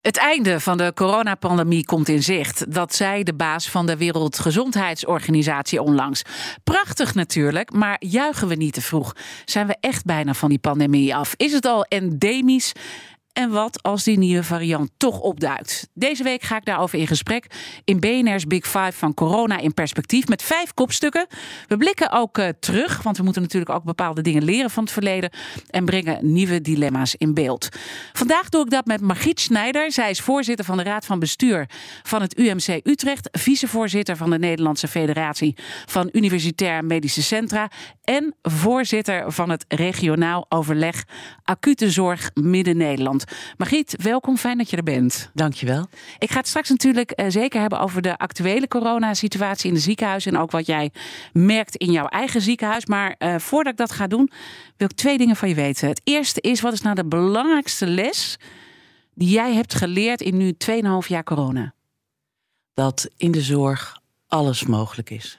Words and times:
Het 0.00 0.16
einde 0.16 0.60
van 0.60 0.76
de 0.76 0.92
coronapandemie 0.94 1.84
komt 1.84 2.08
in 2.08 2.22
zicht. 2.22 2.72
Dat 2.72 2.94
zei 2.94 3.22
de 3.22 3.34
baas 3.34 3.70
van 3.70 3.86
de 3.86 3.96
Wereldgezondheidsorganisatie 3.96 5.82
onlangs. 5.82 6.22
Prachtig 6.64 7.14
natuurlijk, 7.14 7.72
maar 7.72 7.96
juichen 7.98 8.48
we 8.48 8.54
niet 8.54 8.72
te 8.72 8.80
vroeg? 8.80 9.12
Zijn 9.44 9.66
we 9.66 9.76
echt 9.80 10.04
bijna 10.04 10.34
van 10.34 10.48
die 10.48 10.58
pandemie 10.58 11.14
af? 11.14 11.34
Is 11.36 11.52
het 11.52 11.64
al 11.64 11.84
endemisch? 11.84 12.72
En 13.32 13.50
wat 13.50 13.82
als 13.82 14.04
die 14.04 14.18
nieuwe 14.18 14.42
variant 14.42 14.90
toch 14.96 15.20
opduikt? 15.20 15.88
Deze 15.94 16.22
week 16.22 16.42
ga 16.42 16.56
ik 16.56 16.64
daarover 16.64 16.98
in 16.98 17.06
gesprek 17.06 17.46
in 17.84 18.00
BNR's 18.00 18.46
Big 18.46 18.66
Five 18.66 18.92
van 18.92 19.14
corona 19.14 19.58
in 19.58 19.74
perspectief 19.74 20.28
met 20.28 20.42
vijf 20.42 20.74
kopstukken. 20.74 21.26
We 21.66 21.76
blikken 21.76 22.10
ook 22.10 22.38
uh, 22.38 22.48
terug, 22.60 23.02
want 23.02 23.16
we 23.16 23.22
moeten 23.22 23.42
natuurlijk 23.42 23.70
ook 23.70 23.84
bepaalde 23.84 24.22
dingen 24.22 24.44
leren 24.44 24.70
van 24.70 24.82
het 24.82 24.92
verleden 24.92 25.30
en 25.70 25.84
brengen 25.84 26.32
nieuwe 26.32 26.60
dilemma's 26.60 27.14
in 27.14 27.34
beeld. 27.34 27.68
Vandaag 28.12 28.48
doe 28.48 28.64
ik 28.64 28.70
dat 28.70 28.86
met 28.86 29.00
Margriet 29.00 29.40
Schneider. 29.40 29.92
Zij 29.92 30.10
is 30.10 30.20
voorzitter 30.20 30.64
van 30.64 30.76
de 30.76 30.82
Raad 30.82 31.06
van 31.06 31.18
Bestuur 31.18 31.68
van 32.02 32.22
het 32.22 32.38
UMC 32.38 32.80
Utrecht, 32.82 33.28
vicevoorzitter 33.32 34.16
van 34.16 34.30
de 34.30 34.38
Nederlandse 34.38 34.88
Federatie 34.88 35.56
van 35.86 36.08
Universitair 36.12 36.84
Medische 36.84 37.22
Centra 37.22 37.70
en 38.04 38.34
voorzitter 38.42 39.32
van 39.32 39.50
het 39.50 39.64
regionaal 39.68 40.46
overleg 40.48 41.04
acute 41.44 41.90
zorg 41.90 42.30
Midden-Nederland. 42.34 43.24
Margriet, 43.56 43.94
welkom. 44.02 44.36
Fijn 44.36 44.58
dat 44.58 44.70
je 44.70 44.76
er 44.76 44.82
bent. 44.82 45.30
Dankjewel. 45.34 45.86
Ik 46.18 46.30
ga 46.30 46.38
het 46.38 46.48
straks 46.48 46.68
natuurlijk 46.68 47.12
uh, 47.16 47.26
zeker 47.28 47.60
hebben 47.60 47.80
over 47.80 48.02
de 48.02 48.18
actuele 48.18 48.68
coronasituatie 48.68 49.68
in 49.68 49.74
de 49.74 49.80
ziekenhuizen. 49.80 50.34
En 50.34 50.40
ook 50.40 50.50
wat 50.50 50.66
jij 50.66 50.92
merkt 51.32 51.76
in 51.76 51.92
jouw 51.92 52.06
eigen 52.06 52.40
ziekenhuis. 52.40 52.86
Maar 52.86 53.14
uh, 53.18 53.38
voordat 53.38 53.72
ik 53.72 53.78
dat 53.78 53.92
ga 53.92 54.06
doen, 54.06 54.30
wil 54.76 54.88
ik 54.90 54.96
twee 54.96 55.18
dingen 55.18 55.36
van 55.36 55.48
je 55.48 55.54
weten. 55.54 55.88
Het 55.88 56.00
eerste 56.04 56.40
is, 56.40 56.60
wat 56.60 56.72
is 56.72 56.82
nou 56.82 56.94
de 56.94 57.06
belangrijkste 57.06 57.86
les 57.86 58.38
die 59.14 59.28
jij 59.28 59.54
hebt 59.54 59.74
geleerd 59.74 60.20
in 60.20 60.36
nu 60.36 60.56
2,5 60.70 60.80
jaar 61.06 61.24
corona? 61.24 61.74
Dat 62.74 63.08
in 63.16 63.30
de 63.30 63.42
zorg 63.42 64.00
alles 64.26 64.66
mogelijk 64.66 65.10
is 65.10 65.36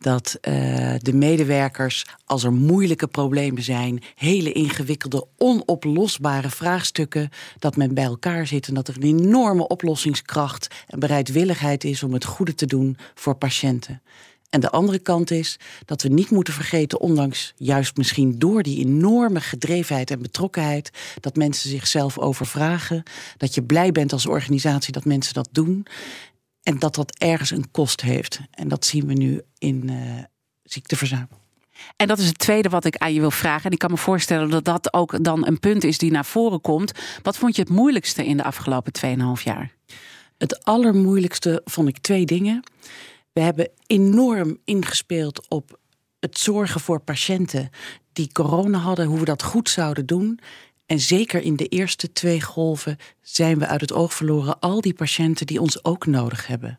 dat 0.00 0.38
uh, 0.42 0.94
de 0.98 1.12
medewerkers, 1.12 2.06
als 2.24 2.44
er 2.44 2.52
moeilijke 2.52 3.06
problemen 3.06 3.62
zijn, 3.62 4.02
hele 4.14 4.52
ingewikkelde, 4.52 5.26
onoplosbare 5.36 6.50
vraagstukken, 6.50 7.28
dat 7.58 7.76
men 7.76 7.94
bij 7.94 8.04
elkaar 8.04 8.46
zit 8.46 8.68
en 8.68 8.74
dat 8.74 8.88
er 8.88 8.96
een 8.96 9.02
enorme 9.02 9.68
oplossingskracht 9.68 10.68
en 10.86 10.98
bereidwilligheid 10.98 11.84
is 11.84 12.02
om 12.02 12.12
het 12.12 12.24
goede 12.24 12.54
te 12.54 12.66
doen 12.66 12.96
voor 13.14 13.34
patiënten. 13.34 14.02
En 14.50 14.60
de 14.60 14.70
andere 14.70 14.98
kant 14.98 15.30
is 15.30 15.58
dat 15.84 16.02
we 16.02 16.08
niet 16.08 16.30
moeten 16.30 16.54
vergeten, 16.54 17.00
ondanks 17.00 17.52
juist 17.56 17.96
misschien 17.96 18.38
door 18.38 18.62
die 18.62 18.78
enorme 18.78 19.40
gedrevenheid 19.40 20.10
en 20.10 20.22
betrokkenheid, 20.22 20.90
dat 21.20 21.36
mensen 21.36 21.70
zichzelf 21.70 22.18
overvragen. 22.18 23.02
Dat 23.36 23.54
je 23.54 23.62
blij 23.62 23.92
bent 23.92 24.12
als 24.12 24.26
organisatie 24.26 24.92
dat 24.92 25.04
mensen 25.04 25.34
dat 25.34 25.48
doen. 25.52 25.86
En 26.62 26.78
dat 26.78 26.94
dat 26.94 27.18
ergens 27.18 27.50
een 27.50 27.70
kost 27.70 28.00
heeft. 28.00 28.40
En 28.50 28.68
dat 28.68 28.84
zien 28.84 29.06
we 29.06 29.12
nu 29.12 29.42
in 29.58 29.90
uh, 29.90 30.18
ziekteverzuim. 30.62 31.28
En 31.96 32.06
dat 32.06 32.18
is 32.18 32.26
het 32.26 32.38
tweede 32.38 32.68
wat 32.68 32.84
ik 32.84 32.96
aan 32.96 33.14
je 33.14 33.20
wil 33.20 33.30
vragen. 33.30 33.64
En 33.64 33.70
ik 33.70 33.78
kan 33.78 33.90
me 33.90 33.96
voorstellen 33.96 34.50
dat 34.50 34.64
dat 34.64 34.92
ook 34.92 35.24
dan 35.24 35.46
een 35.46 35.58
punt 35.58 35.84
is 35.84 35.98
die 35.98 36.10
naar 36.10 36.24
voren 36.24 36.60
komt. 36.60 36.92
Wat 37.22 37.36
vond 37.36 37.56
je 37.56 37.62
het 37.62 37.70
moeilijkste 37.70 38.26
in 38.26 38.36
de 38.36 38.44
afgelopen 38.44 38.92
2,5 39.38 39.42
jaar? 39.42 39.74
Het 40.38 40.64
allermoeilijkste 40.64 41.60
vond 41.64 41.88
ik 41.88 41.98
twee 41.98 42.26
dingen. 42.26 42.62
We 43.32 43.40
hebben 43.40 43.70
enorm 43.86 44.58
ingespeeld 44.64 45.48
op 45.48 45.78
het 46.20 46.38
zorgen 46.38 46.80
voor 46.80 47.00
patiënten 47.00 47.70
die 48.12 48.32
corona 48.32 48.78
hadden, 48.78 49.06
hoe 49.06 49.18
we 49.18 49.24
dat 49.24 49.42
goed 49.42 49.68
zouden 49.68 50.06
doen. 50.06 50.40
En 50.90 51.00
zeker 51.00 51.42
in 51.42 51.56
de 51.56 51.66
eerste 51.66 52.12
twee 52.12 52.40
golven 52.40 52.96
zijn 53.22 53.58
we 53.58 53.66
uit 53.66 53.80
het 53.80 53.92
oog 53.92 54.14
verloren 54.14 54.58
al 54.58 54.80
die 54.80 54.94
patiënten 54.94 55.46
die 55.46 55.60
ons 55.60 55.84
ook 55.84 56.06
nodig 56.06 56.46
hebben 56.46 56.78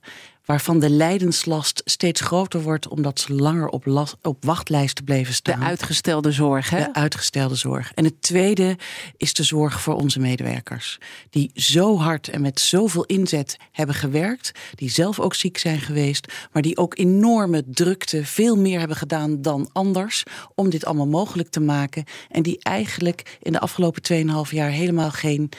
waarvan 0.51 0.79
de 0.79 0.89
lijdenslast 0.89 1.81
steeds 1.85 2.21
groter 2.21 2.61
wordt 2.61 2.87
omdat 2.87 3.19
ze 3.19 3.33
langer 3.33 3.67
op, 3.67 3.85
last, 3.85 4.17
op 4.21 4.45
wachtlijsten 4.45 5.03
bleven 5.03 5.33
staan. 5.33 5.59
De 5.59 5.65
uitgestelde 5.65 6.31
zorg, 6.31 6.69
hè? 6.69 6.77
De 6.77 6.93
uitgestelde 6.93 7.55
zorg. 7.55 7.91
En 7.93 8.03
het 8.03 8.21
tweede 8.21 8.77
is 9.17 9.33
de 9.33 9.43
zorg 9.43 9.81
voor 9.81 9.95
onze 9.95 10.19
medewerkers. 10.19 10.99
Die 11.29 11.51
zo 11.53 11.97
hard 11.97 12.27
en 12.27 12.41
met 12.41 12.59
zoveel 12.59 13.05
inzet 13.05 13.57
hebben 13.71 13.95
gewerkt. 13.95 14.51
Die 14.75 14.89
zelf 14.89 15.19
ook 15.19 15.33
ziek 15.33 15.57
zijn 15.57 15.79
geweest. 15.79 16.33
Maar 16.51 16.61
die 16.61 16.77
ook 16.77 16.97
enorme 16.97 17.63
drukte, 17.67 18.25
veel 18.25 18.55
meer 18.55 18.79
hebben 18.79 18.97
gedaan 18.97 19.41
dan 19.41 19.69
anders. 19.73 20.23
Om 20.55 20.69
dit 20.69 20.85
allemaal 20.85 21.07
mogelijk 21.07 21.49
te 21.49 21.59
maken. 21.59 22.03
En 22.29 22.43
die 22.43 22.59
eigenlijk 22.59 23.37
in 23.41 23.51
de 23.51 23.59
afgelopen 23.59 24.01
2,5 24.47 24.51
jaar 24.51 24.69
helemaal 24.69 25.11
geen 25.11 25.49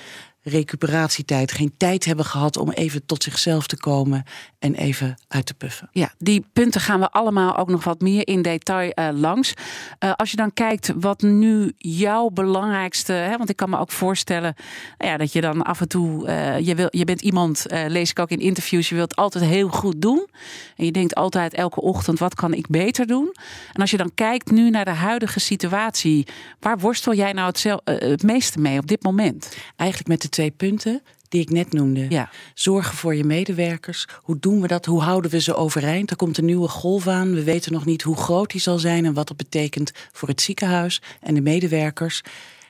recuperatietijd, 0.43 1.53
geen 1.53 1.75
tijd 1.77 2.05
hebben 2.05 2.25
gehad 2.25 2.57
om 2.57 2.71
even 2.71 3.07
tot 3.07 3.23
zichzelf 3.23 3.67
te 3.67 3.77
komen 3.77 4.25
en 4.59 4.75
even 4.75 5.17
uit 5.29 5.47
te 5.47 5.55
puffen. 5.55 5.89
Ja, 5.93 6.13
die 6.19 6.47
punten 6.53 6.81
gaan 6.81 7.01
we 7.01 7.11
allemaal 7.11 7.57
ook 7.57 7.69
nog 7.69 7.85
wat 7.85 8.01
meer 8.01 8.27
in 8.27 8.43
detail 8.43 8.93
uh, 8.95 9.09
langs. 9.13 9.55
Uh, 10.01 10.13
als 10.13 10.31
je 10.31 10.37
dan 10.37 10.53
kijkt 10.53 10.93
wat 10.97 11.23
nu 11.23 11.73
jouw 11.79 12.29
belangrijkste, 12.29 13.13
hè, 13.13 13.37
want 13.37 13.51
ik 13.51 13.57
kan 13.57 13.71
me 13.71 13.79
ook 13.79 13.91
voorstellen 13.91 14.55
nou 14.99 15.11
ja, 15.11 15.17
dat 15.17 15.33
je 15.33 15.41
dan 15.41 15.63
af 15.63 15.81
en 15.81 15.89
toe, 15.89 16.27
uh, 16.27 16.59
je, 16.59 16.75
wil, 16.75 16.89
je 16.91 17.05
bent 17.05 17.21
iemand, 17.21 17.67
lees 17.87 18.11
ik 18.11 18.19
ook 18.19 18.31
in 18.31 18.41
interviews, 18.41 18.89
je 18.89 18.95
wilt 18.95 19.17
altijd 19.17 19.45
heel 19.45 19.69
goed 19.69 20.03
doen. 20.03 20.29
En 20.77 20.85
je 20.85 20.93
denkt 20.93 21.15
altijd 21.15 21.55
elke 21.55 21.81
ochtend, 21.81 22.19
wat 22.19 22.35
kan 22.35 22.55
ik 22.55 22.69
beter 22.69 23.07
doen? 23.07 23.35
En 23.73 23.81
als 23.81 23.91
je 23.91 23.97
dan 23.97 24.15
kijkt 24.15 24.51
nu 24.51 24.71
naar 24.71 24.85
de 24.85 24.91
huidige 24.91 25.41
situatie, 25.41 26.27
waar 26.61 26.79
worstel 26.79 27.15
jij 27.15 27.33
nou 27.33 27.47
het, 27.47 27.83
het 27.85 28.23
meeste 28.23 28.59
mee 28.59 28.79
op 28.79 28.87
dit 28.87 29.03
moment? 29.03 29.57
Eigenlijk 29.77 30.09
met 30.09 30.23
de 30.23 30.29
twee 30.33 30.51
punten 30.51 31.03
die 31.29 31.41
ik 31.41 31.51
net 31.51 31.73
noemde. 31.73 32.07
Ja. 32.09 32.31
Zorgen 32.55 32.97
voor 32.97 33.15
je 33.15 33.25
medewerkers. 33.25 34.07
Hoe 34.17 34.39
doen 34.39 34.61
we 34.61 34.67
dat? 34.67 34.87
Hoe 34.87 35.03
houden 35.03 35.31
we 35.31 35.41
ze 35.41 35.55
overeind? 35.55 36.11
Er 36.11 36.17
komt 36.17 36.39
een 36.39 36.45
nieuwe 36.45 36.69
golf 36.69 37.07
aan. 37.07 37.35
We 37.35 37.43
weten 37.43 37.73
nog 37.73 37.85
niet 37.85 38.03
hoe 38.03 38.17
groot 38.17 38.51
die 38.51 38.61
zal 38.61 38.79
zijn 38.79 39.05
en 39.05 39.15
wat 39.15 39.29
dat 39.29 39.37
betekent 39.37 39.93
voor 40.13 40.29
het 40.29 40.41
ziekenhuis 40.41 41.03
en 41.21 41.35
de 41.35 41.41
medewerkers. 41.41 42.23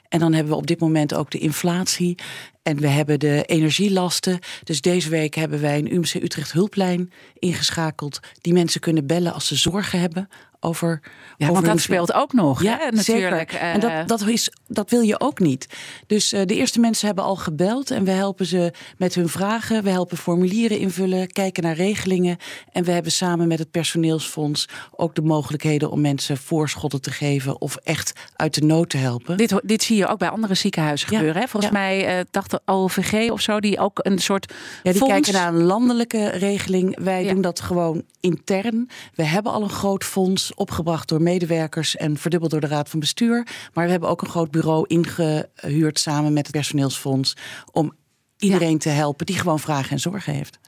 En 0.09 0.19
dan 0.19 0.33
hebben 0.33 0.53
we 0.53 0.59
op 0.59 0.67
dit 0.67 0.81
moment 0.81 1.15
ook 1.15 1.31
de 1.31 1.39
inflatie. 1.39 2.15
En 2.63 2.77
we 2.77 2.89
hebben 2.89 3.21
de 3.21 3.45
energielasten. 3.45 4.39
Dus 4.65 4.81
deze 4.81 5.09
week 5.09 5.35
hebben 5.35 5.61
wij 5.61 5.79
een 5.79 5.95
UMC 5.95 6.15
Utrecht 6.15 6.53
hulplijn 6.53 7.13
ingeschakeld. 7.39 8.21
Die 8.41 8.53
mensen 8.53 8.81
kunnen 8.81 9.07
bellen 9.07 9.33
als 9.33 9.47
ze 9.47 9.57
zorgen 9.57 10.01
hebben 10.01 10.29
over. 10.63 11.01
Ja, 11.37 11.49
over 11.49 11.53
want 11.53 11.67
dat 11.67 11.81
speelt 11.81 12.13
ook 12.13 12.33
nog. 12.33 12.63
Ja, 12.63 12.79
hè, 12.79 12.91
natuurlijk. 12.91 13.51
Zeker. 13.51 13.67
En 13.67 13.81
dat, 13.81 14.09
dat, 14.09 14.29
is, 14.29 14.53
dat 14.67 14.91
wil 14.91 15.01
je 15.01 15.21
ook 15.21 15.39
niet. 15.39 15.67
Dus 16.07 16.33
uh, 16.33 16.41
de 16.45 16.55
eerste 16.55 16.81
mensen 16.81 17.07
hebben 17.07 17.25
al 17.25 17.37
gebeld 17.37 17.91
en 17.91 18.05
we 18.05 18.11
helpen 18.11 18.47
ze 18.47 18.73
met 18.97 19.15
hun 19.15 19.29
vragen. 19.29 19.83
We 19.83 19.91
helpen 19.91 20.17
formulieren 20.17 20.79
invullen, 20.79 21.33
kijken 21.33 21.63
naar 21.63 21.75
regelingen. 21.75 22.37
En 22.73 22.85
we 22.85 22.91
hebben 22.91 23.13
samen 23.13 23.49
met 23.49 23.59
het 23.59 23.71
personeelsfonds 23.71 24.69
ook 24.91 25.15
de 25.15 25.23
mogelijkheden 25.23 25.91
om 25.91 26.01
mensen 26.01 26.37
voorschotten 26.37 27.01
te 27.01 27.11
geven 27.11 27.61
of 27.61 27.77
echt 27.77 28.13
uit 28.37 28.55
de 28.55 28.65
nood 28.65 28.91
te 28.91 28.97
helpen. 28.97 29.37
Dit, 29.37 29.61
dit 29.65 29.83
zie 29.83 29.97
je 29.97 30.07
ook 30.07 30.19
bij 30.19 30.29
andere 30.29 30.55
ziekenhuizen 30.55 31.09
ja. 31.11 31.17
gebeuren. 31.17 31.43
Hè? 31.43 31.49
Volgens 31.49 31.73
ja. 31.73 31.79
mij 31.79 32.19
uh, 32.19 32.25
dacht 32.31 32.51
de 32.51 32.61
OVG 32.65 33.31
of 33.31 33.41
zo, 33.41 33.61
die 33.61 33.79
ook 33.79 33.99
een 34.03 34.19
soort. 34.19 34.53
Ja, 34.83 34.91
die 34.91 35.01
fonds... 35.01 35.13
kijken 35.13 35.33
naar 35.33 35.55
een 35.55 35.63
landelijke 35.63 36.29
regeling. 36.29 37.03
Wij 37.03 37.29
doen 37.29 37.41
dat 37.41 37.61
gewoon 37.61 38.03
intern. 38.21 38.89
We 39.15 39.25
hebben 39.25 39.53
al 39.53 39.63
een 39.63 39.71
groot 39.71 40.05
fonds 40.05 40.52
opgebracht 40.57 41.09
door 41.09 41.23
medewerkers 41.23 41.97
en 41.97 42.17
verdubbeld 42.17 42.51
door 42.51 42.61
de 42.61 42.67
Raad 42.67 42.89
van 42.89 43.01
Bestuur. 43.01 43.47
Maar 43.73 43.85
we 43.85 43.91
hebben 43.91 44.09
ook 44.09 44.23
een 44.23 44.29
groot 44.29 44.51
bureau 44.51 44.85
ingehuurd 44.87 45.99
samen 45.99 46.33
met 46.33 46.47
het 46.47 46.57
personeelsfonds 46.57 47.37
om 47.73 47.93
iedereen 48.39 48.71
ja. 48.71 48.79
te 48.79 48.89
helpen 48.89 49.27
die 49.27 49.39
gewoon 49.39 49.61
vragen 49.61 49.91
en 49.91 50.01
zorgen 50.01 50.33
heeft. 50.33 50.59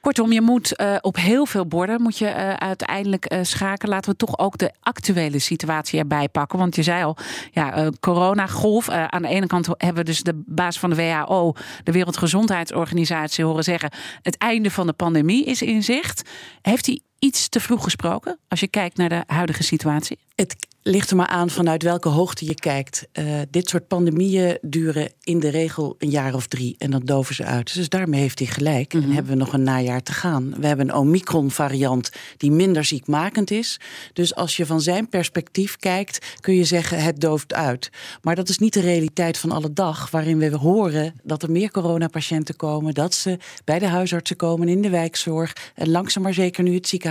Kortom, 0.00 0.32
je 0.32 0.40
moet 0.40 0.80
uh, 0.80 0.96
op 1.00 1.16
heel 1.16 1.46
veel 1.46 1.66
borden 1.66 2.02
moet 2.02 2.18
je 2.18 2.24
uh, 2.24 2.52
uiteindelijk 2.52 3.32
uh, 3.32 3.38
schakelen. 3.42 3.94
Laten 3.94 4.10
we 4.10 4.16
toch 4.16 4.38
ook 4.38 4.58
de 4.58 4.72
actuele 4.80 5.38
situatie 5.38 5.98
erbij 5.98 6.28
pakken. 6.28 6.58
Want 6.58 6.76
je 6.76 6.82
zei 6.82 7.04
al, 7.04 7.16
ja, 7.50 7.90
coronagolf. 8.00 8.88
aan 8.88 9.22
de 9.22 9.28
ene 9.28 9.46
kant 9.46 9.66
hebben 9.66 9.94
we 9.94 10.04
dus 10.04 10.22
de 10.22 10.42
baas 10.46 10.78
van 10.78 10.90
de 10.90 10.96
WHO, 10.96 11.52
de 11.84 11.92
Wereldgezondheidsorganisatie, 11.92 13.44
horen 13.44 13.64
zeggen: 13.64 13.90
het 14.22 14.36
einde 14.36 14.70
van 14.70 14.86
de 14.86 14.92
pandemie 14.92 15.44
is 15.44 15.62
in 15.62 15.82
zicht. 15.82 16.30
Heeft 16.62 16.86
hij 16.86 17.00
iets 17.18 17.48
te 17.48 17.60
vroeg 17.60 17.82
gesproken 17.82 18.38
als 18.48 18.60
je 18.60 18.68
kijkt 18.68 18.96
naar 18.96 19.08
de 19.08 19.22
huidige 19.26 19.62
situatie? 19.62 20.18
Het 20.34 20.56
ligt 20.82 21.10
er 21.10 21.16
maar 21.16 21.26
aan 21.26 21.50
vanuit 21.50 21.82
welke 21.82 22.08
hoogte 22.08 22.44
je 22.44 22.54
kijkt. 22.54 23.06
Uh, 23.12 23.24
dit 23.50 23.68
soort 23.68 23.88
pandemieën 23.88 24.58
duren 24.60 25.12
in 25.22 25.40
de 25.40 25.48
regel 25.48 25.94
een 25.98 26.10
jaar 26.10 26.34
of 26.34 26.46
drie 26.46 26.74
en 26.78 26.90
dan 26.90 27.00
doven 27.04 27.34
ze 27.34 27.44
uit. 27.44 27.74
Dus 27.74 27.88
daarmee 27.88 28.20
heeft 28.20 28.38
hij 28.38 28.48
gelijk. 28.48 28.94
En 28.94 29.00
Mhm. 29.00 29.10
hebben 29.10 29.32
we 29.32 29.38
nog 29.38 29.52
een 29.52 29.62
najaar 29.62 30.02
te 30.02 30.12
gaan. 30.12 30.54
We 30.60 30.66
hebben 30.66 30.88
een 30.88 30.94
Omicron-variant 30.94 32.10
die 32.36 32.50
minder 32.50 32.84
ziekmakend 32.84 33.50
is. 33.50 33.80
Dus 34.12 34.34
als 34.34 34.56
je 34.56 34.66
van 34.66 34.80
zijn 34.80 35.08
perspectief 35.08 35.76
kijkt, 35.76 36.26
kun 36.40 36.54
je 36.54 36.64
zeggen 36.64 37.02
het 37.02 37.20
dooft 37.20 37.54
uit. 37.54 37.90
Maar 38.22 38.34
dat 38.34 38.48
is 38.48 38.58
niet 38.58 38.72
de 38.72 38.80
realiteit 38.80 39.38
van 39.38 39.50
alle 39.52 39.72
dag, 39.72 40.10
waarin 40.10 40.38
we 40.38 40.56
horen 40.56 41.14
dat 41.22 41.42
er 41.42 41.50
meer 41.50 41.70
coronapatiënten 41.70 42.56
komen, 42.56 42.94
dat 42.94 43.14
ze 43.14 43.38
bij 43.64 43.78
de 43.78 43.86
huisartsen 43.86 44.36
komen 44.36 44.68
in 44.68 44.82
de 44.82 44.90
wijkzorg 44.90 45.52
en 45.74 45.90
langzaam 45.90 46.22
maar 46.22 46.34
zeker 46.34 46.62
nu 46.62 46.74
het 46.74 46.88
ziekenhuis 46.88 47.06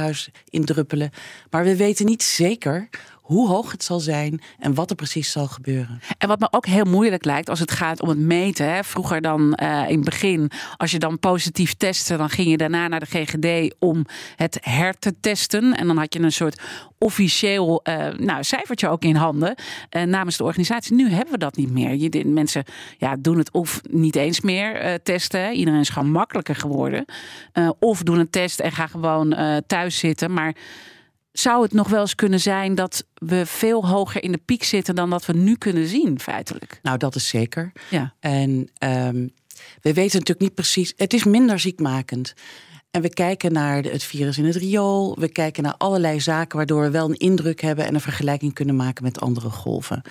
indruppelen. 0.49 1.11
Maar 1.49 1.63
we 1.63 1.75
weten 1.75 2.05
niet 2.05 2.23
zeker 2.23 2.89
hoe 3.27 3.47
hoog 3.47 3.71
het 3.71 3.83
zal 3.83 3.99
zijn 3.99 4.41
en 4.59 4.73
wat 4.73 4.89
er 4.89 4.95
precies 4.95 5.31
zal 5.31 5.47
gebeuren. 5.47 6.01
En 6.17 6.27
wat 6.27 6.39
me 6.39 6.47
ook 6.51 6.65
heel 6.65 6.83
moeilijk 6.83 7.25
lijkt 7.25 7.49
als 7.49 7.59
het 7.59 7.71
gaat 7.71 8.01
om 8.01 8.09
het 8.09 8.17
meten. 8.17 8.73
Hè. 8.73 8.83
Vroeger 8.83 9.21
dan 9.21 9.53
eh, 9.53 9.89
in 9.89 9.95
het 9.95 10.05
begin, 10.05 10.51
als 10.77 10.91
je 10.91 10.99
dan 10.99 11.19
positief 11.19 11.73
testte, 11.73 12.17
dan 12.17 12.29
ging 12.29 12.49
je 12.49 12.57
daarna 12.57 12.87
naar 12.87 12.99
de 12.99 13.05
GGD 13.05 13.75
om 13.79 14.05
het 14.35 14.57
her 14.61 14.99
te 14.99 15.19
testen. 15.19 15.77
En 15.77 15.87
dan 15.87 15.97
had 15.97 16.13
je 16.13 16.19
een 16.19 16.31
soort 16.31 16.61
officieel 16.97 17.79
eh, 17.83 18.07
nou, 18.17 18.43
cijfertje 18.43 18.89
ook 18.89 19.03
in 19.03 19.15
handen 19.15 19.55
eh, 19.89 20.03
namens 20.03 20.37
de 20.37 20.43
organisatie. 20.43 20.95
Nu 20.95 21.09
hebben 21.09 21.33
we 21.33 21.39
dat 21.39 21.55
niet 21.55 21.71
meer. 21.71 21.95
Je, 21.95 22.25
mensen 22.25 22.63
ja, 22.97 23.15
doen 23.19 23.37
het 23.37 23.51
of 23.51 23.81
niet 23.89 24.15
eens 24.15 24.41
meer 24.41 24.99
testen. 25.03 25.53
Iedereen 25.53 25.79
is 25.79 25.89
gewoon 25.89 26.11
makkelijker 26.11 26.55
geworden. 26.55 27.05
Of 27.79 28.03
doen 28.03 28.19
een 28.19 28.29
test 28.29 28.59
en 28.59 28.71
gaan 28.71 28.89
gewoon 28.89 29.35
thuis 29.67 29.97
zitten. 29.97 30.33
Maar 30.33 30.55
zou 31.39 31.63
het 31.63 31.73
nog 31.73 31.89
wel 31.89 32.01
eens 32.01 32.15
kunnen 32.15 32.39
zijn 32.39 32.75
dat 32.75 33.05
we 33.13 33.45
veel 33.45 33.87
hoger 33.87 34.23
in 34.23 34.31
de 34.31 34.41
piek 34.45 34.63
zitten 34.63 34.95
dan 34.95 35.09
dat 35.09 35.25
we 35.25 35.33
nu 35.33 35.55
kunnen 35.55 35.87
zien, 35.87 36.19
feitelijk? 36.19 36.79
Nou, 36.81 36.97
dat 36.97 37.15
is 37.15 37.27
zeker. 37.27 37.71
Ja. 37.89 38.13
En 38.19 38.69
ehm, 38.77 39.27
we 39.81 39.93
weten 39.93 40.19
natuurlijk 40.19 40.39
niet 40.39 40.55
precies. 40.55 40.93
Het 40.95 41.13
is 41.13 41.23
minder 41.23 41.59
ziekmakend. 41.59 42.33
En 42.91 43.01
we 43.01 43.09
kijken 43.09 43.51
naar 43.51 43.83
het 43.83 44.03
virus 44.03 44.37
in 44.37 44.45
het 44.45 44.55
riool. 44.55 45.15
We 45.19 45.27
kijken 45.27 45.63
naar 45.63 45.75
allerlei 45.77 46.21
zaken 46.21 46.57
waardoor 46.57 46.81
we 46.81 46.89
wel 46.89 47.09
een 47.09 47.17
indruk 47.17 47.61
hebben 47.61 47.85
en 47.85 47.93
een 47.93 48.01
vergelijking 48.01 48.53
kunnen 48.53 48.75
maken 48.75 49.03
met 49.03 49.19
andere 49.19 49.49
golven. 49.49 50.01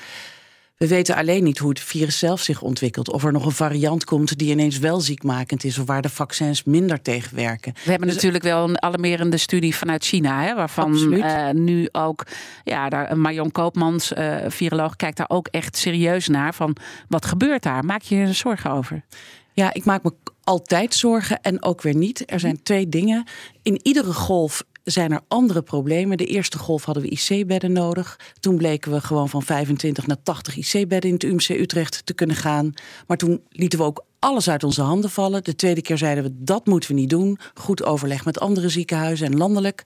We 0.77 0.87
weten 0.87 1.17
alleen 1.17 1.45
niet 1.45 1.59
hoe 1.59 1.69
het 1.69 1.81
virus 1.81 2.19
zelf 2.19 2.41
zich 2.41 2.63
ontwikkelt. 2.63 3.11
Of 3.11 3.25
er 3.25 3.33
nog 3.33 3.45
een 3.45 3.53
variant 3.53 4.05
komt 4.05 4.39
die 4.39 4.51
ineens 4.51 4.79
wel 4.79 5.01
ziekmakend 5.01 5.65
is. 5.65 5.79
Of 5.79 5.87
waar 5.87 6.03
de 6.03 6.09
vaccins 6.09 6.65
minder 6.65 7.03
tegen 7.03 7.37
werken. 7.37 7.73
We 7.85 7.91
hebben 7.91 8.07
Dus- 8.07 8.17
natuurlijk 8.17 8.45
wel 8.45 8.69
een 8.69 8.83
alarmerende 8.83 9.37
studie 9.37 9.77
vanuit 9.77 10.05
China, 10.05 10.43
hè, 10.43 10.55
waarvan 10.55 11.13
eh, 11.23 11.51
nu 11.51 11.89
ook 11.93 12.27
ja, 12.65 12.89
daar, 12.89 13.19
Marion 13.19 13.53
Koopmans, 13.53 14.13
eh, 14.13 14.37
viroloog, 14.49 14.97
kijkt 14.97 15.17
daar 15.17 15.31
ook 15.31 15.49
echt 15.51 15.77
serieus 15.77 16.29
naar. 16.29 16.55
Van 16.55 16.77
wat 17.09 17.27
gebeurt 17.27 17.63
daar? 17.63 17.85
Maak 17.85 18.03
je 18.03 18.17
je 18.17 18.27
er 18.27 18.35
zorgen 18.35 18.71
over? 18.71 19.05
Ja, 19.53 19.75
ik 19.75 19.85
maak 19.85 20.03
me 20.03 20.13
altijd 20.45 20.95
zorgen 20.95 21.41
en 21.41 21.63
ook 21.63 21.83
weer 21.83 21.97
niet. 21.97 22.23
Er 22.31 22.41
zijn 22.41 22.63
twee 22.63 22.89
dingen. 22.89 23.25
In 23.63 23.81
iedere 23.83 24.13
golf 24.13 24.63
zijn 24.93 25.13
er 25.13 25.21
andere 25.29 25.63
problemen. 25.63 26.17
De 26.17 26.27
eerste 26.27 26.59
golf 26.59 26.85
hadden 26.85 27.03
we 27.03 27.09
IC-bedden 27.09 27.73
nodig. 27.73 28.19
Toen 28.41 28.57
bleken 28.57 28.93
we 28.93 29.01
gewoon 29.01 29.29
van 29.29 29.43
25 29.43 30.07
naar 30.07 30.23
80 30.23 30.57
IC-bedden 30.57 31.11
in 31.11 31.15
het 31.15 31.23
UMC 31.23 31.49
Utrecht 31.49 32.07
te 32.07 32.15
kunnen 32.15 32.37
gaan. 32.37 32.73
Maar 33.07 33.17
toen 33.17 33.43
lieten 33.51 33.79
we 33.79 33.85
ook 33.85 34.05
alles 34.19 34.51
uit 34.51 34.65
onze 34.65 34.83
handen 34.83 35.11
vallen. 35.11 35.45
De 35.45 35.57
tweede 35.57 35.83
keer 35.83 35.99
zeiden 35.99 36.25
we 36.25 36.31
dat 36.35 36.67
moeten 36.67 36.91
we 36.91 36.97
niet 36.97 37.11
doen. 37.11 37.39
Goed 37.55 37.85
overleg 37.85 38.25
met 38.25 38.41
andere 38.41 38.69
ziekenhuizen 38.69 39.27
en 39.27 39.37
landelijk. 39.37 39.83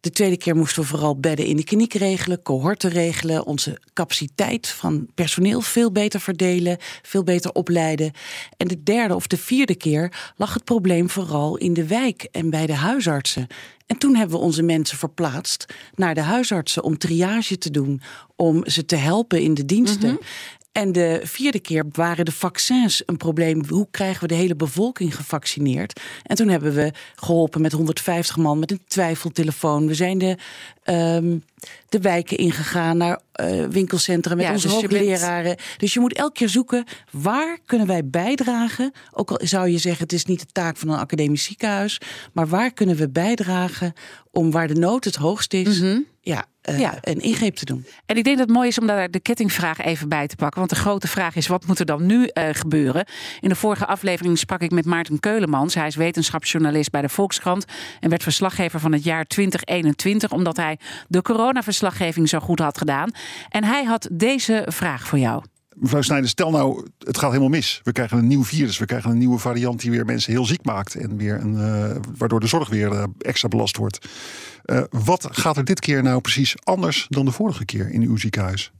De 0.00 0.10
tweede 0.10 0.36
keer 0.36 0.56
moesten 0.56 0.82
we 0.82 0.88
vooral 0.88 1.20
bedden 1.20 1.46
in 1.46 1.56
de 1.56 1.64
kliniek 1.64 1.94
regelen, 1.94 2.42
cohorten 2.42 2.90
regelen, 2.90 3.46
onze 3.46 3.78
capaciteit 3.92 4.68
van 4.68 5.08
personeel 5.14 5.60
veel 5.60 5.92
beter 5.92 6.20
verdelen, 6.20 6.76
veel 7.02 7.24
beter 7.24 7.52
opleiden. 7.52 8.12
En 8.56 8.68
de 8.68 8.82
derde 8.82 9.14
of 9.14 9.26
de 9.26 9.36
vierde 9.36 9.74
keer 9.74 10.32
lag 10.36 10.54
het 10.54 10.64
probleem 10.64 11.10
vooral 11.10 11.56
in 11.56 11.72
de 11.72 11.86
wijk 11.86 12.28
en 12.32 12.50
bij 12.50 12.66
de 12.66 12.74
huisartsen. 12.74 13.46
En 13.86 13.98
toen 13.98 14.16
hebben 14.16 14.38
we 14.38 14.44
onze 14.44 14.62
mensen 14.62 14.98
verplaatst 14.98 15.66
naar 15.94 16.14
de 16.14 16.20
huisartsen 16.20 16.82
om 16.82 16.98
triage 16.98 17.58
te 17.58 17.70
doen, 17.70 18.00
om 18.36 18.68
ze 18.68 18.84
te 18.84 18.96
helpen 18.96 19.40
in 19.40 19.54
de 19.54 19.64
diensten. 19.64 20.18
En 20.78 20.92
de 20.92 21.20
vierde 21.24 21.60
keer 21.60 21.84
waren 21.92 22.24
de 22.24 22.32
vaccins 22.32 23.02
een 23.06 23.16
probleem. 23.16 23.64
Hoe 23.68 23.86
krijgen 23.90 24.20
we 24.20 24.26
de 24.26 24.34
hele 24.34 24.56
bevolking 24.56 25.16
gevaccineerd? 25.16 26.00
En 26.22 26.36
toen 26.36 26.48
hebben 26.48 26.74
we 26.74 26.92
geholpen 27.14 27.60
met 27.60 27.72
150 27.72 28.36
man 28.36 28.58
met 28.58 28.70
een 28.70 28.80
twijfeltelefoon. 28.86 29.86
We 29.86 29.94
zijn 29.94 30.18
de, 30.18 30.36
ehm, 30.82 31.38
de 31.88 32.00
wijken 32.00 32.36
ingegaan 32.36 32.96
naar 32.96 33.20
eh, 33.32 33.64
winkelcentra 33.64 34.34
met 34.34 34.44
Ja, 34.44 34.52
onze 34.52 34.68
dus 34.68 34.86
bent-. 34.86 35.60
Dus 35.76 35.94
je 35.94 36.00
moet 36.00 36.14
elke 36.14 36.32
keer 36.32 36.48
zoeken 36.48 36.84
waar 37.10 37.58
kunnen 37.66 37.86
wij 37.86 38.06
bijdragen. 38.06 38.92
Ook 39.12 39.30
al 39.30 39.40
zou 39.46 39.68
je 39.68 39.78
zeggen 39.78 40.02
het 40.02 40.12
is 40.12 40.24
niet 40.24 40.40
de 40.40 40.52
taak 40.52 40.76
van 40.76 40.88
een 40.88 40.98
academisch 40.98 41.44
ziekenhuis. 41.44 42.00
Maar 42.32 42.48
waar 42.48 42.72
kunnen 42.72 42.96
we 42.96 43.08
bijdragen 43.08 43.92
om 44.30 44.50
waar 44.50 44.68
de 44.68 44.74
nood 44.74 45.04
het 45.04 45.16
hoogst 45.16 45.54
is... 45.54 45.80
ja. 46.28 46.44
Ja. 46.76 46.98
een 47.00 47.20
ingreep 47.20 47.54
te 47.54 47.64
doen. 47.64 47.86
En 48.06 48.16
ik 48.16 48.24
denk 48.24 48.38
dat 48.38 48.46
het 48.46 48.56
mooi 48.56 48.68
is 48.68 48.78
om 48.78 48.86
daar 48.86 49.10
de 49.10 49.20
kettingvraag 49.20 49.78
even 49.78 50.08
bij 50.08 50.26
te 50.26 50.36
pakken. 50.36 50.58
Want 50.58 50.70
de 50.70 50.76
grote 50.76 51.08
vraag 51.08 51.36
is, 51.36 51.46
wat 51.46 51.66
moet 51.66 51.78
er 51.78 51.86
dan 51.86 52.06
nu 52.06 52.26
eh, 52.26 52.48
gebeuren? 52.52 53.06
In 53.40 53.48
de 53.48 53.54
vorige 53.54 53.86
aflevering 53.86 54.38
sprak 54.38 54.60
ik 54.60 54.70
met 54.70 54.84
Maarten 54.84 55.20
Keulemans. 55.20 55.74
Hij 55.74 55.86
is 55.86 55.96
wetenschapsjournalist 55.96 56.90
bij 56.90 57.02
de 57.02 57.08
Volkskrant. 57.08 57.64
En 58.00 58.08
werd 58.08 58.22
verslaggever 58.22 58.80
van 58.80 58.92
het 58.92 59.04
jaar 59.04 59.24
2021. 59.24 60.32
Omdat 60.32 60.56
hij 60.56 60.78
de 61.06 61.22
coronaverslaggeving 61.22 62.28
zo 62.28 62.38
goed 62.38 62.58
had 62.58 62.78
gedaan. 62.78 63.10
En 63.48 63.64
hij 63.64 63.84
had 63.84 64.08
deze 64.12 64.64
vraag 64.66 65.06
voor 65.06 65.18
jou. 65.18 65.42
Mevrouw 65.80 66.02
Snijder, 66.02 66.28
stel 66.28 66.50
nou, 66.50 66.86
het 66.98 67.18
gaat 67.18 67.28
helemaal 67.28 67.50
mis. 67.50 67.80
We 67.84 67.92
krijgen 67.92 68.18
een 68.18 68.26
nieuw 68.26 68.44
virus. 68.44 68.78
We 68.78 68.86
krijgen 68.86 69.10
een 69.10 69.18
nieuwe 69.18 69.38
variant 69.38 69.80
die 69.80 69.90
weer 69.90 70.04
mensen 70.04 70.32
heel 70.32 70.44
ziek 70.44 70.64
maakt. 70.64 70.94
En 70.94 71.16
weer 71.16 71.40
een, 71.40 71.56
eh, 71.56 71.96
waardoor 72.16 72.40
de 72.40 72.46
zorg 72.46 72.68
weer 72.68 72.92
eh, 72.92 73.04
extra 73.18 73.48
belast 73.48 73.76
wordt. 73.76 74.08
Eh, 74.62 74.82
wat 74.90 75.28
gaat 75.30 75.56
er 75.56 75.64
dit 75.64 75.80
keer 75.80 76.02
nou 76.02 76.20
precies 76.20 76.54
anders 76.64 77.06
dan 77.08 77.24
de 77.24 77.30
vorige 77.30 77.64
keer 77.64 77.90
in 77.90 78.02
uw 78.02 78.16
ziekenhuis? 78.16 78.72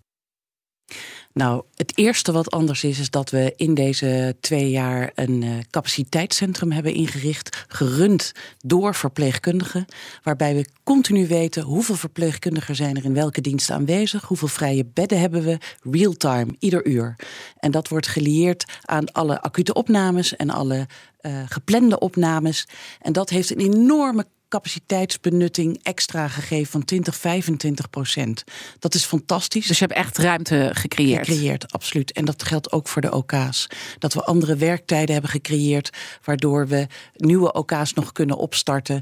Nou, 1.32 1.62
het 1.74 1.98
eerste 1.98 2.32
wat 2.32 2.50
anders 2.50 2.84
is, 2.84 2.98
is 2.98 3.10
dat 3.10 3.30
we 3.30 3.52
in 3.56 3.74
deze 3.74 4.36
twee 4.40 4.70
jaar 4.70 5.10
een 5.14 5.42
eh, 5.42 5.50
capaciteitscentrum 5.70 6.72
hebben 6.72 6.94
ingericht, 6.94 7.64
gerund 7.68 8.32
door 8.58 8.94
verpleegkundigen, 8.94 9.84
waarbij 10.22 10.54
we 10.54 10.68
continu 10.84 11.26
weten 11.26 11.62
hoeveel 11.62 11.94
verpleegkundigen 11.94 12.76
zijn 12.76 12.96
er 12.96 13.04
in 13.04 13.14
welke 13.14 13.40
diensten 13.40 13.74
aanwezig, 13.74 14.24
hoeveel 14.24 14.48
vrije 14.48 14.84
bedden 14.84 15.20
hebben 15.20 15.42
we, 15.42 15.58
real-time, 15.82 16.56
ieder 16.58 16.86
uur. 16.86 17.16
En 17.58 17.70
dat 17.70 17.88
wordt 17.88 18.06
gelieerd 18.06 18.64
aan 18.82 19.12
alle 19.12 19.40
acute 19.40 19.72
opnames 19.72 20.36
en 20.36 20.50
alle 20.50 20.86
eh, 21.18 21.42
geplande 21.48 21.98
opnames. 21.98 22.68
En 23.00 23.12
dat 23.12 23.30
heeft 23.30 23.50
een 23.50 23.60
enorme 23.60 24.26
capaciteitsbenutting 24.48 25.80
extra 25.82 26.28
gegeven 26.28 26.70
van 26.70 26.84
20, 26.84 27.16
25 27.16 27.90
procent. 27.90 28.44
Dat 28.78 28.94
is 28.94 29.04
fantastisch 29.04 29.66
Dus 29.66 29.78
je 29.78 29.84
hebt 29.84 29.98
echt 29.98 30.18
ruimte 30.18 30.70
gecreëerd. 30.72 31.26
gecreëerd, 31.26 31.72
absoluut. 31.72 32.12
En 32.12 32.24
dat 32.24 32.42
geldt 32.42 32.72
ook 32.72 32.88
voor 32.88 33.02
de 33.02 33.12
OK's. 33.12 33.66
Dat 33.98 34.14
we 34.14 34.24
andere 34.24 34.56
werktijden 34.56 35.12
hebben 35.12 35.30
gecreëerd, 35.30 35.90
waardoor 36.24 36.68
we 36.68 36.86
nieuwe 37.16 37.52
OK's 37.52 37.92
nog 37.92 38.12
kunnen 38.12 38.36
opstarten. 38.36 39.00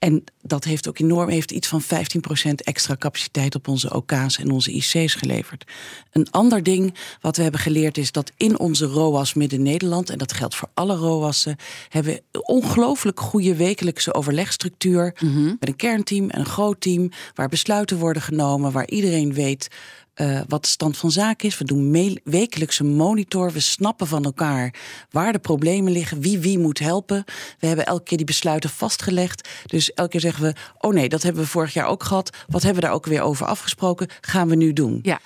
En 0.00 0.24
dat 0.42 0.64
heeft 0.64 0.88
ook 0.88 0.98
enorm, 0.98 1.28
heeft 1.28 1.50
iets 1.50 1.68
van 1.68 1.82
15% 1.82 1.86
extra 2.54 2.96
capaciteit 2.96 3.54
op 3.54 3.68
onze 3.68 3.94
OK's 3.94 4.38
en 4.38 4.50
onze 4.50 4.72
IC's 4.72 5.14
geleverd. 5.14 5.64
Een 6.12 6.30
ander 6.30 6.62
ding 6.62 6.94
wat 7.20 7.36
we 7.36 7.42
hebben 7.42 7.60
geleerd 7.60 7.98
is 7.98 8.12
dat 8.12 8.32
in 8.36 8.58
onze 8.58 8.84
ROAS 8.86 9.34
Midden-Nederland, 9.34 10.10
en 10.10 10.18
dat 10.18 10.32
geldt 10.32 10.54
voor 10.54 10.68
alle 10.74 10.96
ROAS'en, 10.96 11.56
hebben 11.88 12.12
we 12.12 12.42
ongelooflijk 12.42 13.20
goede 13.20 13.54
wekelijkse 13.56 14.14
overlegstructuur. 14.14 15.14
Met 15.58 15.68
een 15.68 15.76
kernteam 15.76 16.30
en 16.30 16.40
een 16.40 16.46
groot 16.46 16.80
team, 16.80 17.10
waar 17.34 17.48
besluiten 17.48 17.98
worden 17.98 18.22
genomen, 18.22 18.72
waar 18.72 18.88
iedereen 18.88 19.32
weet 19.32 19.68
eh, 20.20 20.40
wat 20.48 20.62
de 20.62 20.68
stand 20.68 20.96
van 20.96 21.10
zaken 21.10 21.48
is. 21.48 21.58
We 21.58 21.64
doen 21.64 22.18
wekelijkse 22.24 22.84
monitor. 22.84 23.52
We 23.52 23.60
snappen 23.60 24.06
van 24.06 24.24
elkaar 24.24 24.74
waar 25.10 25.32
de 25.32 25.38
problemen 25.38 25.92
liggen, 25.92 26.20
wie 26.20 26.38
wie 26.38 26.58
moet 26.58 26.78
helpen. 26.78 27.24
We 27.58 27.66
hebben 27.66 27.86
elke 27.86 28.02
keer 28.02 28.16
die 28.16 28.26
besluiten 28.26 28.70
vastgelegd. 28.70 29.48
Dus 29.66 29.92
elke 29.92 30.10
keer 30.10 30.20
zeggen 30.20 30.42
we: 30.42 30.54
Oh 30.78 30.92
nee, 30.92 31.08
dat 31.08 31.22
hebben 31.22 31.42
we 31.42 31.48
vorig 31.48 31.72
jaar 31.72 31.86
ook 31.86 32.02
gehad. 32.02 32.36
Wat 32.48 32.62
hebben 32.62 32.80
we 32.80 32.86
daar 32.86 32.96
ook 32.96 33.06
weer 33.06 33.22
over 33.22 33.46
afgesproken? 33.46 34.08
Gaan 34.20 34.48
we 34.48 34.54
nu 34.54 34.72
doen? 34.72 34.98
Ja, 35.02 35.20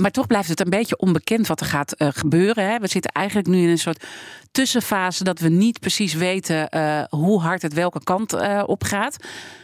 maar 0.00 0.10
toch 0.10 0.26
blijft 0.26 0.48
het 0.48 0.60
een 0.60 0.70
beetje 0.70 0.98
onbekend 0.98 1.46
wat 1.46 1.60
er 1.60 1.66
gaat 1.66 1.92
eh, 1.92 2.08
gebeuren. 2.10 2.70
Hè? 2.70 2.78
We 2.78 2.86
zitten 2.86 3.12
eigenlijk 3.12 3.48
nu 3.48 3.62
in 3.62 3.68
een 3.68 3.78
soort 3.78 4.04
tussenfase 4.50 5.24
dat 5.24 5.38
we 5.38 5.48
niet 5.48 5.80
precies 5.80 6.14
weten 6.14 6.68
eh, 6.68 7.02
hoe 7.08 7.40
hard 7.40 7.62
het 7.62 7.72
welke 7.72 8.02
kant 8.04 8.32
eh, 8.32 8.62
op 8.66 8.84
gaat. 8.84 9.16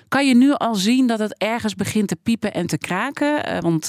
Kan 0.09 0.29
je 0.29 0.35
nu 0.35 0.53
al 0.53 0.75
zien 0.75 1.07
dat 1.07 1.19
het 1.19 1.35
ergens 1.39 1.75
begint 1.75 2.09
te 2.09 2.17
piepen 2.17 2.55
en 2.55 2.67
te 2.67 2.79
kraken? 2.79 3.63
Want 3.63 3.87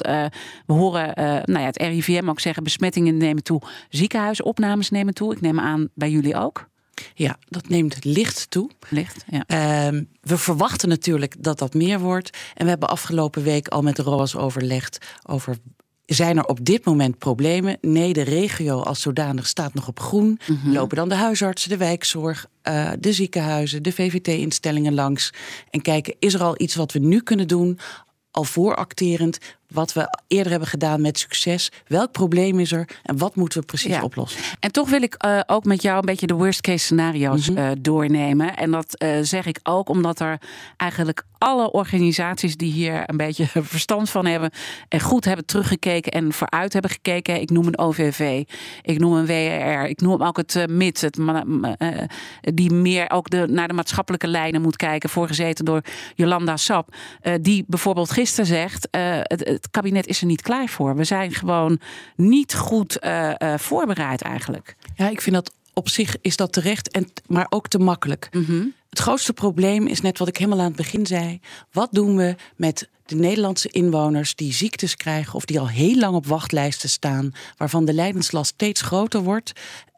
we 0.66 0.74
horen 0.74 1.12
nou 1.46 1.60
ja, 1.60 1.66
het 1.66 1.78
RIVM 1.78 2.30
ook 2.30 2.40
zeggen: 2.40 2.64
besmettingen 2.64 3.18
nemen 3.18 3.44
toe, 3.44 3.62
ziekenhuisopnames 3.90 4.90
nemen 4.90 5.14
toe. 5.14 5.34
Ik 5.34 5.42
neem 5.42 5.60
aan 5.60 5.90
bij 5.94 6.10
jullie 6.10 6.36
ook. 6.36 6.68
Ja, 7.14 7.38
dat 7.48 7.70
neemt 7.70 8.04
licht 8.04 8.50
toe. 8.50 8.70
Licht, 8.90 9.26
ja. 9.30 9.44
Ehm, 9.48 10.04
we 10.22 10.38
verwachten 10.38 10.90
natuurlijk 10.90 11.36
dat 11.44 11.60
dat 11.60 11.74
meer 11.74 12.00
wordt. 12.00 12.38
En 12.54 12.64
we 12.64 12.70
hebben 12.70 12.90
afgelopen 12.90 13.44
week 13.44 13.68
al 13.68 13.82
met 13.82 13.96
de 13.96 14.04
ROAS 14.04 14.36
overlegd 14.36 14.98
over 15.24 15.58
zijn 16.06 16.38
er 16.38 16.46
op 16.46 16.66
dit 16.66 16.86
moment 16.86 17.18
problemen? 17.18 17.78
Nee, 17.82 18.14
de 18.14 18.22
regio 18.22 18.80
als 18.80 19.02
zodanig 19.02 19.48
staat 19.48 19.74
nog 19.74 19.88
op 19.88 20.00
groen. 20.00 20.40
Mhm. 20.48 20.72
Lopen 20.72 20.98
dan 20.98 21.10
de 21.10 21.16
huisartsen, 21.16 21.70
de 21.70 21.78
wijkzorg, 21.78 22.48
uh, 22.64 22.92
de 23.00 23.14
ziekenhuizen, 23.14 23.84
de 23.84 23.92
VVT-instellingen 23.92 24.94
langs. 24.94 25.34
En 25.70 25.82
kijken, 25.82 26.16
is 26.20 26.34
er 26.34 26.44
al 26.44 26.62
iets 26.62 26.76
wat 26.76 26.92
we 26.92 27.00
nu 27.00 27.22
kunnen 27.22 27.48
doen, 27.48 27.80
al 28.32 28.44
vooracterend, 28.44 29.38
wat 29.68 29.94
we 29.94 30.18
eerder 30.28 30.52
hebben 30.52 30.70
gedaan 30.70 31.02
met 31.02 31.20
succes. 31.20 31.72
Welk 31.88 32.12
probleem 32.12 32.60
is 32.60 32.72
er 32.72 32.90
en 33.04 33.18
wat 33.18 33.36
moeten 33.36 33.60
we 33.60 33.66
precies 33.66 34.02
oplossen? 34.02 34.42
En 34.60 34.72
toch 34.72 34.90
wil 34.90 35.02
ik 35.02 35.24
uh, 35.26 35.40
ook 35.46 35.66
met 35.66 35.82
jou 35.82 35.98
een 35.98 36.06
beetje 36.06 36.28
de 36.28 36.34
worst 36.34 36.62
case 36.62 36.86
scenario's 36.86 37.50
mm 37.50 37.56
-hmm. 37.56 37.66
uh, 37.66 37.72
doornemen. 37.80 38.56
En 38.58 38.72
dat 38.72 39.04
uh, 39.04 39.18
zeg 39.22 39.46
ik 39.46 39.60
ook 39.64 39.90
omdat 39.90 40.20
er 40.20 40.40
eigenlijk 40.78 41.24
alle 41.38 41.72
organisaties 41.72 42.58
die 42.58 42.72
hier 42.72 43.04
een 43.06 43.18
beetje 43.18 43.48
verstand 43.64 44.10
van 44.10 44.26
hebben 44.26 44.52
en 44.88 45.00
goed 45.00 45.26
hebben 45.26 45.46
teruggekeken 45.46 46.12
en 46.12 46.34
vooruit 46.34 46.74
hebben 46.74 46.92
gekeken. 46.92 47.42
Ik 47.42 47.50
noem 47.50 47.68
een 47.68 47.78
OVV, 47.78 48.44
ik 48.82 49.00
noem 49.00 49.14
een 49.14 49.26
WRR, 49.26 49.90
ik 49.90 50.02
noem 50.02 50.24
ook 50.24 50.38
het 50.38 50.66
MIT, 50.70 51.02
het, 51.02 51.20
die 52.42 52.72
meer 52.72 53.10
ook 53.12 53.30
de, 53.30 53.48
naar 53.50 53.68
de 53.68 53.74
maatschappelijke 53.74 54.28
lijnen 54.28 54.62
moet 54.62 54.76
kijken, 54.76 55.10
voorgezeten 55.10 55.66
door 55.66 55.82
Jolanda 56.16 56.58
Sap. 56.58 56.96
die 57.42 57.64
bijvoorbeeld 57.68 58.12
gisteren 58.12 58.46
zegt: 58.46 58.88
het, 58.92 59.55
het 59.56 59.72
kabinet 59.72 60.08
is 60.08 60.22
er 60.22 60.26
niet 60.26 60.42
klaar 60.42 60.68
voor. 60.68 60.96
We 60.96 61.04
zijn 61.04 61.34
gewoon 61.34 61.80
niet 62.16 62.56
goed 62.56 62.98
uh, 63.04 63.32
uh, 63.38 63.58
voorbereid 63.58 64.22
eigenlijk. 64.22 64.76
Ja, 64.96 65.10
ik 65.10 65.22
vind 65.22 65.36
dat 65.36 65.52
op 65.74 65.90
zich 65.90 66.16
is 66.22 66.36
dat 66.36 66.54
terecht, 66.54 66.92
en, 66.92 67.08
maar 67.28 67.48
ook 67.50 67.68
te 67.68 67.80
makkelijk. 67.80 68.30
Mm 68.32 68.46
-hmm. 68.46 68.74
Het 68.90 69.00
grootste 69.00 69.34
probleem 69.34 69.88
is 69.88 70.02
net 70.02 70.18
wat 70.18 70.28
ik 70.28 70.38
helemaal 70.38 70.60
aan 70.60 70.66
het 70.66 70.76
begin 70.76 71.06
zei. 71.06 71.40
Wat 71.72 71.90
doen 71.92 72.16
we 72.16 72.36
met 72.56 72.90
de 73.06 73.16
Nederlandse 73.16 73.70
inwoners 73.70 74.36
die 74.36 74.54
ziektes 74.54 74.96
krijgen 74.96 75.34
of 75.34 75.46
die 75.46 75.60
al 75.60 75.70
heel 75.70 75.96
lang 75.96 76.16
op 76.16 76.26
wachtlijsten 76.26 76.90
staan, 76.90 77.32
waarvan 77.58 77.86
de 77.86 77.94
lijdenslast 77.94 78.54
steeds 78.54 78.82
groter 78.82 79.22
wordt? 79.22 79.54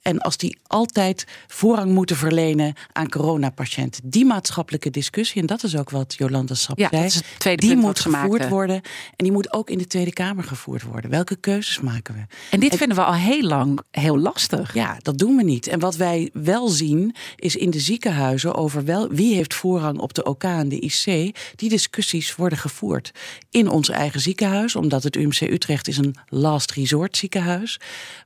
En 0.08 0.20
als 0.20 0.38
die 0.38 0.58
altijd 0.68 1.26
voorrang 1.48 1.92
moeten 1.92 2.16
verlenen 2.16 2.74
aan 2.92 3.10
coronapatiënten. 3.10 4.02
Die 4.10 4.26
maatschappelijke 4.26 4.90
discussie, 4.90 5.42
en 5.42 5.48
dat 5.48 5.64
is 5.64 5.78
ook 5.78 5.90
wat 5.90 6.16
Jolanda 6.18 6.54
Sap 6.54 6.78
ja, 6.78 7.10
zei, 7.38 7.56
die 7.56 7.76
moet 7.76 8.00
gevoerd 8.00 8.50
worden. 8.50 8.76
En 9.16 9.24
die 9.26 9.32
moet 9.32 9.54
ook 9.54 9.70
in 9.70 9.78
de 9.78 9.88
Tweede 9.88 10.14
Kamer 10.14 10.44
gevoerd 10.44 10.84
worden. 10.84 11.12
Welke 11.12 11.36
keuzes 11.36 11.80
maken 11.80 12.14
we? 12.14 12.20
En 12.52 12.60
dit 12.60 12.72
en, 12.72 12.78
vinden 12.78 12.98
we 12.98 13.04
al 13.04 13.14
heel 13.14 13.42
lang 13.42 13.80
heel 13.92 14.20
lastig. 14.20 14.74
Ja, 14.74 14.98
dat 15.02 15.18
doen 15.18 15.36
we 15.36 15.44
niet. 15.44 15.68
En 15.68 15.80
wat 15.80 15.96
wij 15.96 16.30
wel 16.34 16.68
zien, 16.68 17.16
is 17.36 17.56
in 17.56 17.70
de 17.70 17.80
ziekenhuizen 17.80 18.56
over 18.56 18.86
wel, 18.86 19.10
wie 19.10 19.36
heeft 19.36 19.54
voorrang 19.54 20.00
op 20.00 20.14
de 20.14 20.24
OK 20.24 20.44
en 20.44 20.70
de 20.70 20.80
IC. 20.80 21.36
Die 21.56 21.70
discussies 21.70 22.36
worden 22.36 22.58
gevoerd 22.58 23.12
in 23.50 23.70
ons 23.70 23.90
eigen 23.90 24.20
ziekenhuis. 24.20 24.76
Omdat 24.76 25.04
het 25.04 25.16
UMC 25.16 25.42
Utrecht 25.42 25.88
is 25.88 25.98
een 25.98 26.16
last 26.28 26.72
resort 26.72 27.18
ziekenhuis. 27.18 27.80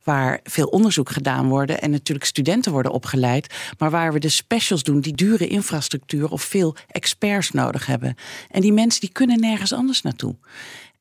Waar 0.04 0.40
veel 0.44 0.68
onderzoek 0.68 1.10
gedaan 1.10 1.48
wordt 1.48 1.71
en 1.80 1.92
natuurlijk 1.92 2.28
studenten 2.28 2.72
worden 2.72 2.92
opgeleid, 2.92 3.54
maar 3.78 3.92
waar 3.92 4.14
we 4.14 4.20
de 4.20 4.30
specials 4.30 4.84
doen 4.84 5.02
die 5.02 5.16
dure 5.16 5.48
infrastructuur 5.48 6.32
of 6.32 6.42
veel 6.42 6.76
experts 6.88 7.52
nodig 7.52 7.86
hebben. 7.86 8.16
En 8.50 8.62
die 8.62 8.74
mensen 8.74 9.02
die 9.02 9.12
kunnen 9.12 9.40
nergens 9.40 9.74
anders 9.74 10.02
naartoe. 10.02 10.36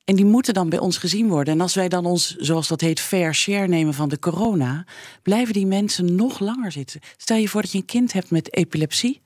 En 0.05 0.17
die 0.17 0.25
moeten 0.25 0.55
dan 0.55 0.69
bij 0.69 0.79
ons 0.79 0.97
gezien 0.99 1.29
worden. 1.29 1.55
En 1.55 1.61
als 1.61 1.75
wij 1.75 1.89
dan 1.89 2.07
ons, 2.07 2.37
zoals 2.37 2.69
dat 2.69 2.81
heet, 2.81 3.01
fair 3.01 3.35
share 3.35 3.67
nemen 3.67 3.95
van 3.95 4.09
de 4.09 4.19
corona, 4.19 4.85
blijven 5.23 5.55
die 5.55 5.67
mensen 5.67 6.15
nog 6.15 6.39
langer 6.39 6.73
zitten. 6.73 7.01
Stel 7.17 7.37
je 7.37 7.49
voor 7.49 7.63
dat 7.63 7.73
je 7.73 7.79
een 7.79 7.85
kind 7.85 8.13
hebt 8.13 8.31
met 8.31 8.55
epilepsie. 8.55 9.21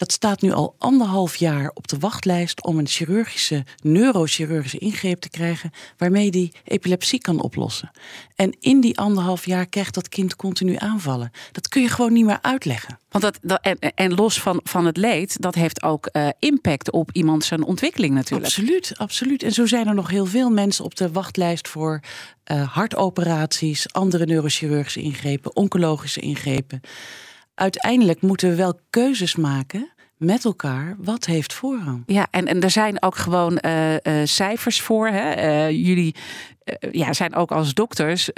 Dat 0.00 0.12
staat 0.12 0.40
nu 0.40 0.52
al 0.52 0.74
anderhalf 0.78 1.36
jaar 1.36 1.70
op 1.74 1.88
de 1.88 1.98
wachtlijst 1.98 2.64
om 2.64 2.78
een 2.78 2.86
chirurgische, 2.86 3.64
neurochirurgische 3.82 4.78
ingreep 4.78 5.20
te 5.20 5.28
krijgen, 5.28 5.70
waarmee 5.96 6.30
die 6.30 6.52
epilepsie 6.64 7.20
kan 7.20 7.40
oplossen. 7.40 7.90
En 8.34 8.56
in 8.60 8.80
die 8.80 8.98
anderhalf 8.98 9.46
jaar 9.46 9.66
krijgt 9.66 9.94
dat 9.94 10.08
kind 10.08 10.36
continu 10.36 10.76
aanvallen. 10.76 11.30
Dat 11.52 11.68
kun 11.68 11.82
je 11.82 11.88
gewoon 11.88 12.12
niet 12.12 12.24
meer 12.24 12.38
uitleggen. 12.42 12.98
Want 13.08 13.24
dat, 13.24 13.38
dat 13.42 13.60
en, 13.60 13.78
en, 13.94 14.14
los 14.14 14.40
van, 14.40 14.60
van 14.64 14.86
het 14.86 14.96
leed, 14.96 15.42
dat 15.42 15.54
heeft 15.54 15.82
ook 15.82 16.08
uh, 16.12 16.28
impact 16.38 16.90
op 16.90 17.12
iemand 17.12 17.44
zijn 17.44 17.64
ontwikkeling 17.64 18.14
natuurlijk. 18.14 18.44
Absoluut, 18.44 18.92
absoluut. 18.96 19.42
En 19.42 19.52
zo 19.52 19.66
zijn 19.66 19.86
er 19.86 19.94
nog 19.94 20.10
heel 20.10 20.26
veel 20.26 20.50
mensen 20.50 20.84
op 20.84 20.94
de 20.94 21.10
wachtlijst 21.10 21.68
voor 21.68 22.00
uh, 22.52 22.74
hartoperaties, 22.74 23.92
andere 23.92 24.26
neurochirurgische 24.26 25.00
ingrepen, 25.00 25.56
oncologische 25.56 26.20
ingrepen 26.20 26.80
uiteindelijk 27.60 28.20
moeten 28.20 28.48
we 28.48 28.54
wel 28.54 28.80
keuzes 28.90 29.36
maken 29.36 29.90
met 30.16 30.44
elkaar. 30.44 30.96
Wat 30.98 31.24
heeft 31.24 31.52
voorrang? 31.52 32.02
Ja, 32.06 32.26
en, 32.30 32.46
en 32.46 32.60
er 32.60 32.70
zijn 32.70 33.02
ook 33.02 33.16
gewoon 33.16 33.58
uh, 33.64 33.92
uh, 33.92 33.98
cijfers 34.24 34.80
voor. 34.80 35.08
Hè? 35.08 35.36
Uh, 35.36 35.86
jullie 35.86 36.14
ja, 36.90 37.12
zijn 37.12 37.34
ook 37.34 37.52
als 37.52 37.74
dokters. 37.74 38.30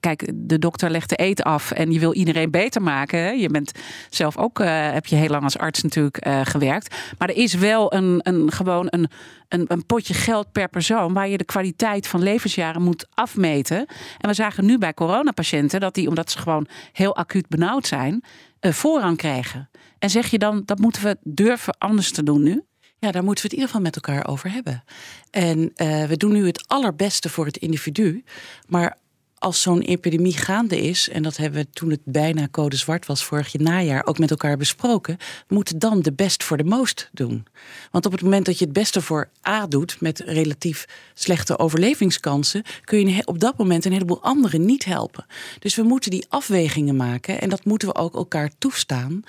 kijk, 0.00 0.30
de 0.34 0.58
dokter 0.58 0.90
legt 0.90 1.08
de 1.08 1.16
eten 1.16 1.44
af 1.44 1.70
en 1.70 1.92
je 1.92 1.98
wil 1.98 2.14
iedereen 2.14 2.50
beter 2.50 2.82
maken. 2.82 3.18
Hè? 3.18 3.30
Je 3.30 3.48
bent 3.48 3.72
zelf 4.10 4.36
ook, 4.36 4.58
heb 4.64 5.06
je 5.06 5.16
heel 5.16 5.28
lang 5.28 5.42
als 5.42 5.58
arts 5.58 5.82
natuurlijk 5.82 6.28
gewerkt. 6.44 6.96
Maar 7.18 7.28
er 7.28 7.36
is 7.36 7.54
wel 7.54 7.94
een, 7.94 8.20
een, 8.22 8.52
gewoon 8.52 8.86
een, 8.90 9.08
een, 9.48 9.64
een 9.68 9.86
potje 9.86 10.14
geld 10.14 10.52
per 10.52 10.68
persoon 10.68 11.12
waar 11.12 11.28
je 11.28 11.38
de 11.38 11.44
kwaliteit 11.44 12.06
van 12.06 12.22
levensjaren 12.22 12.82
moet 12.82 13.06
afmeten. 13.14 13.86
En 14.18 14.28
we 14.28 14.34
zagen 14.34 14.64
nu 14.64 14.78
bij 14.78 14.94
coronapatiënten 14.94 15.80
dat 15.80 15.94
die, 15.94 16.08
omdat 16.08 16.30
ze 16.30 16.38
gewoon 16.38 16.66
heel 16.92 17.16
acuut 17.16 17.48
benauwd 17.48 17.86
zijn, 17.86 18.24
voorrang 18.60 19.16
krijgen. 19.16 19.70
En 19.98 20.10
zeg 20.10 20.30
je 20.30 20.38
dan, 20.38 20.62
dat 20.64 20.78
moeten 20.78 21.02
we 21.02 21.16
durven 21.22 21.78
anders 21.78 22.12
te 22.12 22.22
doen 22.22 22.42
nu? 22.42 22.62
Ja, 23.00 23.10
daar 23.10 23.24
moeten 23.24 23.44
we 23.44 23.50
het 23.50 23.52
in 23.52 23.58
ieder 23.58 23.66
geval 23.66 23.80
met 23.80 23.94
elkaar 23.94 24.28
over 24.28 24.50
hebben. 24.50 24.84
En 25.30 25.58
uh, 25.58 26.04
we 26.04 26.16
doen 26.16 26.32
nu 26.32 26.46
het 26.46 26.68
allerbeste 26.68 27.28
voor 27.28 27.46
het 27.46 27.56
individu. 27.56 28.24
Maar 28.66 28.98
als 29.38 29.62
zo'n 29.62 29.80
epidemie 29.80 30.36
gaande 30.36 30.80
is, 30.80 31.08
en 31.08 31.22
dat 31.22 31.36
hebben 31.36 31.60
we 31.60 31.70
toen 31.70 31.90
het 31.90 32.00
bijna 32.04 32.48
code 32.50 32.76
zwart 32.76 33.06
was 33.06 33.24
vorig 33.24 33.54
najaar 33.54 34.06
ook 34.06 34.18
met 34.18 34.30
elkaar 34.30 34.56
besproken, 34.56 35.16
moeten 35.48 35.78
dan 35.78 36.00
de 36.00 36.12
best 36.12 36.42
voor 36.42 36.56
de 36.56 36.64
most 36.64 37.08
doen. 37.12 37.46
Want 37.90 38.06
op 38.06 38.12
het 38.12 38.22
moment 38.22 38.46
dat 38.46 38.58
je 38.58 38.64
het 38.64 38.72
beste 38.72 39.00
voor 39.00 39.28
A 39.48 39.66
doet, 39.66 40.00
met 40.00 40.18
relatief 40.18 40.84
slechte 41.14 41.58
overlevingskansen, 41.58 42.62
kun 42.84 43.08
je 43.08 43.26
op 43.26 43.40
dat 43.40 43.58
moment 43.58 43.84
een 43.84 43.92
heleboel 43.92 44.22
anderen 44.22 44.64
niet 44.64 44.84
helpen. 44.84 45.26
Dus 45.58 45.74
we 45.74 45.82
moeten 45.82 46.10
die 46.10 46.26
afwegingen 46.28 46.96
maken 46.96 47.40
en 47.40 47.48
dat 47.48 47.64
moeten 47.64 47.88
we 47.88 47.94
ook 47.94 48.14
elkaar 48.14 48.50
toestaan. 48.58 49.24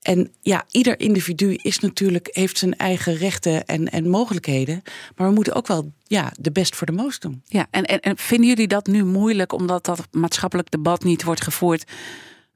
En 0.00 0.32
ja, 0.40 0.64
ieder 0.70 1.00
individu 1.00 1.54
is 1.54 1.78
natuurlijk, 1.78 2.28
heeft 2.30 2.58
zijn 2.58 2.76
eigen 2.76 3.14
rechten 3.14 3.64
en, 3.64 3.88
en 3.88 4.08
mogelijkheden. 4.08 4.82
Maar 5.16 5.28
we 5.28 5.34
moeten 5.34 5.54
ook 5.54 5.66
wel 5.66 5.92
ja, 6.04 6.32
de 6.38 6.52
best 6.52 6.76
voor 6.76 6.86
de 6.86 6.92
most 6.92 7.22
doen. 7.22 7.42
Ja, 7.44 7.66
en, 7.70 7.84
en, 7.84 8.00
en 8.00 8.16
vinden 8.16 8.48
jullie 8.48 8.68
dat 8.68 8.86
nu 8.86 9.04
moeilijk 9.04 9.52
omdat 9.52 9.84
dat 9.84 10.08
maatschappelijk 10.10 10.70
debat 10.70 11.04
niet 11.04 11.22
wordt 11.22 11.42
gevoerd? 11.42 11.84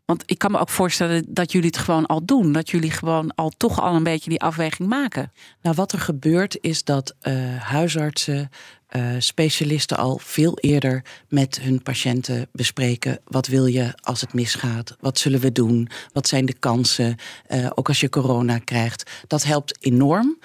Want 0.04 0.22
ik 0.26 0.38
kan 0.38 0.50
me 0.50 0.58
ook 0.58 0.68
voorstellen 0.68 1.24
dat 1.28 1.52
jullie 1.52 1.66
het 1.66 1.78
gewoon 1.78 2.06
al 2.06 2.24
doen. 2.24 2.52
Dat 2.52 2.70
jullie 2.70 2.90
gewoon 2.90 3.34
al 3.34 3.52
toch 3.56 3.80
al 3.80 3.94
een 3.94 4.02
beetje 4.02 4.30
die 4.30 4.40
afweging 4.40 4.88
maken. 4.88 5.32
Nou, 5.62 5.74
wat 5.76 5.92
er 5.92 5.98
gebeurt 5.98 6.58
is 6.60 6.84
dat 6.84 7.14
uh, 7.22 7.56
huisartsen, 7.56 8.50
uh, 8.96 9.06
specialisten 9.18 9.96
al 9.96 10.18
veel 10.22 10.58
eerder 10.58 11.02
met 11.28 11.60
hun 11.60 11.82
patiënten 11.82 12.48
bespreken. 12.52 13.18
Wat 13.24 13.46
wil 13.46 13.66
je 13.66 13.94
als 14.00 14.20
het 14.20 14.32
misgaat? 14.32 14.96
Wat 15.00 15.18
zullen 15.18 15.40
we 15.40 15.52
doen? 15.52 15.88
Wat 16.12 16.28
zijn 16.28 16.46
de 16.46 16.54
kansen? 16.58 17.16
Uh, 17.48 17.70
ook 17.74 17.88
als 17.88 18.00
je 18.00 18.08
corona 18.08 18.58
krijgt. 18.58 19.10
Dat 19.26 19.44
helpt 19.44 19.76
enorm 19.80 20.38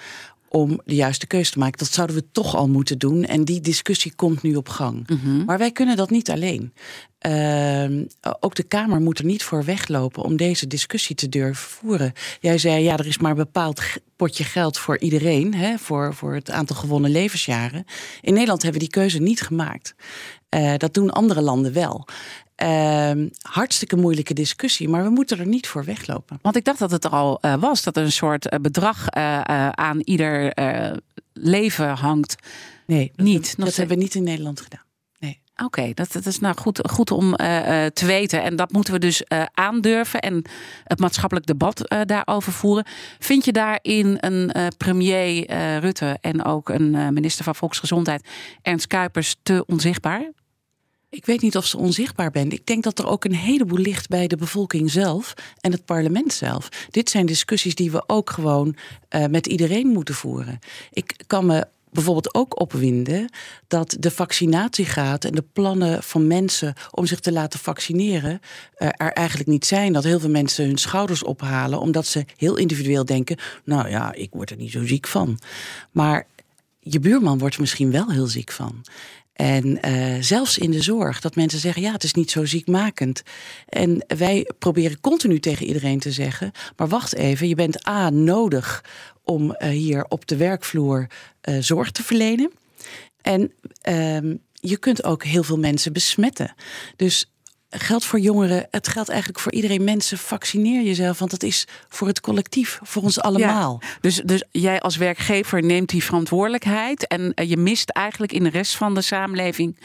om 0.52 0.80
de 0.84 0.94
juiste 0.94 1.26
keuze 1.26 1.50
te 1.50 1.58
maken. 1.58 1.78
Dat 1.78 1.92
zouden 1.92 2.16
we 2.16 2.24
toch 2.32 2.56
al 2.56 2.68
moeten 2.68 2.98
doen. 2.98 3.24
En 3.24 3.44
die 3.44 3.60
discussie 3.60 4.14
komt 4.14 4.42
nu 4.42 4.54
op 4.54 4.68
gang. 4.68 5.08
Mm 5.08 5.20
-hmm. 5.22 5.44
Maar 5.44 5.58
wij 5.58 5.70
kunnen 5.70 5.96
dat 5.96 6.10
niet 6.10 6.30
alleen. 6.30 6.72
Uh, 7.26 8.04
ook 8.40 8.54
de 8.54 8.62
Kamer 8.62 9.00
moet 9.00 9.18
er 9.18 9.24
niet 9.24 9.42
voor 9.42 9.64
weglopen 9.64 10.22
om 10.22 10.36
deze 10.36 10.66
discussie 10.66 11.16
te 11.16 11.28
durven 11.28 11.68
voeren. 11.68 12.12
Jij 12.40 12.58
zei, 12.58 12.82
ja, 12.82 12.96
er 12.96 13.06
is 13.06 13.18
maar 13.18 13.30
een 13.30 13.36
bepaald 13.36 13.80
potje 14.16 14.44
geld 14.44 14.78
voor 14.78 14.98
iedereen, 14.98 15.54
hè, 15.54 15.78
voor, 15.78 16.14
voor 16.14 16.34
het 16.34 16.50
aantal 16.50 16.76
gewonnen 16.76 17.10
levensjaren. 17.10 17.84
In 18.20 18.32
Nederland 18.32 18.62
hebben 18.62 18.80
we 18.80 18.86
die 18.86 18.96
keuze 18.96 19.18
niet 19.18 19.40
gemaakt. 19.40 19.94
Uh, 20.54 20.74
dat 20.76 20.94
doen 20.94 21.10
andere 21.10 21.40
landen 21.40 21.72
wel. 21.72 22.06
Uh, 22.62 23.26
hartstikke 23.42 23.96
moeilijke 23.96 24.34
discussie, 24.34 24.88
maar 24.88 25.02
we 25.02 25.10
moeten 25.10 25.38
er 25.38 25.46
niet 25.46 25.66
voor 25.66 25.84
weglopen. 25.84 26.38
Want 26.42 26.56
ik 26.56 26.64
dacht 26.64 26.78
dat 26.78 26.90
het 26.90 27.04
er 27.04 27.10
al 27.10 27.38
uh, 27.44 27.54
was, 27.54 27.82
dat 27.82 27.96
er 27.96 28.02
een 28.02 28.12
soort 28.12 28.52
uh, 28.52 28.58
bedrag 28.58 29.10
aan 29.70 30.00
ieder 30.00 30.52
leven 31.32 31.88
hangt. 31.88 32.34
Nee, 32.86 33.12
dat 33.16 33.26
niet. 33.26 33.56
Dat, 33.56 33.66
dat 33.66 33.76
hebben 33.76 33.96
we 33.96 34.02
niet 34.02 34.14
in 34.14 34.22
Nederland 34.22 34.60
gedaan. 34.60 34.84
Nee. 35.18 35.40
Oké, 35.52 35.64
okay, 35.64 35.94
dat, 35.94 36.12
dat 36.12 36.26
is 36.26 36.38
nou 36.38 36.56
goed, 36.56 36.88
goed 36.90 37.10
om 37.10 37.36
te 37.92 38.02
weten. 38.06 38.42
En 38.42 38.56
dat 38.56 38.72
moeten 38.72 38.92
we 38.92 38.98
dus 38.98 39.22
aandurven 39.54 40.20
en 40.20 40.44
het 40.84 40.98
maatschappelijk 40.98 41.46
debat 41.46 41.94
daarover 42.04 42.52
voeren. 42.52 42.84
Vind 43.18 43.44
je 43.44 43.52
daarin 43.52 44.16
een 44.20 44.52
premier 44.76 45.52
Rutte 45.78 46.18
en 46.20 46.44
ook 46.44 46.68
een 46.68 46.90
minister 46.90 47.44
van 47.44 47.54
Volksgezondheid, 47.54 48.28
Ernst 48.62 48.86
Kuipers, 48.86 49.36
te 49.42 49.64
onzichtbaar? 49.66 50.30
Ik 51.10 51.26
weet 51.26 51.40
niet 51.40 51.56
of 51.56 51.66
ze 51.66 51.78
onzichtbaar 51.78 52.30
bent. 52.30 52.52
Ik 52.52 52.66
denk 52.66 52.84
dat 52.84 52.98
er 52.98 53.06
ook 53.06 53.24
een 53.24 53.34
heleboel 53.34 53.78
ligt 53.78 54.08
bij 54.08 54.26
de 54.26 54.36
bevolking 54.36 54.90
zelf 54.90 55.34
en 55.60 55.72
het 55.72 55.84
parlement 55.84 56.32
zelf. 56.32 56.68
Dit 56.90 57.10
zijn 57.10 57.26
discussies 57.26 57.74
die 57.74 57.90
we 57.90 58.02
ook 58.06 58.30
gewoon 58.30 58.76
uh, 59.10 59.26
met 59.26 59.46
iedereen 59.46 59.86
moeten 59.86 60.14
voeren. 60.14 60.58
Ik 60.90 61.14
kan 61.26 61.46
me 61.46 61.66
bijvoorbeeld 61.92 62.34
ook 62.34 62.60
opwinden 62.60 63.32
dat 63.66 63.96
de 63.98 64.10
vaccinatiegraad 64.10 65.24
en 65.24 65.32
de 65.32 65.44
plannen 65.52 66.02
van 66.02 66.26
mensen 66.26 66.74
om 66.90 67.06
zich 67.06 67.20
te 67.20 67.32
laten 67.32 67.58
vaccineren 67.58 68.40
uh, 68.78 68.88
er 68.88 69.12
eigenlijk 69.12 69.48
niet 69.48 69.66
zijn. 69.66 69.92
Dat 69.92 70.04
heel 70.04 70.20
veel 70.20 70.30
mensen 70.30 70.66
hun 70.66 70.78
schouders 70.78 71.22
ophalen 71.22 71.80
omdat 71.80 72.06
ze 72.06 72.24
heel 72.36 72.56
individueel 72.56 73.04
denken: 73.04 73.36
nou 73.64 73.88
ja, 73.88 74.12
ik 74.12 74.30
word 74.32 74.50
er 74.50 74.56
niet 74.56 74.72
zo 74.72 74.86
ziek 74.86 75.06
van. 75.06 75.38
Maar 75.90 76.26
je 76.80 77.00
buurman 77.00 77.38
wordt 77.38 77.54
er 77.54 77.60
misschien 77.60 77.90
wel 77.90 78.10
heel 78.10 78.26
ziek 78.26 78.52
van. 78.52 78.84
En 79.32 79.78
uh, 79.88 80.16
zelfs 80.20 80.58
in 80.58 80.70
de 80.70 80.82
zorg, 80.82 81.20
dat 81.20 81.34
mensen 81.34 81.58
zeggen: 81.58 81.82
ja, 81.82 81.92
het 81.92 82.04
is 82.04 82.14
niet 82.14 82.30
zo 82.30 82.44
ziekmakend. 82.44 83.22
En 83.68 84.04
wij 84.06 84.50
proberen 84.58 85.00
continu 85.00 85.40
tegen 85.40 85.66
iedereen 85.66 85.98
te 85.98 86.12
zeggen: 86.12 86.52
maar 86.76 86.88
wacht 86.88 87.14
even, 87.14 87.48
je 87.48 87.54
bent 87.54 87.88
A 87.88 88.10
nodig 88.10 88.84
om 89.24 89.50
uh, 89.50 89.68
hier 89.68 90.04
op 90.08 90.26
de 90.26 90.36
werkvloer 90.36 91.06
uh, 91.48 91.56
zorg 91.60 91.90
te 91.90 92.02
verlenen. 92.02 92.50
En 93.22 93.52
ehm, 93.80 94.36
je 94.52 94.76
kunt 94.76 95.04
ook 95.04 95.24
heel 95.24 95.42
veel 95.42 95.58
mensen 95.58 95.92
besmetten. 95.92 96.54
Dus 96.96 97.30
geldt 97.70 98.04
voor 98.04 98.18
jongeren, 98.18 98.66
het 98.70 98.88
geldt 98.88 99.08
eigenlijk 99.08 99.40
voor 99.40 99.52
iedereen. 99.52 99.84
Mensen, 99.84 100.18
vaccineer 100.18 100.82
jezelf, 100.82 101.18
want 101.18 101.30
dat 101.30 101.42
is 101.42 101.66
voor 101.88 102.06
het 102.06 102.20
collectief, 102.20 102.78
voor 102.82 103.02
ons 103.02 103.20
allemaal. 103.20 103.78
Ja, 103.80 103.88
dus, 104.00 104.20
dus 104.24 104.44
jij 104.50 104.80
als 104.80 104.96
werkgever 104.96 105.62
neemt 105.62 105.88
die 105.88 106.04
verantwoordelijkheid 106.04 107.06
en 107.06 107.32
je 107.48 107.56
mist 107.56 107.90
eigenlijk 107.90 108.32
in 108.32 108.42
de 108.42 108.50
rest 108.50 108.76
van 108.76 108.94
de 108.94 109.02
samenleving 109.02 109.76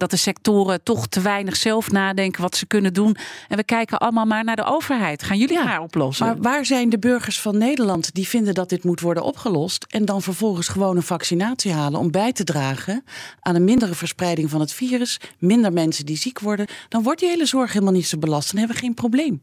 dat 0.00 0.10
de 0.10 0.16
sectoren 0.16 0.82
toch 0.82 1.06
te 1.06 1.20
weinig 1.20 1.56
zelf 1.56 1.90
nadenken 1.90 2.42
wat 2.42 2.56
ze 2.56 2.66
kunnen 2.66 2.92
doen. 2.92 3.16
En 3.48 3.56
we 3.56 3.64
kijken 3.64 3.98
allemaal 3.98 4.24
maar 4.24 4.44
naar 4.44 4.56
de 4.56 4.64
overheid. 4.64 5.22
Gaan 5.22 5.38
jullie 5.38 5.56
ja, 5.56 5.64
haar 5.64 5.80
oplossen? 5.80 6.26
Maar 6.26 6.36
waar 6.40 6.64
zijn 6.64 6.88
de 6.88 6.98
burgers 6.98 7.40
van 7.40 7.58
Nederland 7.58 8.14
die 8.14 8.28
vinden 8.28 8.54
dat 8.54 8.68
dit 8.68 8.84
moet 8.84 9.00
worden 9.00 9.22
opgelost 9.22 9.86
en 9.88 10.04
dan 10.04 10.22
vervolgens 10.22 10.68
gewoon 10.68 10.96
een 10.96 11.02
vaccinatie 11.02 11.72
halen 11.72 12.00
om 12.00 12.10
bij 12.10 12.32
te 12.32 12.44
dragen 12.44 13.04
aan 13.40 13.54
een 13.54 13.64
mindere 13.64 13.94
verspreiding 13.94 14.50
van 14.50 14.60
het 14.60 14.72
virus, 14.72 15.20
minder 15.38 15.72
mensen 15.72 16.06
die 16.06 16.16
ziek 16.16 16.38
worden, 16.38 16.66
dan 16.88 17.02
wordt 17.02 17.20
die 17.20 17.28
hele 17.28 17.46
zorg 17.46 17.72
helemaal 17.72 17.94
niet 17.94 18.06
zo 18.06 18.18
belast. 18.18 18.50
Dan 18.50 18.58
hebben 18.58 18.76
we 18.76 18.82
geen 18.82 18.94
probleem. 18.94 19.42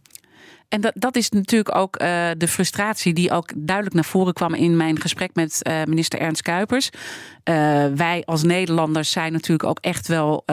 En 0.70 0.82
dat, 0.82 0.92
dat 0.96 1.16
is 1.16 1.30
natuurlijk 1.30 1.76
ook 1.76 2.02
uh, 2.02 2.30
de 2.38 2.48
frustratie 2.48 3.14
die 3.14 3.32
ook 3.32 3.52
duidelijk 3.56 3.96
naar 3.96 4.06
voren 4.06 4.34
kwam 4.34 4.54
in 4.54 4.78
mijn 4.78 5.02
gesprek 5.02 5.30
met 5.34 5.60
uh, 5.62 5.84
minister 5.84 6.20
Ernst 6.20 6.42
Kuipers. 6.42 6.90
Uh, 6.90 7.54
wij 7.96 8.24
als 8.26 8.44
Nederlanders 8.44 9.12
zijn 9.12 9.32
natuurlijk 9.32 9.70
ook 9.70 9.80
echt 9.80 10.08
wel 10.08 10.46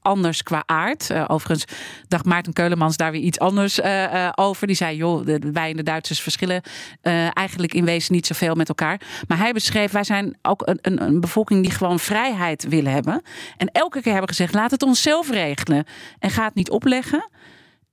anders 0.00 0.42
qua 0.42 0.62
aard. 0.66 1.12
overigens 1.26 1.64
dacht 2.08 2.24
Maarten 2.24 2.52
Keulemans 2.52 2.96
daar 2.96 3.12
weer 3.12 3.20
iets 3.20 3.38
anders 3.38 3.80
over. 4.34 4.66
Die 4.66 4.76
zei, 4.76 4.96
joh, 4.96 5.26
wij 5.52 5.70
en 5.70 5.76
de 5.76 5.82
Duitsers 5.82 6.20
verschillen 6.20 6.62
eigenlijk 7.32 7.74
in 7.74 7.84
wezen 7.84 8.14
niet 8.14 8.26
zoveel 8.26 8.54
met 8.54 8.68
elkaar. 8.68 9.00
Maar 9.28 9.38
hij 9.38 9.52
beschreef, 9.52 9.92
wij 9.92 10.04
zijn 10.04 10.38
ook 10.42 10.66
een, 10.66 10.78
een, 10.82 11.02
een 11.02 11.20
bevolking 11.20 11.62
die 11.62 11.72
gewoon 11.72 11.98
vrijheid 11.98 12.68
willen 12.68 12.92
hebben. 12.92 13.22
En 13.56 13.70
elke 13.72 14.00
keer 14.00 14.12
hebben 14.12 14.30
gezegd, 14.30 14.54
laat 14.54 14.70
het 14.70 14.82
ons 14.82 15.02
zelf 15.02 15.30
regelen. 15.30 15.84
En 16.18 16.30
ga 16.30 16.44
het 16.44 16.54
niet 16.54 16.70
opleggen. 16.70 17.28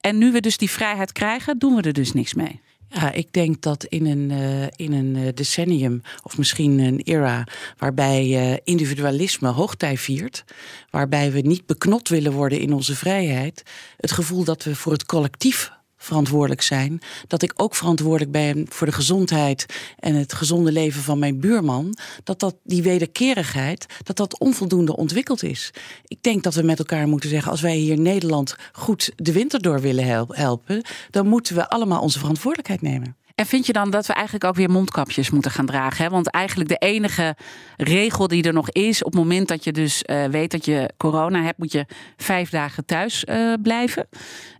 En 0.01 0.17
nu 0.17 0.31
we 0.31 0.39
dus 0.39 0.57
die 0.57 0.69
vrijheid 0.69 1.11
krijgen, 1.11 1.57
doen 1.57 1.75
we 1.75 1.81
er 1.81 1.93
dus 1.93 2.13
niks 2.13 2.33
mee. 2.33 2.61
Ja, 2.93 3.11
ik 3.11 3.33
denk 3.33 3.61
dat 3.61 3.83
in 3.83 4.05
een, 4.05 4.29
uh, 4.29 4.63
in 4.75 4.93
een 4.93 5.15
eh, 5.15 5.33
decennium, 5.33 6.01
of 6.23 6.37
misschien 6.37 6.79
een 6.79 7.01
era, 7.03 7.47
waarbij 7.77 8.51
uh, 8.51 8.57
individualisme 8.63 9.49
hoogtij 9.49 9.97
viert, 9.97 10.43
waarbij 10.89 11.31
we 11.31 11.39
niet 11.39 11.65
beknot 11.65 12.09
willen 12.09 12.31
worden 12.31 12.59
in 12.59 12.73
onze 12.73 12.95
vrijheid, 12.95 13.63
het 13.97 14.11
gevoel 14.11 14.43
dat 14.43 14.63
we 14.63 14.75
voor 14.75 14.91
het 14.91 15.05
collectief 15.05 15.71
verantwoordelijk 16.01 16.61
zijn. 16.61 17.01
Dat 17.27 17.41
ik 17.41 17.53
ook 17.55 17.75
verantwoordelijk 17.75 18.31
ben 18.31 18.65
voor 18.69 18.87
de 18.87 18.93
gezondheid 18.93 19.65
en 19.99 20.15
het 20.15 20.33
gezonde 20.33 20.71
leven 20.71 21.01
van 21.01 21.19
mijn 21.19 21.39
buurman. 21.39 21.97
Dat, 22.23 22.39
dat 22.39 22.55
die 22.63 22.83
wederkerigheid, 22.83 23.85
dat 24.03 24.17
dat 24.17 24.39
onvoldoende 24.39 24.95
ontwikkeld 24.95 25.43
is. 25.43 25.73
Ik 26.07 26.23
denk 26.23 26.43
dat 26.43 26.55
we 26.55 26.63
met 26.63 26.79
elkaar 26.79 27.07
moeten 27.07 27.29
zeggen, 27.29 27.51
als 27.51 27.61
wij 27.61 27.75
hier 27.75 27.99
Nederland 27.99 28.55
goed 28.71 29.11
de 29.15 29.31
winter 29.31 29.61
door 29.61 29.81
willen 29.81 30.27
helpen, 30.27 30.83
dan 31.09 31.27
moeten 31.27 31.55
we 31.55 31.69
allemaal 31.69 32.01
onze 32.01 32.19
verantwoordelijkheid 32.19 32.81
nemen. 32.81 33.15
En 33.35 33.45
vind 33.45 33.65
je 33.65 33.73
dan 33.73 33.89
dat 33.89 34.05
we 34.05 34.13
eigenlijk 34.13 34.45
ook 34.45 34.55
weer 34.55 34.69
mondkapjes 34.69 35.29
moeten 35.29 35.51
gaan 35.51 35.65
dragen? 35.65 36.03
Hè? 36.03 36.09
Want 36.09 36.29
eigenlijk 36.29 36.69
de 36.69 36.77
enige 36.77 37.35
regel 37.77 38.27
die 38.27 38.43
er 38.43 38.53
nog 38.53 38.69
is, 38.69 39.03
op 39.03 39.11
het 39.11 39.21
moment 39.21 39.47
dat 39.47 39.63
je 39.63 39.71
dus 39.71 40.03
uh, 40.05 40.25
weet 40.25 40.51
dat 40.51 40.65
je 40.65 40.89
corona 40.97 41.41
hebt, 41.41 41.57
moet 41.57 41.71
je 41.71 41.85
vijf 42.17 42.49
dagen 42.49 42.85
thuis 42.85 43.23
uh, 43.23 43.53
blijven. 43.61 44.07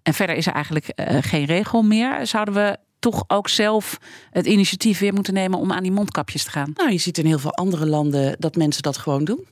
En 0.04 0.14
verder 0.14 0.36
is 0.36 0.48
er 0.48 0.54
eigenlijk 0.54 0.92
uh, 0.96 1.18
geen 1.22 1.46
regel 1.46 1.82
meer. 1.82 2.28
Zouden 2.28 2.54
we 2.54 2.78
toch 3.00 3.24
ook 3.28 3.50
zelf 3.50 3.98
het 4.32 4.46
initiatief 4.46 5.00
weer 5.00 5.14
moeten 5.14 5.34
nemen 5.34 5.60
om 5.60 5.72
aan 5.72 5.84
die 5.84 5.92
mondkapjes 5.92 6.44
te 6.44 6.52
gaan? 6.52 6.72
Nou, 6.76 6.92
je 6.92 6.98
ziet 6.98 7.18
in 7.18 7.26
heel 7.26 7.40
veel 7.40 7.54
andere 7.54 7.86
landen 7.86 8.36
dat 8.40 8.56
mensen 8.56 8.84
dat 8.84 8.98
gewoon 8.98 9.24
doen 9.24 9.48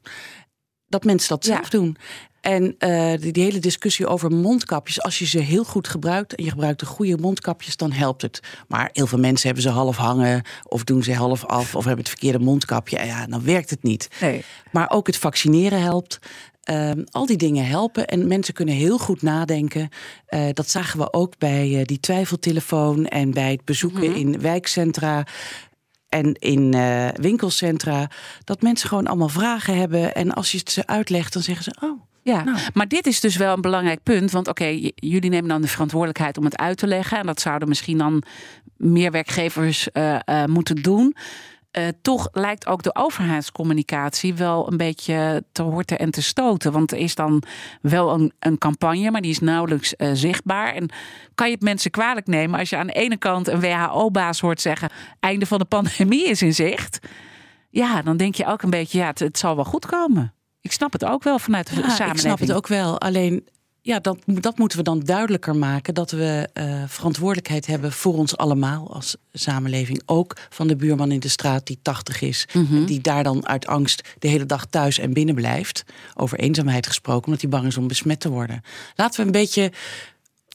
dat 0.89 1.03
mensen 1.03 1.29
dat 1.29 1.45
zelf 1.45 1.69
doen. 1.69 1.97
En 2.41 2.75
uh, 2.79 3.13
die, 3.19 3.31
die, 3.31 3.43
hele 3.43 3.59
discussie 3.59 4.07
over 4.07 4.31
mondkapjes, 4.31 5.01
als 5.01 5.19
je 5.19 5.25
ze 5.25 5.39
heel 5.39 5.63
goed 5.63 5.87
gebruikt 5.87 6.35
en 6.35 6.43
je 6.43 6.49
gebruikt 6.49 6.79
de 6.79 6.85
goede 6.85 7.17
mondkapjes, 7.17 7.77
dan 7.77 7.91
helpt 7.91 8.21
het. 8.21 8.39
Maar 8.67 8.89
heel 8.93 9.07
veel 9.07 9.19
mensen 9.19 9.45
hebben 9.45 9.63
ze 9.63 9.69
half 9.69 9.97
hangen 9.97 10.43
of 10.63 10.83
doen 10.83 11.03
ze 11.03 11.13
half 11.13 11.45
af 11.45 11.75
of 11.75 11.83
hebben 11.83 12.03
het 12.03 12.09
verkeerde 12.09 12.39
mondkapje. 12.39 12.97
En 12.97 13.07
ja, 13.07 13.27
dan 13.27 13.43
werkt 13.43 13.69
het 13.69 13.83
niet. 13.83 14.07
Nee. 14.21 14.43
Maar 14.71 14.89
ook 14.89 15.07
het 15.07 15.17
vaccineren 15.17 15.81
helpt. 15.81 16.19
Um, 16.69 17.03
al 17.11 17.25
die 17.25 17.37
dingen 17.37 17.65
helpen 17.65 18.07
en 18.07 18.27
mensen 18.27 18.53
kunnen 18.53 18.75
heel 18.75 18.97
goed 18.97 19.21
nadenken. 19.21 19.89
Uh, 20.29 20.45
dat 20.53 20.69
zagen 20.69 20.99
we 20.99 21.13
ook 21.13 21.37
bij 21.37 21.69
uh, 21.69 21.83
die 21.83 21.99
twijfeltelefoon 21.99 23.05
en 23.05 23.31
bij 23.31 23.51
het 23.51 23.65
bezoeken 23.65 24.07
mm 24.07 24.13
-hmm. 24.13 24.33
in 24.33 24.41
wijkcentra 24.41 25.25
en 26.09 26.33
in 26.33 26.75
uh, 26.75 27.07
winkelcentra. 27.13 28.09
Dat 28.43 28.61
mensen 28.61 28.89
gewoon 28.89 29.07
allemaal 29.07 29.29
vragen 29.29 29.77
hebben. 29.77 30.15
En 30.15 30.33
als 30.33 30.51
je 30.51 30.57
het 30.57 30.71
ze 30.71 30.87
uitlegt, 30.87 31.33
dan 31.33 31.41
zeggen 31.41 31.63
ze: 31.63 31.85
Oh. 31.85 32.01
Ja, 32.21 32.43
nou. 32.43 32.57
maar 32.73 32.87
dit 32.87 33.07
is 33.07 33.19
dus 33.19 33.35
wel 33.35 33.53
een 33.53 33.61
belangrijk 33.61 34.03
punt. 34.03 34.31
Want 34.31 34.47
oké, 34.47 34.65
jullie 34.95 35.29
nemen 35.29 35.49
dan 35.49 35.61
de 35.61 35.67
verantwoordelijkheid 35.67 36.37
om 36.37 36.43
het 36.43 36.57
uit 36.57 36.77
te 36.77 36.87
leggen. 36.87 37.17
En 37.17 37.25
dat 37.25 37.41
zouden 37.41 37.67
misschien 37.67 37.97
dan 37.97 38.23
meer 38.77 39.11
werkgevers 39.11 39.87
uh, 39.93 40.19
uh, 40.25 40.45
moeten 40.45 40.75
doen. 40.75 41.15
Uh, 41.77 41.87
toch 42.01 42.27
lijkt 42.31 42.67
ook 42.67 42.83
de 42.83 42.95
overheidscommunicatie 42.95 44.33
wel 44.33 44.71
een 44.71 44.77
beetje 44.77 45.43
te 45.51 45.61
horten 45.61 45.99
en 45.99 46.11
te 46.11 46.21
stoten. 46.21 46.71
Want 46.71 46.91
er 46.91 46.97
is 46.97 47.15
dan 47.15 47.43
wel 47.81 48.13
een, 48.13 48.33
een 48.39 48.57
campagne, 48.57 49.11
maar 49.11 49.21
die 49.21 49.31
is 49.31 49.39
nauwelijks 49.39 49.93
uh, 49.97 50.09
zichtbaar. 50.13 50.73
En 50.73 50.89
kan 51.35 51.47
je 51.47 51.53
het 51.53 51.63
mensen 51.63 51.91
kwalijk 51.91 52.27
nemen 52.27 52.59
als 52.59 52.69
je 52.69 52.77
aan 52.77 52.87
de 52.87 52.93
ene 52.93 53.17
kant 53.17 53.47
een 53.47 53.59
WHO-baas 53.59 54.39
hoort 54.39 54.61
zeggen: 54.61 54.89
einde 55.19 55.45
van 55.45 55.59
de 55.59 55.65
pandemie 55.65 56.27
is 56.27 56.41
in 56.41 56.53
zicht. 56.53 56.99
Ja, 57.69 58.01
dan 58.01 58.17
denk 58.17 58.35
je 58.35 58.45
ook 58.45 58.61
een 58.61 58.69
beetje: 58.69 58.97
ja, 58.97 59.07
het, 59.07 59.19
het 59.19 59.37
zal 59.37 59.55
wel 59.55 59.65
goed 59.65 59.85
komen. 59.85 60.33
Ik 60.61 60.71
snap 60.71 60.93
het 60.93 61.05
ook 61.05 61.23
wel 61.23 61.39
vanuit 61.39 61.67
de 61.67 61.75
ja, 61.75 61.81
samenleving. 61.81 62.13
Ik 62.13 62.19
snap 62.19 62.39
het 62.39 62.51
ook 62.51 62.67
wel. 62.67 62.99
Alleen 62.99 63.47
ja, 63.89 63.99
dat, 63.99 64.17
dat 64.25 64.57
moeten 64.57 64.77
we 64.77 64.83
dan 64.83 64.99
duidelijker 64.99 65.55
maken. 65.55 65.93
Dat 65.93 66.11
we 66.11 66.49
uh, 66.53 66.83
verantwoordelijkheid 66.87 67.65
hebben 67.65 67.91
voor 67.91 68.13
ons 68.13 68.37
allemaal 68.37 68.93
als 68.93 69.15
samenleving. 69.33 70.01
Ook 70.05 70.35
van 70.49 70.67
de 70.67 70.75
buurman 70.75 71.11
in 71.11 71.19
de 71.19 71.27
straat 71.27 71.67
die 71.67 71.79
80 71.81 72.21
is. 72.21 72.47
Mm 72.53 72.65
-hmm. 72.65 72.85
Die 72.85 73.01
daar 73.01 73.23
dan 73.23 73.47
uit 73.47 73.67
angst 73.67 74.15
de 74.19 74.27
hele 74.27 74.45
dag 74.45 74.65
thuis 74.65 74.99
en 74.99 75.13
binnen 75.13 75.35
blijft. 75.35 75.83
Over 76.15 76.39
eenzaamheid 76.39 76.87
gesproken, 76.87 77.25
omdat 77.25 77.41
hij 77.41 77.49
bang 77.49 77.65
is 77.65 77.77
om 77.77 77.87
besmet 77.87 78.19
te 78.19 78.29
worden. 78.29 78.61
Laten 78.95 79.19
we 79.19 79.25
een 79.25 79.31
beetje 79.31 79.71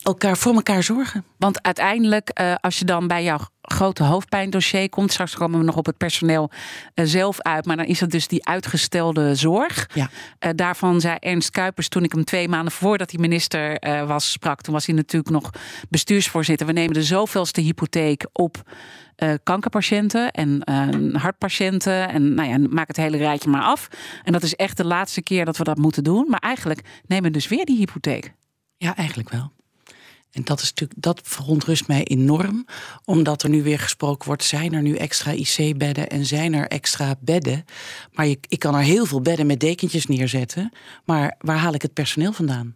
elkaar 0.05 0.37
voor 0.37 0.55
elkaar 0.55 0.83
zorgen. 0.83 1.25
Want 1.37 1.63
uiteindelijk, 1.63 2.41
uh, 2.41 2.55
als 2.61 2.79
je 2.79 2.85
dan 2.85 3.07
bij 3.07 3.25
jouw 3.25 3.39
grote 3.63 4.03
hoofdpijndossier 4.03 4.89
komt, 4.89 5.13
straks 5.13 5.35
komen 5.35 5.59
we 5.59 5.65
nog 5.65 5.77
op 5.77 5.87
het 5.87 5.97
personeel 5.97 6.51
uh, 6.95 7.05
zelf 7.07 7.41
uit, 7.41 7.67
maar 7.67 7.77
dan 7.77 7.87
is 7.87 8.01
het 8.01 8.11
dus 8.11 8.29
die 8.29 8.47
uitgestelde 8.47 9.35
zorg. 9.35 9.89
Ja. 9.95 10.11
Uh, 10.41 10.51
daarvan 10.55 11.01
zei 11.01 11.17
Ernst 11.21 11.51
Kuipers 11.51 11.89
toen 11.89 12.05
ik 12.05 12.13
hem 12.13 12.25
twee 12.25 12.49
maanden 12.49 12.73
voordat 12.73 13.11
hij 13.11 13.21
minister 13.21 13.79
was 14.07 14.31
sprak, 14.31 14.61
toen 14.61 14.75
was 14.75 14.87
hij 14.87 14.95
natuurlijk 14.95 15.33
nog 15.33 15.51
bestuursvoorzitter. 15.89 16.67
We 16.67 16.73
nemen 16.73 16.95
de 16.95 17.03
zoveelste 17.03 17.61
hypotheek 17.61 18.27
op. 18.33 18.63
Uh, 19.23 19.35
kankerpatiënten 19.43 20.31
en 20.31 20.63
uh, 20.71 21.15
hartpatiënten. 21.23 22.09
En 22.09 22.35
nou 22.35 22.49
ja, 22.49 22.69
maak 22.71 22.89
het 22.89 22.97
hele 22.97 23.17
rijtje 23.17 23.51
maar 23.51 23.63
af. 23.63 23.89
En 24.23 24.33
dat 24.33 24.43
is 24.43 24.55
echt 24.55 24.77
de 24.77 24.85
laatste 24.85 25.23
keer 25.23 25.45
dat 25.45 25.57
we 25.57 25.65
dat 25.65 25.79
moeten 25.79 26.05
doen. 26.05 26.27
Maar 26.29 26.41
eigenlijk 26.41 26.81
nemen 27.07 27.25
we 27.25 27.31
dus 27.31 27.49
weer 27.49 27.65
die 27.65 27.77
hypotheek. 27.77 28.35
Ja, 28.77 28.97
eigenlijk 28.97 29.31
wel. 29.31 29.53
En 30.35 30.45
dat, 30.45 30.61
is 30.61 30.69
natuurlijk, 30.69 31.03
dat 31.03 31.21
verontrust 31.25 31.87
mij 31.87 32.05
enorm, 32.05 32.67
omdat 33.05 33.43
er 33.43 33.49
nu 33.49 33.63
weer 33.63 33.79
gesproken 33.79 34.27
wordt: 34.27 34.45
zijn 34.45 34.73
er 34.73 34.83
nu 34.83 34.95
extra 34.95 35.33
IC-bedden 35.33 36.09
en 36.09 36.27
zijn 36.27 36.55
er 36.55 36.69
extra 36.69 37.15
bedden? 37.21 37.65
Maar 38.13 38.27
je, 38.27 38.39
ik 38.49 38.59
kan 38.59 38.75
er 38.75 38.83
heel 38.83 39.07
veel 39.07 39.21
bedden 39.21 39.47
met 39.47 39.61
dekentjes 39.61 40.07
neerzetten, 40.07 40.73
maar 41.05 41.37
waar 41.39 41.59
haal 41.59 41.75
ik 41.75 41.83
het 41.83 41.93
personeel 41.93 42.33
vandaan? 42.33 42.75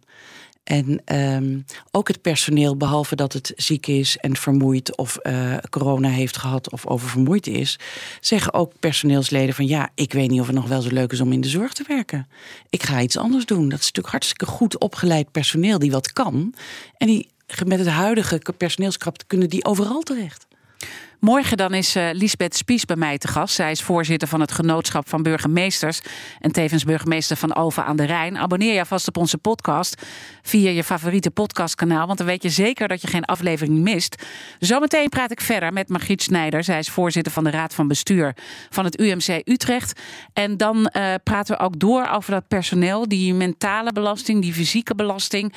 En 0.69 1.01
um, 1.15 1.65
ook 1.91 2.07
het 2.07 2.21
personeel, 2.21 2.77
behalve 2.77 3.15
dat 3.15 3.33
het 3.33 3.53
ziek 3.55 3.87
is 3.87 4.17
en 4.17 4.35
vermoeid 4.35 4.97
of 4.97 5.17
uh, 5.23 5.57
corona 5.69 6.09
heeft 6.09 6.37
gehad 6.37 6.71
of 6.71 6.85
oververmoeid 6.85 7.47
is, 7.47 7.79
zeggen 8.19 8.53
ook 8.53 8.73
personeelsleden 8.79 9.55
van 9.55 9.67
ja, 9.67 9.89
ik 9.95 10.13
weet 10.13 10.29
niet 10.29 10.39
of 10.39 10.45
het 10.45 10.55
nog 10.55 10.67
wel 10.67 10.81
zo 10.81 10.89
leuk 10.91 11.11
is 11.11 11.21
om 11.21 11.31
in 11.31 11.41
de 11.41 11.47
zorg 11.47 11.73
te 11.73 11.83
werken. 11.87 12.27
Ik 12.69 12.83
ga 12.83 13.01
iets 13.01 13.17
anders 13.17 13.45
doen. 13.45 13.69
Dat 13.69 13.79
is 13.79 13.85
natuurlijk 13.85 14.13
hartstikke 14.13 14.45
goed 14.45 14.79
opgeleid 14.79 15.31
personeel 15.31 15.79
die 15.79 15.91
wat 15.91 16.13
kan. 16.13 16.53
En 16.97 17.07
die 17.07 17.29
met 17.65 17.79
het 17.79 17.87
huidige 17.87 18.41
personeelskracht 18.57 19.27
kunnen 19.27 19.49
die 19.49 19.65
overal 19.65 20.01
terecht. 20.01 20.47
Morgen 21.19 21.57
dan 21.57 21.73
is 21.73 21.95
uh, 21.95 22.09
Lisbeth 22.11 22.55
Spies 22.55 22.85
bij 22.85 22.95
mij 22.95 23.17
te 23.17 23.27
gast. 23.27 23.55
Zij 23.55 23.71
is 23.71 23.81
voorzitter 23.81 24.27
van 24.27 24.39
het 24.39 24.51
Genootschap 24.51 25.09
van 25.09 25.23
Burgemeesters 25.23 26.01
en 26.39 26.51
tevens 26.51 26.83
burgemeester 26.83 27.37
van 27.37 27.51
Alphen 27.51 27.85
aan 27.85 27.95
de 27.95 28.05
Rijn. 28.05 28.37
Abonneer 28.37 28.73
je 28.73 28.85
vast 28.85 29.07
op 29.07 29.17
onze 29.17 29.37
podcast 29.37 30.01
via 30.41 30.69
je 30.69 30.83
favoriete 30.83 31.31
podcastkanaal, 31.31 32.05
want 32.05 32.17
dan 32.17 32.27
weet 32.27 32.43
je 32.43 32.49
zeker 32.49 32.87
dat 32.87 33.01
je 33.01 33.07
geen 33.07 33.25
aflevering 33.25 33.77
mist. 33.77 34.23
Zometeen 34.59 35.09
praat 35.09 35.31
ik 35.31 35.41
verder 35.41 35.73
met 35.73 35.89
Margriet 35.89 36.21
Snijder. 36.21 36.63
Zij 36.63 36.79
is 36.79 36.89
voorzitter 36.89 37.31
van 37.31 37.43
de 37.43 37.49
Raad 37.49 37.73
van 37.73 37.87
Bestuur 37.87 38.35
van 38.69 38.85
het 38.85 38.99
UMC 38.99 39.41
Utrecht. 39.45 39.99
En 40.33 40.57
dan 40.57 40.77
uh, 40.77 41.13
praten 41.23 41.57
we 41.57 41.63
ook 41.63 41.79
door 41.79 42.07
over 42.07 42.31
dat 42.31 42.47
personeel, 42.47 43.07
die 43.07 43.33
mentale 43.33 43.91
belasting, 43.91 44.41
die 44.41 44.53
fysieke 44.53 44.95
belasting. 44.95 45.53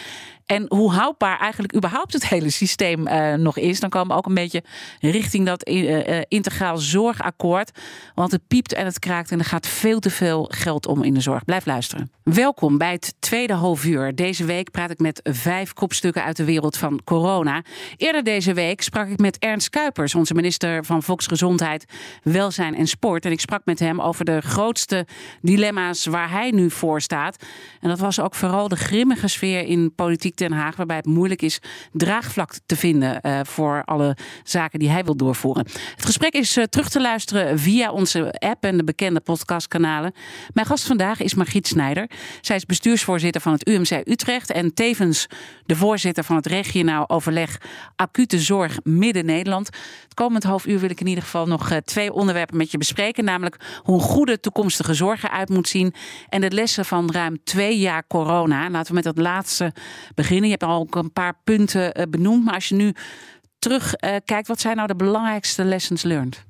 En 0.52 0.64
hoe 0.68 0.92
houdbaar 0.92 1.38
eigenlijk 1.38 1.74
überhaupt 1.74 2.12
het 2.12 2.28
hele 2.28 2.50
systeem 2.50 3.08
uh, 3.08 3.34
nog 3.34 3.56
is. 3.58 3.80
Dan 3.80 3.90
komen 3.90 4.08
we 4.08 4.14
ook 4.14 4.26
een 4.26 4.34
beetje 4.34 4.62
richting 5.00 5.46
dat 5.46 5.68
uh, 5.68 6.20
integraal 6.28 6.78
zorgakkoord. 6.78 7.70
Want 8.14 8.32
het 8.32 8.46
piept 8.48 8.72
en 8.72 8.84
het 8.84 8.98
kraakt 8.98 9.30
en 9.30 9.38
er 9.38 9.44
gaat 9.44 9.66
veel 9.66 10.00
te 10.00 10.10
veel 10.10 10.48
geld 10.54 10.86
om 10.86 11.02
in 11.02 11.14
de 11.14 11.20
zorg. 11.20 11.44
Blijf 11.44 11.66
luisteren. 11.66 12.10
Welkom 12.22 12.78
bij 12.78 12.92
het 12.92 13.14
tweede 13.18 13.52
halfuur. 13.52 14.14
Deze 14.14 14.44
week 14.44 14.70
praat 14.70 14.90
ik 14.90 14.98
met 14.98 15.20
vijf 15.22 15.72
kopstukken 15.72 16.24
uit 16.24 16.36
de 16.36 16.44
wereld 16.44 16.76
van 16.76 17.00
corona. 17.04 17.62
Eerder 17.96 18.22
deze 18.22 18.52
week 18.52 18.82
sprak 18.82 19.08
ik 19.08 19.18
met 19.18 19.38
Ernst 19.38 19.70
Kuipers, 19.70 20.14
onze 20.14 20.34
minister 20.34 20.84
van 20.84 21.02
Volksgezondheid, 21.02 21.84
Welzijn 22.22 22.74
en 22.74 22.86
Sport. 22.86 23.24
En 23.24 23.32
ik 23.32 23.40
sprak 23.40 23.64
met 23.64 23.78
hem 23.78 24.00
over 24.00 24.24
de 24.24 24.40
grootste 24.40 25.06
dilemma's 25.40 26.06
waar 26.06 26.30
hij 26.30 26.50
nu 26.50 26.70
voor 26.70 27.00
staat. 27.00 27.44
En 27.80 27.88
dat 27.88 27.98
was 27.98 28.20
ook 28.20 28.34
vooral 28.34 28.68
de 28.68 28.76
grimmige 28.76 29.28
sfeer 29.28 29.64
in 29.64 29.94
politiek 29.94 30.36
Den 30.42 30.52
Haag, 30.52 30.76
waarbij 30.76 30.96
het 30.96 31.06
moeilijk 31.06 31.42
is 31.42 31.58
draagvlak 31.92 32.54
te 32.66 32.76
vinden 32.76 33.18
uh, 33.22 33.40
voor 33.42 33.82
alle 33.84 34.16
zaken 34.42 34.78
die 34.78 34.90
hij 34.90 35.04
wil 35.04 35.16
doorvoeren. 35.16 35.66
Het 35.94 36.04
gesprek 36.04 36.32
is 36.32 36.56
uh, 36.56 36.64
terug 36.64 36.88
te 36.88 37.00
luisteren 37.00 37.58
via 37.58 37.90
onze 37.92 38.32
app 38.38 38.64
en 38.64 38.76
de 38.76 38.84
bekende 38.84 39.20
podcastkanalen. 39.20 40.12
Mijn 40.52 40.66
gast 40.66 40.86
vandaag 40.86 41.20
is 41.20 41.34
Margriet 41.34 41.66
Snijder. 41.66 42.10
Zij 42.40 42.56
is 42.56 42.66
bestuursvoorzitter 42.66 43.40
van 43.40 43.52
het 43.52 43.68
UMC 43.68 44.08
Utrecht 44.08 44.50
en 44.50 44.74
tevens 44.74 45.26
de 45.66 45.76
voorzitter 45.76 46.24
van 46.24 46.36
het 46.36 46.46
regionaal 46.46 47.08
overleg 47.08 47.60
acute 47.96 48.38
zorg 48.38 48.78
Midden-Nederland. 48.82 49.66
Het 50.02 50.14
komend 50.14 50.42
half 50.42 50.66
uur 50.66 50.78
wil 50.78 50.90
ik 50.90 51.00
in 51.00 51.06
ieder 51.06 51.24
geval 51.24 51.46
nog 51.46 51.70
uh, 51.70 51.76
twee 51.76 52.12
onderwerpen 52.12 52.56
met 52.56 52.70
je 52.70 52.78
bespreken, 52.78 53.24
namelijk 53.24 53.56
hoe 53.82 53.94
een 53.94 54.00
goede 54.00 54.40
toekomstige 54.40 54.94
zorg 54.94 55.24
eruit 55.24 55.48
moet 55.48 55.68
zien 55.68 55.94
en 56.28 56.40
de 56.40 56.50
lessen 56.50 56.84
van 56.84 57.10
ruim 57.12 57.38
twee 57.44 57.78
jaar 57.78 58.06
corona. 58.06 58.70
Laten 58.70 58.88
we 58.88 58.94
met 58.94 59.04
dat 59.04 59.18
laatste 59.18 59.72
beginnen. 60.14 60.30
Je 60.40 60.48
hebt 60.48 60.62
al 60.62 60.80
ook 60.80 60.94
een 60.94 61.12
paar 61.12 61.38
punten 61.44 62.00
uh, 62.00 62.06
benoemd, 62.08 62.44
maar 62.44 62.54
als 62.54 62.68
je 62.68 62.74
nu 62.74 62.94
terugkijkt, 63.58 64.30
uh, 64.30 64.46
wat 64.46 64.60
zijn 64.60 64.76
nou 64.76 64.88
de 64.88 64.94
belangrijkste 64.94 65.64
lessons 65.64 66.02
learned? 66.02 66.44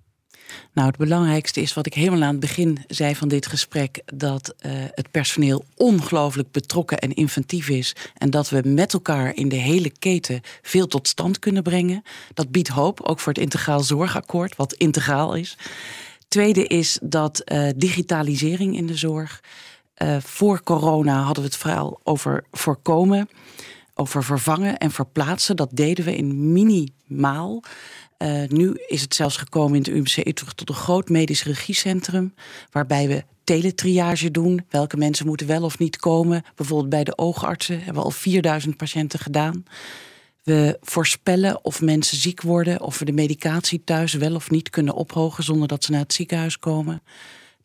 Nou, 0.73 0.88
het 0.88 0.97
belangrijkste 0.97 1.61
is 1.61 1.75
wat 1.75 1.87
ik 1.87 1.95
helemaal 1.95 2.23
aan 2.23 2.31
het 2.31 2.40
begin 2.40 2.79
zei 2.87 3.16
van 3.16 3.29
dit 3.29 3.47
gesprek: 3.47 4.03
dat 4.14 4.55
uh, 4.66 4.73
het 4.75 5.11
personeel 5.11 5.64
ongelooflijk 5.77 6.51
betrokken 6.51 6.99
en 6.99 7.14
inventief 7.14 7.68
is. 7.68 7.95
En 8.16 8.31
dat 8.31 8.51
we 8.51 8.62
met 8.64 8.92
elkaar 8.92 9.35
in 9.35 9.49
de 9.49 9.57
hele 9.57 9.90
keten 9.90 10.40
veel 10.62 10.87
tot 10.87 11.09
stand 11.09 11.38
kunnen 11.38 11.62
brengen. 11.62 12.03
Dat 12.35 12.51
biedt 12.51 12.68
hoop, 12.68 13.01
ook 13.01 13.21
voor 13.21 13.33
het 13.33 13.42
integraal 13.42 13.81
zorgakkoord, 13.81 14.57
wat 14.57 14.73
integraal 14.73 15.35
is. 15.35 15.57
Tweede 16.29 16.66
is 16.66 16.99
dat 17.03 17.45
digitalisering 17.77 18.77
in 18.77 18.87
de 18.87 18.97
zorg. 18.97 19.40
Uh, 19.98 20.16
voor 20.20 20.62
corona 20.62 21.22
hadden 21.22 21.42
we 21.42 21.48
het 21.48 21.59
vooral 21.59 22.00
over 22.02 22.44
voorkomen, 22.50 23.28
over 23.94 24.24
vervangen 24.24 24.78
en 24.78 24.90
verplaatsen. 24.90 25.57
Dat 25.57 25.70
deden 25.72 26.05
we 26.05 26.16
in 26.16 26.52
minimaal. 26.52 27.62
Uh, 28.18 28.42
nu 28.48 28.74
is 28.87 29.00
het 29.00 29.14
zelfs 29.14 29.37
gekomen 29.37 29.74
in 29.74 29.83
het 29.83 29.88
UMC 29.88 30.26
Utrecht 30.26 30.57
tot 30.57 30.68
een 30.68 30.74
groot 30.74 31.09
medisch 31.09 31.44
regiecentrum. 31.44 32.35
Waarbij 32.70 33.09
we 33.09 33.24
teletriage 33.44 34.31
doen. 34.31 34.64
Welke 34.70 34.96
mensen 34.96 35.26
moeten 35.26 35.46
wel 35.46 35.62
of 35.62 35.78
niet 35.78 35.96
komen. 35.96 36.44
Bijvoorbeeld 36.55 36.90
bij 36.90 37.05
de 37.05 37.18
oogartsen 37.18 37.76
hebben 37.76 37.94
we 37.94 38.02
al 38.02 38.11
4000 38.11 38.76
patiënten 38.76 39.18
gedaan. 39.18 39.64
We 40.42 40.78
voorspellen 40.81 41.64
of 41.64 41.81
mensen 41.81 42.16
ziek 42.16 42.42
worden. 42.42 42.81
Of 42.81 42.98
we 42.98 43.05
de 43.05 43.12
medicatie 43.12 43.85
thuis 43.85 44.12
wel 44.12 44.35
of 44.35 44.50
niet 44.50 44.70
kunnen 44.70 44.94
ophogen 44.94 45.44
zonder 45.44 45.68
dat 45.68 45.85
ze 45.85 45.90
naar 45.90 46.00
het 46.00 46.12
ziekenhuis 46.12 46.59
komen 46.59 47.02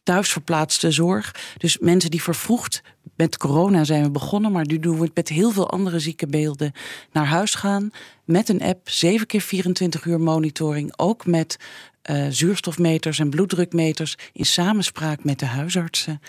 thuisverplaatste 0.07 0.91
zorg. 0.91 1.35
Dus 1.57 1.77
mensen 1.77 2.11
die 2.11 2.21
vervroegd 2.21 2.81
met 3.15 3.37
corona 3.37 3.83
zijn 3.83 4.03
we 4.03 4.11
begonnen, 4.11 4.51
maar 4.51 4.65
nu 4.65 4.79
doen 4.79 4.97
we 4.97 5.03
het 5.03 5.15
met 5.15 5.29
heel 5.29 5.51
veel 5.51 5.69
andere 5.69 5.99
ziekenbeelden 5.99 6.71
naar 7.11 7.25
huis 7.25 7.55
gaan. 7.55 7.91
Met 8.25 8.49
een 8.49 8.61
app, 8.61 8.89
7 8.89 9.27
keer 9.27 9.41
24 9.41 10.05
uur 10.05 10.19
monitoring. 10.19 10.93
Ook 10.97 11.25
met 11.25 11.57
uh, 12.09 12.25
zuurstofmeters 12.29 13.19
en 13.19 13.29
bloeddrukmeters 13.29 14.17
in 14.33 14.45
samenspraak 14.45 15.23
met 15.23 15.39
de 15.39 15.45
huisartsen. 15.45 16.21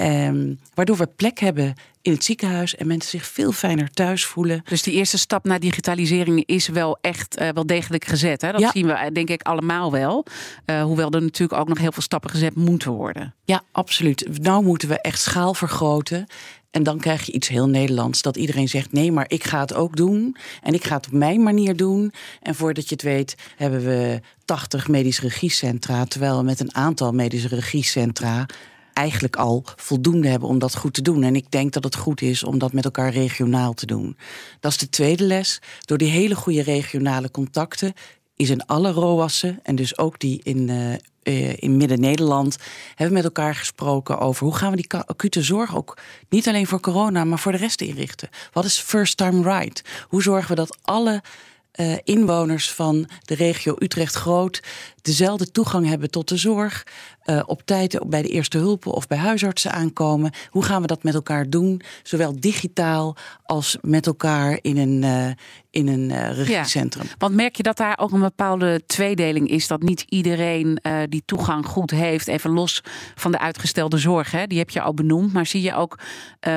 Um, 0.00 0.58
waardoor 0.74 0.96
we 0.96 1.06
plek 1.06 1.38
hebben 1.38 1.74
in 2.02 2.12
het 2.12 2.24
ziekenhuis 2.24 2.76
en 2.76 2.86
mensen 2.86 3.10
zich 3.10 3.26
veel 3.26 3.52
fijner 3.52 3.90
thuis 3.90 4.24
voelen. 4.24 4.62
Dus 4.64 4.82
die 4.82 4.94
eerste 4.94 5.18
stap 5.18 5.44
naar 5.44 5.60
digitalisering 5.60 6.44
is 6.44 6.68
wel 6.68 6.98
echt 7.00 7.40
uh, 7.40 7.48
wel 7.48 7.66
degelijk 7.66 8.04
gezet. 8.04 8.40
Hè? 8.40 8.52
Dat 8.52 8.60
ja. 8.60 8.70
zien 8.70 8.86
we 8.86 9.10
denk 9.12 9.28
ik 9.28 9.42
allemaal 9.42 9.92
wel. 9.92 10.26
Uh, 10.66 10.82
hoewel 10.82 11.10
er 11.10 11.22
natuurlijk 11.22 11.60
ook 11.60 11.68
nog 11.68 11.78
heel 11.78 11.92
veel 11.92 12.02
stappen 12.02 12.30
gezet 12.30 12.54
moeten 12.54 12.90
worden. 12.90 13.34
Ja, 13.44 13.62
absoluut. 13.72 14.42
Nou 14.42 14.64
moeten 14.64 14.88
we 14.88 15.00
echt 15.00 15.20
schaal 15.20 15.54
vergroten. 15.54 16.26
En 16.70 16.82
dan 16.82 16.98
krijg 16.98 17.26
je 17.26 17.32
iets 17.32 17.48
heel 17.48 17.68
Nederlands. 17.68 18.22
Dat 18.22 18.36
iedereen 18.36 18.68
zegt: 18.68 18.92
nee, 18.92 19.12
maar 19.12 19.24
ik 19.28 19.44
ga 19.44 19.60
het 19.60 19.74
ook 19.74 19.96
doen. 19.96 20.36
En 20.62 20.74
ik 20.74 20.84
ga 20.84 20.96
het 20.96 21.06
op 21.06 21.12
mijn 21.12 21.42
manier 21.42 21.76
doen. 21.76 22.12
En 22.42 22.54
voordat 22.54 22.88
je 22.88 22.94
het 22.94 23.04
weet, 23.04 23.34
hebben 23.56 23.84
we 23.84 24.20
80 24.44 24.88
medisch 24.88 25.20
regiecentra. 25.20 26.04
Terwijl 26.04 26.36
we 26.36 26.44
met 26.44 26.60
een 26.60 26.74
aantal 26.74 27.12
medische 27.12 27.48
regiecentra 27.48 28.46
eigenlijk 28.96 29.36
al 29.36 29.64
voldoende 29.76 30.28
hebben 30.28 30.48
om 30.48 30.58
dat 30.58 30.76
goed 30.76 30.94
te 30.94 31.02
doen. 31.02 31.22
En 31.22 31.36
ik 31.36 31.50
denk 31.50 31.72
dat 31.72 31.84
het 31.84 31.96
goed 31.96 32.22
is 32.22 32.44
om 32.44 32.58
dat 32.58 32.72
met 32.72 32.84
elkaar 32.84 33.12
regionaal 33.12 33.74
te 33.74 33.86
doen. 33.86 34.16
Dat 34.60 34.70
is 34.70 34.78
de 34.78 34.88
tweede 34.88 35.24
les. 35.24 35.60
Door 35.80 35.98
die 35.98 36.10
hele 36.10 36.34
goede 36.34 36.62
regionale 36.62 37.30
contacten 37.30 37.92
is 38.36 38.50
in 38.50 38.66
alle 38.66 38.90
ROAS'en, 38.90 39.60
en 39.62 39.74
dus 39.74 39.98
ook 39.98 40.18
die 40.18 40.40
in, 40.42 40.68
uh, 41.22 41.52
in 41.56 41.76
Midden-Nederland, 41.76 42.56
hebben 42.88 43.06
we 43.06 43.12
met 43.12 43.24
elkaar 43.24 43.54
gesproken 43.54 44.18
over 44.18 44.44
hoe 44.44 44.56
gaan 44.56 44.70
we 44.70 44.76
die 44.76 44.94
acute 44.94 45.42
zorg 45.42 45.76
ook 45.76 45.98
niet 46.28 46.48
alleen 46.48 46.66
voor 46.66 46.80
corona, 46.80 47.24
maar 47.24 47.38
voor 47.38 47.52
de 47.52 47.58
rest 47.58 47.80
inrichten. 47.80 48.28
Wat 48.52 48.64
is 48.64 48.78
first 48.78 49.16
time 49.16 49.42
right? 49.42 49.82
Hoe 50.08 50.22
zorgen 50.22 50.48
we 50.48 50.54
dat 50.54 50.78
alle 50.82 51.22
uh, 51.76 51.96
inwoners 52.04 52.72
van 52.72 53.08
de 53.24 53.34
regio 53.34 53.76
Utrecht-Groot 53.78 54.62
dezelfde 55.02 55.50
toegang 55.50 55.86
hebben 55.86 56.10
tot 56.10 56.28
de 56.28 56.36
zorg, 56.36 56.86
uh, 57.26 57.42
op 57.46 57.62
tijd 57.64 57.98
bij 58.06 58.22
de 58.22 58.28
eerste 58.28 58.58
hulpen 58.58 58.92
of 58.92 59.06
bij 59.06 59.18
huisartsen 59.18 59.72
aankomen. 59.72 60.32
Hoe 60.50 60.62
gaan 60.62 60.80
we 60.80 60.86
dat 60.86 61.02
met 61.02 61.14
elkaar 61.14 61.50
doen? 61.50 61.80
Zowel 62.02 62.40
digitaal 62.40 63.16
als 63.44 63.76
met 63.80 64.06
elkaar 64.06 64.58
in 64.60 64.76
een, 64.76 65.02
uh, 65.02 65.28
in 65.70 65.88
een 65.88 66.10
uh, 66.10 66.30
regiecentrum. 66.30 67.04
Ja, 67.04 67.14
want 67.18 67.34
merk 67.34 67.56
je 67.56 67.62
dat 67.62 67.76
daar 67.76 67.98
ook 67.98 68.12
een 68.12 68.20
bepaalde 68.20 68.82
tweedeling 68.86 69.50
is? 69.50 69.66
Dat 69.66 69.82
niet 69.82 70.04
iedereen 70.08 70.80
die 71.08 71.22
toegang 71.24 71.66
goed 71.66 71.90
heeft, 71.90 72.28
even 72.28 72.50
los 72.50 72.82
van 73.14 73.32
de 73.32 73.38
uitgestelde 73.38 73.98
zorg. 73.98 74.30
Hè? 74.30 74.46
Die 74.46 74.58
heb 74.58 74.70
je 74.70 74.80
al 74.80 74.94
benoemd. 74.94 75.32
Maar 75.32 75.46
zie 75.46 75.62
je 75.62 75.74
ook 75.74 75.98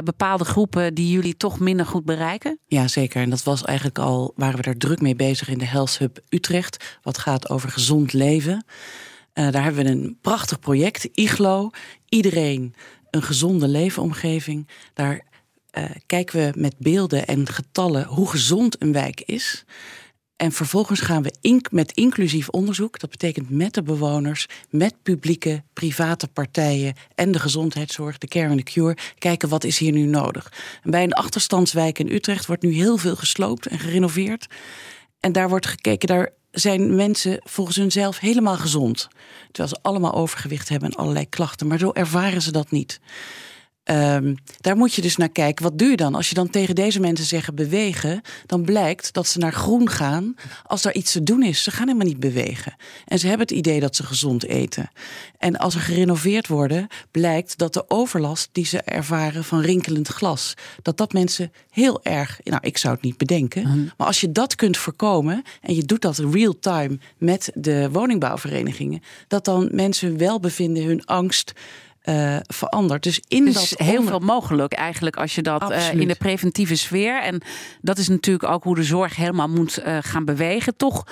bepaalde 0.04 0.46
groepen 0.46 0.94
die 0.94 1.12
jullie 1.12 1.38
toch 1.38 1.60
minder 1.60 1.86
goed 1.86 2.06
bereiken? 2.06 2.60
Ja, 2.68 2.88
zeker. 2.88 3.22
En 3.22 3.30
dat 3.30 3.44
was 3.44 3.64
eigenlijk 3.64 4.00
al, 4.00 4.34
waren 4.36 4.56
we 4.56 4.62
daar 4.62 4.78
druk 4.78 5.02
mee 5.02 5.16
bezig 5.16 5.50
in 5.50 5.58
de 5.58 5.66
Health 5.66 5.98
Hub 5.98 6.20
Utrecht. 6.30 6.98
Wat 7.02 7.18
gaat 7.18 7.50
over 7.50 7.70
gezond 7.70 8.14
leven. 8.14 8.66
Uh, 9.34 9.52
daar 9.52 9.64
hebben 9.64 9.84
we 9.84 9.90
een 9.90 10.18
prachtig 10.22 10.60
project, 10.60 11.10
IGLO. 11.14 11.70
Iedereen 12.10 12.76
een 13.12 13.24
gezonde 13.24 13.68
leefomgeving. 13.68 14.68
Daar 14.94 15.22
uh, 15.78 15.84
kijken 16.06 16.40
we 16.40 16.60
met 16.60 16.76
beelden 16.78 17.28
en 17.28 17.48
getallen 17.48 18.06
hoe 18.06 18.30
gezond 18.30 18.82
een 18.82 18.92
wijk 18.92 19.22
is. 19.22 19.66
En 20.36 20.52
vervolgens 20.52 21.00
gaan 21.00 21.24
we 21.24 21.62
met 21.72 21.92
inclusief 21.92 22.50
onderzoek, 22.50 23.00
dat 23.00 23.10
betekent 23.10 23.50
met 23.50 23.74
de 23.74 23.84
bewoners, 23.84 24.46
met 24.70 24.94
publieke, 25.04 25.64
private 25.74 26.28
partijen 26.28 26.94
en 27.16 27.32
de 27.32 27.40
gezondheidszorg, 27.40 28.18
de 28.18 28.28
care 28.28 28.50
en 28.50 28.58
de 28.58 28.64
cure, 28.64 28.98
kijken 29.18 29.50
wat 29.50 29.64
is 29.64 29.78
hier 29.78 29.92
nu 29.92 30.06
nodig. 30.06 30.54
En 30.84 30.92
bij 30.92 31.04
een 31.04 31.14
achterstandswijk 31.14 32.00
in 32.00 32.12
Utrecht 32.12 32.46
wordt 32.46 32.62
nu 32.62 32.72
heel 32.72 32.98
veel 32.98 33.16
gesloopt 33.16 33.66
en 33.66 33.80
gerenoveerd. 33.80 34.48
En 35.20 35.32
daar 35.32 35.50
wordt 35.50 35.68
gekeken, 35.68 36.08
daar 36.08 36.30
zijn 36.52 36.96
mensen 36.96 37.40
volgens 37.44 37.78
hunzelf 37.78 38.20
helemaal 38.20 38.58
gezond. 38.58 39.08
Terwijl 39.52 39.76
ze 39.76 39.80
allemaal 39.82 40.14
overgewicht 40.14 40.70
hebben 40.70 40.90
en 40.90 40.98
allerlei 40.98 41.30
klachten. 41.30 41.68
Maar 41.68 41.78
zo 41.78 41.92
ervaren 41.92 42.42
ze 42.42 42.52
dat 42.52 42.72
niet. 42.72 43.00
Ehm, 43.90 44.36
daar 44.58 44.78
moet 44.78 44.94
je 44.94 45.02
dus 45.02 45.18
naar 45.18 45.30
kijken. 45.30 45.64
Wat 45.64 45.78
doe 45.78 45.90
je 45.90 45.96
dan? 45.96 46.16
Als 46.16 46.30
je 46.30 46.36
dan 46.36 46.50
tegen 46.50 46.76
deze 46.76 47.00
mensen 47.00 47.26
zegt 47.26 47.54
bewegen, 47.54 48.22
dan 48.46 48.62
blijkt 48.64 49.14
dat 49.14 49.28
ze 49.28 49.40
naar 49.40 49.54
groen 49.54 49.90
gaan 49.90 50.36
als 50.64 50.86
er 50.86 50.96
iets 50.96 51.12
te 51.12 51.24
doen 51.24 51.44
is. 51.44 51.64
Ze 51.64 51.72
gaan 51.72 51.88
helemaal 51.88 52.08
niet 52.08 52.20
bewegen. 52.20 52.76
En 53.06 53.20
ze 53.20 53.28
hebben 53.28 53.48
het 53.48 53.58
idee 53.58 53.80
dat 53.80 53.96
ze 53.96 54.04
gezond 54.04 54.46
eten. 54.46 54.90
En 55.38 55.58
als 55.58 55.76
er 55.76 55.82
gerenoveerd 55.82 56.48
worden, 56.48 56.88
blijkt 57.12 57.58
dat 57.58 57.74
de 57.74 57.90
overlast 57.90 58.50
die 58.52 58.66
ze 58.66 58.82
ervaren 58.82 59.44
van 59.44 59.62
rinkelend 59.62 60.08
glas, 60.08 60.54
dat 60.82 60.98
dat 60.98 61.14
mensen 61.14 61.52
heel 61.70 62.04
erg, 62.04 62.40
nou 62.44 62.62
ik 62.62 62.78
zou 62.78 62.94
het 62.94 63.04
niet 63.04 63.18
bedenken, 63.18 63.62
Mhm. 63.62 63.80
maar 63.98 64.08
als 64.08 64.22
je 64.22 64.32
dat 64.32 64.56
kunt 64.56 64.78
voorkomen 64.78 65.44
en 65.62 65.76
je 65.76 65.84
doet 65.84 66.02
dat 66.02 66.18
real 66.18 66.60
time 66.60 67.00
met 67.18 67.52
de 67.54 67.90
woningbouwverenigingen, 67.92 69.02
dat 69.28 69.46
dan 69.46 69.70
mensen 69.72 70.08
hun 70.08 70.18
welbevinden, 70.18 70.84
hun 70.84 71.06
angst 71.06 71.54
eh, 72.00 72.38
verandert. 72.48 73.04
Dus 73.04 73.22
in 73.28 73.48
Er 73.48 73.54
dat 73.54 73.64
is 73.64 73.78
heel 73.78 73.98
onder- 73.98 74.08
veel 74.08 74.20
mogelijk 74.20 74.74
eigenlijk 74.74 75.16
als 75.16 75.36
je 75.36 75.42
dat 75.42 75.72
eh, 75.72 75.94
in 75.94 76.08
de 76.08 76.16
preventieve 76.16 76.76
sfeer. 76.76 77.22
En 77.22 77.42
dat 77.82 77.98
is 77.98 78.08
natuurlijk 78.08 78.52
ook 78.52 78.64
hoe 78.64 78.76
de 78.76 78.84
zorg 78.84 79.16
helemaal 79.16 79.50
moet 79.50 79.78
eh, 79.78 79.98
gaan 80.02 80.26
bewegen. 80.26 80.76
Toch 80.78 81.04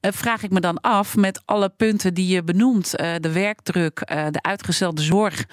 vraag 0.00 0.42
ik 0.42 0.50
me 0.50 0.60
dan 0.60 0.80
af 0.80 1.16
met 1.16 1.42
alle 1.44 1.68
punten 1.68 2.14
die 2.14 2.26
je 2.26 2.42
benoemt. 2.44 2.90
de 3.20 3.32
werkdruk, 3.32 3.98
de 4.30 4.42
uitgestelde 4.42 5.02
zorg. 5.02 5.44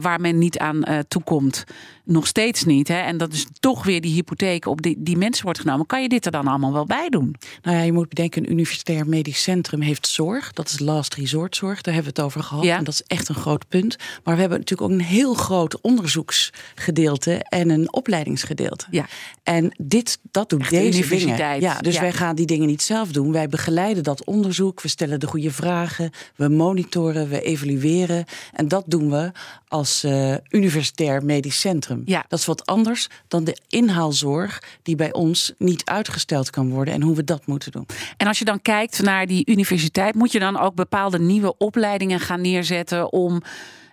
waar 0.00 0.20
men 0.20 0.38
niet 0.38 0.58
aan 0.58 0.82
toekomt. 1.08 1.64
Nog 2.04 2.26
steeds 2.26 2.64
niet. 2.64 2.88
Hè? 2.88 2.98
En 2.98 3.16
dat 3.16 3.32
is 3.32 3.46
toch 3.60 3.84
weer 3.84 4.00
die 4.00 4.12
hypotheek 4.14 4.66
op 4.66 4.82
die, 4.82 4.96
die 4.98 5.16
mensen 5.16 5.44
wordt 5.44 5.60
genomen. 5.60 5.86
Kan 5.86 6.02
je 6.02 6.08
dit 6.08 6.26
er 6.26 6.32
dan 6.32 6.46
allemaal 6.46 6.72
wel 6.72 6.86
bij 6.86 7.08
doen? 7.08 7.34
Nou 7.62 7.76
ja, 7.76 7.82
je 7.82 7.92
moet 7.92 8.08
bedenken, 8.08 8.42
een 8.44 8.50
universitair 8.50 9.06
medisch 9.08 9.42
centrum 9.42 9.80
heeft 9.80 10.06
zorg. 10.06 10.52
Dat 10.52 10.68
is 10.68 10.78
last 10.78 11.14
resort 11.14 11.56
zorg, 11.56 11.80
daar 11.80 11.94
hebben 11.94 12.12
we 12.14 12.20
het 12.20 12.28
over 12.28 12.42
gehad. 12.42 12.64
Ja. 12.64 12.76
En 12.76 12.84
dat 12.84 12.94
is 12.94 13.02
echt 13.06 13.28
een 13.28 13.34
groot 13.34 13.68
punt. 13.68 13.96
Maar 14.24 14.34
we 14.34 14.40
hebben 14.40 14.58
natuurlijk 14.58 14.90
ook 14.92 14.98
een 14.98 15.04
heel 15.04 15.34
groot 15.34 15.80
onderzoeksgedeelte 15.80 17.44
en 17.48 17.70
een 17.70 17.92
opleidingsgedeelte. 17.92 18.86
Ja. 18.90 19.06
En 19.42 19.74
dit, 19.82 20.18
dat 20.30 20.48
doet 20.48 20.60
Echt 20.60 20.70
deze 20.70 20.98
universiteit. 20.98 21.60
dingen. 21.60 21.74
Ja, 21.74 21.80
dus 21.80 21.94
Ja. 21.94 22.00
wij 22.00 22.12
gaan 22.12 22.34
die 22.36 22.46
dingen 22.46 22.66
niet 22.66 22.82
zelf 22.82 23.12
doen. 23.12 23.32
Wij 23.32 23.48
begeleiden 23.48 24.02
dat 24.02 24.24
onderzoek, 24.24 24.80
we 24.80 24.88
stellen 24.88 25.20
de 25.20 25.26
goede 25.26 25.50
vragen, 25.50 26.10
we 26.36 26.48
monitoren, 26.48 27.28
we 27.28 27.42
evalueren. 27.42 28.24
En 28.52 28.68
dat 28.68 28.84
doen 28.86 29.10
we 29.10 29.30
als 29.68 30.04
eh, 30.04 30.34
universitair 30.50 31.24
medisch 31.24 31.60
centrum. 31.60 31.93
Ja. 32.04 32.24
Dat 32.28 32.38
is 32.38 32.44
wat 32.46 32.66
anders 32.66 33.08
dan 33.28 33.44
de 33.44 33.56
inhaalzorg 33.68 34.62
die 34.82 34.96
bij 34.96 35.12
ons 35.12 35.52
niet 35.58 35.84
uitgesteld 35.84 36.50
kan 36.50 36.70
worden 36.70 36.94
en 36.94 37.02
hoe 37.02 37.16
we 37.16 37.24
dat 37.24 37.46
moeten 37.46 37.72
doen. 37.72 37.86
En 38.16 38.26
als 38.26 38.38
je 38.38 38.44
dan 38.44 38.62
kijkt 38.62 39.02
naar 39.02 39.26
die 39.26 39.50
universiteit, 39.50 40.14
moet 40.14 40.32
je 40.32 40.38
dan 40.38 40.58
ook 40.58 40.74
bepaalde 40.74 41.18
nieuwe 41.18 41.56
opleidingen 41.58 42.20
gaan 42.20 42.40
neerzetten 42.40 43.12
om. 43.12 43.42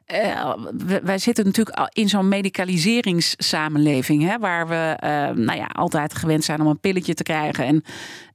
eh, 0.06 0.54
wij 1.04 1.18
zitten 1.18 1.46
natuurlijk 1.46 1.78
al 1.78 1.88
in 1.94 2.10
zo'n 2.10 2.28
medicaliseringssamenleving, 2.28 4.24
hè, 4.24 4.38
waar 4.40 4.68
we 4.68 4.96
eh, 5.00 5.10
nou 5.30 5.58
ja, 5.58 5.66
altijd 5.66 6.16
gewend 6.16 6.44
zijn 6.44 6.62
om 6.62 6.68
een 6.68 6.80
pilletje 6.80 7.14
te 7.14 7.24
krijgen. 7.24 7.66
En, 7.66 7.84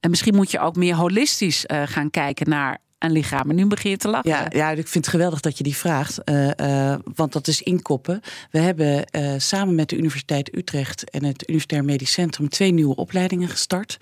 en 0.00 0.10
misschien 0.10 0.34
moet 0.34 0.50
je 0.50 0.58
ook 0.58 0.76
meer 0.76 0.94
holistisch 0.94 1.66
eh, 1.66 1.82
gaan 1.84 2.10
kijken 2.10 2.48
naar 2.48 2.78
een 2.98 3.12
lichaam. 3.12 3.50
En 3.50 3.56
nu 3.56 3.66
begin 3.66 3.90
je 3.90 3.96
te 3.96 4.08
lachen. 4.08 4.30
Ja, 4.30 4.46
ja, 4.50 4.70
ik 4.70 4.88
vind 4.88 5.04
het 5.04 5.14
geweldig 5.14 5.40
dat 5.40 5.58
je 5.58 5.64
die 5.64 5.76
vraagt, 5.76 6.24
eh, 6.24 6.92
eh, 6.92 6.98
want 7.14 7.32
dat 7.32 7.48
is 7.48 7.62
inkoppen. 7.62 8.20
We 8.50 8.58
hebben 8.58 9.06
eh, 9.06 9.34
samen 9.36 9.74
met 9.74 9.88
de 9.88 9.96
Universiteit 9.96 10.56
Utrecht 10.56 11.10
en 11.10 11.24
het 11.24 11.48
Universitair 11.48 11.84
Medisch 11.84 12.12
Centrum 12.12 12.48
twee 12.48 12.72
nieuwe 12.72 12.96
opleidingen 12.96 13.48
gestart. 13.48 13.98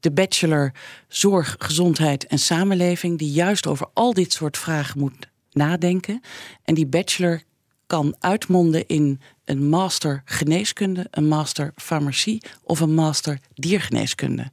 De 0.00 0.12
Bachelor 0.12 0.72
Zorg, 1.08 1.56
Gezondheid 1.58 2.26
en 2.26 2.38
Samenleving, 2.38 3.18
die 3.18 3.30
juist 3.30 3.66
over 3.66 3.88
al 3.92 4.14
dit 4.14 4.32
soort 4.32 4.58
vragen 4.58 5.00
moet 5.00 5.28
nadenken. 5.50 6.20
En 6.64 6.74
die 6.74 6.86
bachelor 6.86 7.42
kan 7.86 8.16
uitmonden 8.20 8.86
in 8.86 9.20
een 9.44 9.68
master 9.68 10.22
geneeskunde, 10.24 11.06
een 11.10 11.28
master 11.28 11.72
farmacie 11.76 12.42
of 12.62 12.80
een 12.80 12.94
master 12.94 13.38
diergeneeskunde. 13.54 14.50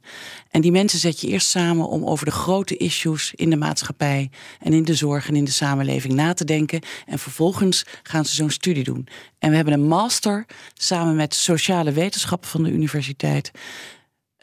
En 0.50 0.60
die 0.60 0.72
mensen 0.72 0.98
zet 0.98 1.20
je 1.20 1.28
eerst 1.28 1.48
samen 1.48 1.88
om 1.88 2.04
over 2.04 2.24
de 2.24 2.30
grote 2.30 2.76
issues 2.76 3.32
in 3.34 3.50
de 3.50 3.56
maatschappij 3.56 4.30
en 4.60 4.72
in 4.72 4.84
de 4.84 4.94
zorg 4.94 5.28
en 5.28 5.36
in 5.36 5.44
de 5.44 5.50
samenleving 5.50 6.14
na 6.14 6.34
te 6.34 6.44
denken. 6.44 6.80
En 7.06 7.18
vervolgens 7.18 7.84
gaan 8.02 8.24
ze 8.24 8.34
zo'n 8.34 8.50
studie 8.50 8.84
doen. 8.84 9.06
En 9.38 9.50
we 9.50 9.56
hebben 9.56 9.74
een 9.74 9.86
master 9.86 10.46
samen 10.74 11.16
met 11.16 11.34
sociale 11.34 11.92
wetenschappen 11.92 12.50
van 12.50 12.62
de 12.62 12.70
universiteit. 12.70 13.50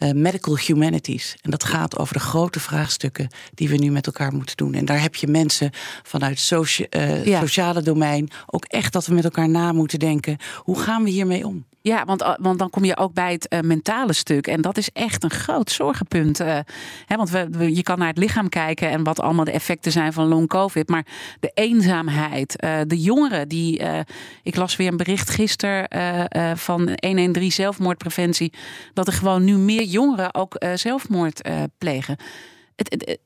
Eh, 0.01 0.11
medical 0.11 0.57
humanities. 0.57 1.35
En 1.41 1.51
dat 1.51 1.63
gaat 1.63 1.97
over 1.97 2.13
de 2.13 2.19
grote 2.19 2.59
vraagstukken 2.59 3.27
die 3.53 3.69
we 3.69 3.75
nu 3.77 3.91
met 3.91 4.05
elkaar 4.05 4.33
moeten 4.33 4.57
doen. 4.57 4.73
En 4.73 4.85
daar 4.85 5.01
heb 5.01 5.15
je 5.15 5.27
mensen 5.27 5.71
vanuit 6.03 6.39
socia- 6.39 6.85
eh, 6.89 7.25
Ja. 7.25 7.39
sociale 7.39 7.81
domein 7.81 8.29
ook 8.47 8.65
echt 8.65 8.93
dat 8.93 9.05
we 9.05 9.13
met 9.13 9.23
elkaar 9.23 9.49
na 9.49 9.71
moeten 9.71 9.99
denken. 9.99 10.37
Hoe 10.57 10.79
gaan 10.79 11.03
we 11.03 11.09
hiermee 11.09 11.47
om? 11.47 11.65
Ja, 11.83 12.05
want, 12.05 12.21
eh, 12.21 12.33
want 12.39 12.59
dan 12.59 12.69
kom 12.69 12.83
je 12.85 12.97
ook 12.97 13.13
bij 13.13 13.31
het 13.31 13.47
eh, 13.47 13.59
mentale 13.59 14.13
stuk. 14.13 14.47
En 14.47 14.61
dat 14.61 14.77
is 14.77 14.89
echt 14.93 15.23
een 15.23 15.29
groot 15.29 15.71
zorgenpunt. 15.71 16.39
eh, 16.39 16.59
hè, 17.05 17.15
want 17.15 17.29
we, 17.29 17.75
je 17.75 17.83
kan 17.83 17.99
naar 17.99 18.07
het 18.07 18.17
lichaam 18.17 18.49
kijken 18.49 18.89
en 18.89 19.03
wat 19.03 19.19
allemaal 19.19 19.45
de 19.45 19.51
effecten 19.51 19.91
zijn 19.91 20.13
van 20.13 20.27
long 20.27 20.47
covid. 20.47 20.89
Maar 20.89 21.05
de 21.39 21.51
eenzaamheid, 21.53 22.55
de 22.87 22.99
jongeren 23.01 23.47
die. 23.47 23.81
ik 24.43 24.55
las 24.55 24.75
weer 24.75 24.87
een 24.87 24.97
bericht 24.97 25.29
gisteren 25.29 25.87
van 26.57 26.81
113 26.81 27.51
zelfmoordpreventie. 27.51 28.53
Dat 28.93 29.07
er 29.07 29.13
gewoon 29.13 29.43
nu 29.43 29.57
meer 29.57 29.83
jongeren 29.83 30.33
ook 30.33 30.63
zelfmoord 30.75 31.49
plegen. 31.77 32.17
Het- 32.75 33.17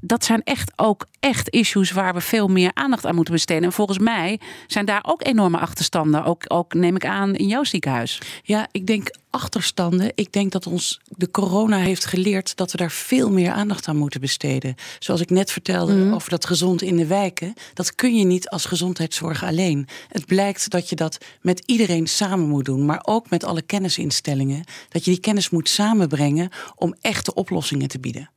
dat 0.00 0.24
zijn 0.24 0.42
echt 0.44 0.72
ook 0.76 1.06
echt 1.20 1.50
issues 1.50 1.90
waar 1.90 2.14
we 2.14 2.20
veel 2.20 2.48
meer 2.48 2.70
aandacht 2.74 3.06
aan 3.06 3.14
moeten 3.14 3.34
besteden. 3.34 3.64
En 3.64 3.72
volgens 3.72 3.98
mij 3.98 4.40
zijn 4.66 4.84
daar 4.84 5.04
ook 5.06 5.26
enorme 5.26 5.58
achterstanden. 5.58 6.24
Ook, 6.24 6.44
ook 6.46 6.74
neem 6.74 6.96
ik 6.96 7.06
aan 7.06 7.34
in 7.34 7.46
jouw 7.46 7.64
ziekenhuis. 7.64 8.20
Ja, 8.42 8.68
ik 8.70 8.86
denk 8.86 9.10
achterstanden. 9.30 10.12
Ik 10.14 10.32
denk 10.32 10.52
dat 10.52 10.66
ons 10.66 11.00
de 11.04 11.30
corona 11.30 11.76
heeft 11.76 12.04
geleerd 12.04 12.56
dat 12.56 12.72
we 12.72 12.78
daar 12.78 12.90
veel 12.90 13.30
meer 13.30 13.50
aandacht 13.50 13.88
aan 13.88 13.96
moeten 13.96 14.20
besteden. 14.20 14.74
Zoals 14.98 15.20
ik 15.20 15.30
net 15.30 15.52
vertelde 15.52 16.12
over 16.14 16.30
dat 16.30 16.46
gezond 16.46 16.82
in 16.82 16.96
de 16.96 17.06
wijken. 17.06 17.54
Dat 17.74 17.94
kun 17.94 18.16
je 18.16 18.24
niet 18.24 18.48
als 18.48 18.64
gezondheidszorg 18.64 19.44
alleen. 19.44 19.88
Het 20.08 20.26
blijkt 20.26 20.70
dat 20.70 20.88
je 20.88 20.96
dat 20.96 21.18
met 21.40 21.62
iedereen 21.66 22.06
samen 22.06 22.48
moet 22.48 22.64
doen, 22.64 22.84
maar 22.84 23.00
ook 23.02 23.30
met 23.30 23.44
alle 23.44 23.62
kennisinstellingen. 23.62 24.64
Dat 24.88 25.04
je 25.04 25.10
die 25.10 25.20
kennis 25.20 25.50
moet 25.50 25.68
samenbrengen 25.68 26.50
om 26.76 26.94
echte 27.00 27.34
oplossingen 27.34 27.88
te 27.88 28.00
bieden. 28.00 28.30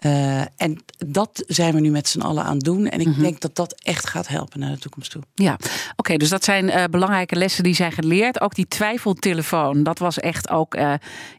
Eh, 0.00 0.40
en 0.40 0.78
dat 1.06 1.44
zijn 1.46 1.74
we 1.74 1.80
nu 1.80 1.90
met 1.90 2.08
z'n 2.08 2.20
allen 2.20 2.44
aan 2.44 2.54
het 2.54 2.64
doen. 2.64 2.88
En 2.88 3.00
ik 3.00 3.18
denk 3.18 3.40
dat 3.40 3.56
dat 3.56 3.80
echt 3.82 4.08
gaat 4.08 4.28
helpen 4.28 4.60
naar 4.60 4.70
de 4.70 4.78
toekomst 4.78 5.10
toe. 5.10 5.22
Ja, 5.34 5.58
oké, 5.96 6.16
dus 6.16 6.28
dat 6.28 6.44
zijn 6.44 6.70
eh, 6.70 6.84
belangrijke 6.84 7.36
lessen 7.36 7.62
die 7.64 7.74
zijn 7.74 7.92
geleerd. 7.92 8.40
Ook 8.40 8.54
die 8.54 8.68
twijfeltelefoon, 8.68 9.82
dat 9.82 9.98
was 9.98 10.18
echt 10.18 10.50
ook 10.50 10.74
eh, 10.74 10.94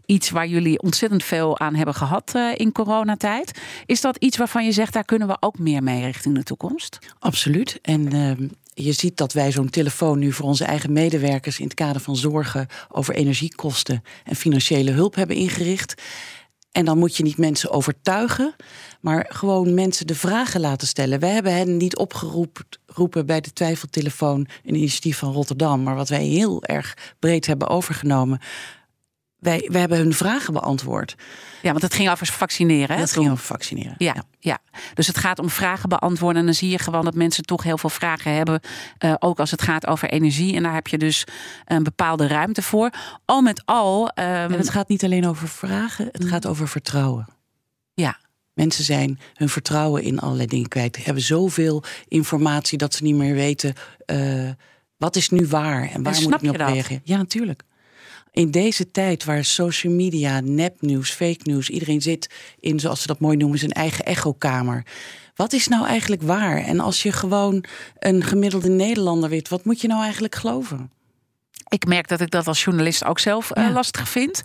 iets 0.06 0.30
waar 0.30 0.48
jullie 0.48 0.82
ontzettend 0.82 1.24
veel 1.24 1.60
aan 1.60 1.76
hebben 1.76 1.96
gehad 1.96 2.32
eh, 2.36 2.50
in 2.56 2.72
coronatijd. 2.72 3.60
Is 3.86 4.02
dat 4.02 4.18
iets 4.18 4.38
waarvan 4.38 4.66
je 4.66 4.72
zegt, 4.72 4.94
daar 4.94 5.06
kunnen 5.06 5.28
we 5.28 5.38
ook 5.40 5.60
meer 5.60 5.84
mee 5.84 6.06
richting 6.06 6.36
de 6.36 6.44
toekomst? 6.44 7.00
Absoluut. 7.20 7.80
En 7.82 8.14
ehm, 8.14 8.48
je 8.74 8.92
ziet 8.92 9.18
dat 9.18 9.34
wij 9.34 9.52
zo'n 9.52 9.70
telefoon 9.70 10.20
nu 10.20 10.32
voor 10.32 10.46
onze 10.46 10.66
eigen 10.66 10.94
medewerkers 10.94 11.60
in 11.60 11.66
het 11.66 11.74
kader 11.74 12.02
van 12.02 12.16
zorgen 12.16 12.68
over 12.90 13.14
energiekosten 13.14 14.04
en 14.24 14.36
financiële 14.36 14.92
hulp 14.92 15.16
hebben 15.16 15.36
ingericht. 15.36 16.02
En 16.72 16.86
dan 16.86 16.98
moet 16.98 17.16
je 17.16 17.24
niet 17.24 17.38
mensen 17.38 17.72
overtuigen, 17.72 18.56
maar 19.02 19.26
gewoon 19.30 19.74
mensen 19.74 20.08
de 20.08 20.16
vragen 20.16 20.60
laten 20.60 20.88
stellen. 20.88 21.20
Wij 21.20 21.30
hebben 21.30 21.54
hen 21.54 21.78
niet 21.78 21.98
opgeroepen 21.98 22.66
roepen 22.94 23.26
bij 23.26 23.42
de 23.42 23.54
twijfeltelefoon, 23.54 24.48
een 24.66 24.76
initiatief 24.76 25.18
van 25.18 25.32
Rotterdam, 25.34 25.84
maar 25.84 25.96
wat 25.96 26.10
wij 26.10 26.24
heel 26.24 26.64
erg 26.64 27.14
breed 27.20 27.46
hebben 27.46 27.68
overgenomen. 27.68 28.40
Wij, 29.42 29.68
wij 29.72 29.80
hebben 29.80 29.98
hun 29.98 30.14
vragen 30.14 30.54
beantwoord. 30.54 31.16
Ja, 31.62 31.70
want 31.72 31.82
het 31.82 31.94
ging 31.94 32.10
over 32.10 32.26
vaccineren. 32.28 32.98
Hè, 32.98 33.06
toen. 33.08 33.14
ging 33.24 33.32
over 33.32 33.46
vaccineren. 33.46 33.96
Ja, 33.98 34.16
ja, 34.40 34.60
dus 34.94 35.08
het 35.08 35.18
gaat 35.18 35.40
om 35.40 35.50
vragen 35.50 35.90
beantwoorden. 35.90 36.40
En 36.40 36.46
dan 36.46 36.56
zie 36.56 36.70
je 36.70 36.80
gewoon 36.80 37.04
dat 37.06 37.16
mensen 37.16 37.44
toch 37.44 37.64
heel 37.64 37.78
veel 37.78 37.90
vragen 37.90 38.34
hebben. 38.34 38.60
eh, 38.98 39.14
ook 39.20 39.40
als 39.40 39.52
het 39.52 39.62
gaat 39.62 39.88
over 39.88 40.10
energie. 40.10 40.56
En 40.56 40.64
daar 40.64 40.74
heb 40.74 40.88
je 40.88 40.98
dus 40.98 41.24
een 41.66 41.84
bepaalde 41.84 42.28
ruimte 42.28 42.62
voor. 42.62 42.90
Al 43.26 43.42
met 43.42 43.62
al. 43.66 44.10
ehm, 44.10 44.28
En 44.28 44.58
het 44.58 44.70
gaat 44.70 44.88
niet 44.90 45.04
alleen 45.04 45.28
over 45.28 45.48
vragen, 45.48 46.10
het 46.12 46.26
gaat 46.26 46.46
over 46.48 46.68
vertrouwen. 46.68 47.28
ja, 47.94 48.20
Mensen 48.54 48.84
zijn 48.84 49.20
hun 49.34 49.50
vertrouwen 49.50 50.04
in 50.04 50.20
allerlei 50.20 50.48
dingen 50.48 50.68
kwijt. 50.68 51.06
Hebben 51.06 51.24
zoveel 51.24 51.84
informatie 52.08 52.78
dat 52.78 52.94
ze 52.94 53.04
niet 53.04 53.16
meer 53.16 53.34
weten 53.34 53.74
eh, 54.06 54.50
wat 54.98 55.16
is 55.16 55.30
nu 55.30 55.48
waar 55.48 55.82
en 55.90 56.04
waar 56.04 56.14
moet 56.14 56.22
snap 56.22 56.44
ik 56.44 56.50
op 56.50 56.56
reageren. 56.56 57.02
Ja, 57.04 57.18
natuurlijk. 57.18 57.64
In 58.32 58.52
deze 58.52 58.92
tijd 58.92 59.24
waar 59.24 59.46
social 59.46 59.94
media, 59.94 60.40
nepnieuws, 60.40 61.12
fake 61.12 61.40
news, 61.44 61.70
iedereen 61.70 62.02
zit 62.02 62.30
in, 62.60 62.80
zoals 62.80 63.02
ze 63.02 63.08
dat 63.08 63.20
mooi 63.20 63.38
noemen, 63.38 63.60
zijn 63.60 63.72
eigen 63.72 64.06
echokamer. 64.06 64.86
Wat 65.36 65.54
is 65.54 65.68
nou 65.68 65.86
eigenlijk 65.86 66.22
waar? 66.22 66.58
En 66.58 66.80
als 66.80 67.04
je 67.04 67.12
gewoon 67.12 67.64
een 68.00 68.24
gemiddelde 68.24 68.70
Nederlander 68.70 69.30
weet, 69.30 69.50
wat 69.50 69.66
moet 69.66 69.82
je 69.82 69.88
nou 69.88 70.04
eigenlijk 70.04 70.36
geloven? 70.36 70.92
ik 71.72 71.86
merk 71.86 72.08
dat 72.08 72.22
ik 72.22 72.32
dat 72.32 72.48
als 72.48 72.64
journalist 72.64 73.06
ook 73.06 73.20
zelf 73.20 73.52
eh, 73.52 73.70
lastig 73.74 74.10
vind. 74.10 74.44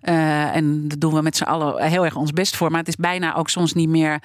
Eh, 0.00 0.54
en 0.54 0.88
daar 0.88 0.98
doen 0.98 1.14
we 1.14 1.22
met 1.22 1.36
z'n 1.36 1.42
allen 1.42 1.82
heel 1.82 2.04
erg 2.04 2.16
ons 2.16 2.32
best 2.32 2.56
voor. 2.56 2.70
Maar 2.70 2.78
het 2.78 2.88
is 2.88 2.96
bijna 2.96 3.34
ook 3.34 3.48
soms 3.48 3.72
niet 3.72 3.88
meer 3.88 4.22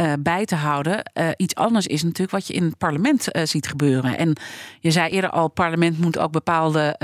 uh, 0.00 0.12
bij 0.20 0.44
te 0.44 0.54
houden. 0.54 1.10
Uh, 1.14 1.28
iets 1.36 1.54
anders 1.54 1.86
is 1.86 2.02
natuurlijk 2.02 2.30
wat 2.30 2.46
je 2.46 2.52
in 2.52 2.62
het 2.62 2.78
parlement 2.78 3.36
uh, 3.36 3.42
ziet 3.44 3.68
gebeuren. 3.68 4.18
En 4.18 4.36
je 4.80 4.90
zei 4.90 5.10
eerder 5.10 5.30
al, 5.30 5.44
het 5.44 5.54
parlement 5.54 5.98
moet 5.98 6.18
ook 6.18 6.32
bepaalde 6.32 6.98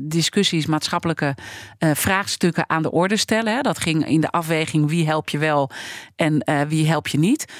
discussies, 0.00 0.66
maatschappelijke 0.66 1.34
vraagstukken 1.78 2.68
aan 2.68 2.82
de 2.82 2.90
orde 2.90 3.16
stellen. 3.16 3.54
Hè. 3.54 3.60
Dat 3.60 3.78
ging 3.78 4.06
in 4.06 4.20
de 4.20 4.30
afweging 4.30 4.88
wie 4.88 5.06
help 5.06 5.28
je 5.28 5.38
wel 5.38 5.70
en 6.16 6.44
wie 6.68 6.86
help 6.86 7.08
je 7.08 7.18
niet. 7.18 7.52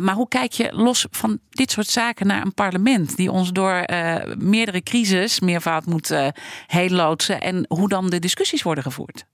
maar 0.00 0.14
hoe 0.14 0.28
kijk 0.28 0.52
je 0.52 0.68
los 0.72 1.06
van 1.10 1.38
dit 1.48 1.70
soort 1.70 1.86
zaken 1.86 2.26
naar 2.26 2.42
een 2.42 2.54
parlement 2.54 3.16
die 3.16 3.30
ons 3.30 3.52
door 3.52 3.84
meerdere 4.38 4.82
crisis 4.82 5.40
meervoud 5.40 5.86
moet 5.86 6.14
heen 6.66 6.92
loodsen 6.92 7.40
en 7.40 7.64
hoe 7.68 7.88
dan 7.88 8.10
de 8.10 8.18
discussies 8.18 8.62
worden 8.62 8.84
gevoerd? 8.84 9.24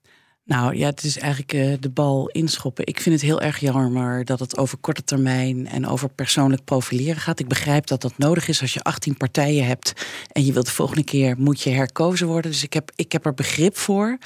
Nou 0.49 0.75
ja, 0.75 0.85
het 0.85 1.03
is 1.03 1.17
eigenlijk 1.17 1.53
uh, 1.53 1.73
de 1.79 1.89
bal 1.89 2.27
inschoppen. 2.27 2.87
Ik 2.87 3.01
vind 3.01 3.15
het 3.15 3.23
heel 3.23 3.41
erg 3.41 3.59
jammer 3.59 4.25
dat 4.25 4.39
het 4.39 4.57
over 4.57 4.77
korte 4.77 5.03
termijn 5.03 5.67
en 5.67 5.87
over 5.87 6.09
persoonlijk 6.09 6.63
profileren 6.63 7.21
gaat. 7.21 7.39
Ik 7.39 7.47
begrijp 7.47 7.87
dat 7.87 8.01
dat 8.01 8.17
nodig 8.17 8.47
is 8.47 8.61
als 8.61 8.73
je 8.73 8.81
18 8.81 9.17
partijen 9.17 9.65
hebt 9.65 9.93
en 10.31 10.45
je 10.45 10.53
wilt 10.53 10.65
de 10.65 10.71
volgende 10.71 11.03
keer 11.03 11.35
moet 11.37 11.61
je 11.61 11.69
herkozen 11.69 12.27
worden. 12.27 12.51
Dus 12.51 12.63
ik 12.63 12.73
heb, 12.73 12.91
ik 12.95 13.11
heb 13.11 13.25
er 13.25 13.33
begrip 13.33 13.77
voor. 13.77 14.17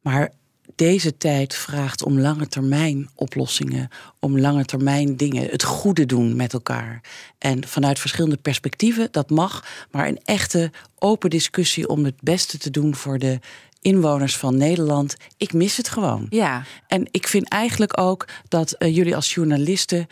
Maar 0.00 0.32
deze 0.74 1.16
tijd 1.16 1.54
vraagt 1.54 2.02
om 2.02 2.20
lange 2.20 2.48
termijn 2.48 3.08
oplossingen, 3.14 3.88
om 4.18 4.38
lange 4.38 4.64
termijn 4.64 5.16
dingen, 5.16 5.48
het 5.50 5.64
goede 5.64 6.06
doen 6.06 6.36
met 6.36 6.52
elkaar. 6.52 7.00
En 7.38 7.66
vanuit 7.66 7.98
verschillende 7.98 8.36
perspectieven, 8.36 9.08
dat 9.10 9.30
mag, 9.30 9.64
maar 9.90 10.08
een 10.08 10.20
echte 10.24 10.70
open 10.98 11.30
discussie 11.30 11.88
om 11.88 12.04
het 12.04 12.20
beste 12.22 12.58
te 12.58 12.70
doen 12.70 12.94
voor 12.94 13.18
de 13.18 13.38
inwoners 13.80 14.36
van 14.36 14.56
Nederland. 14.56 15.16
Ik 15.36 15.52
mis 15.52 15.76
het 15.76 15.88
gewoon. 15.88 16.26
Ja. 16.28 16.64
En 16.86 17.06
ik 17.10 17.26
vind 17.26 17.48
eigenlijk 17.48 18.00
ook 18.00 18.28
dat 18.48 18.74
uh, 18.78 18.96
jullie 18.96 19.16
als 19.16 19.34
journalisten 19.34 20.06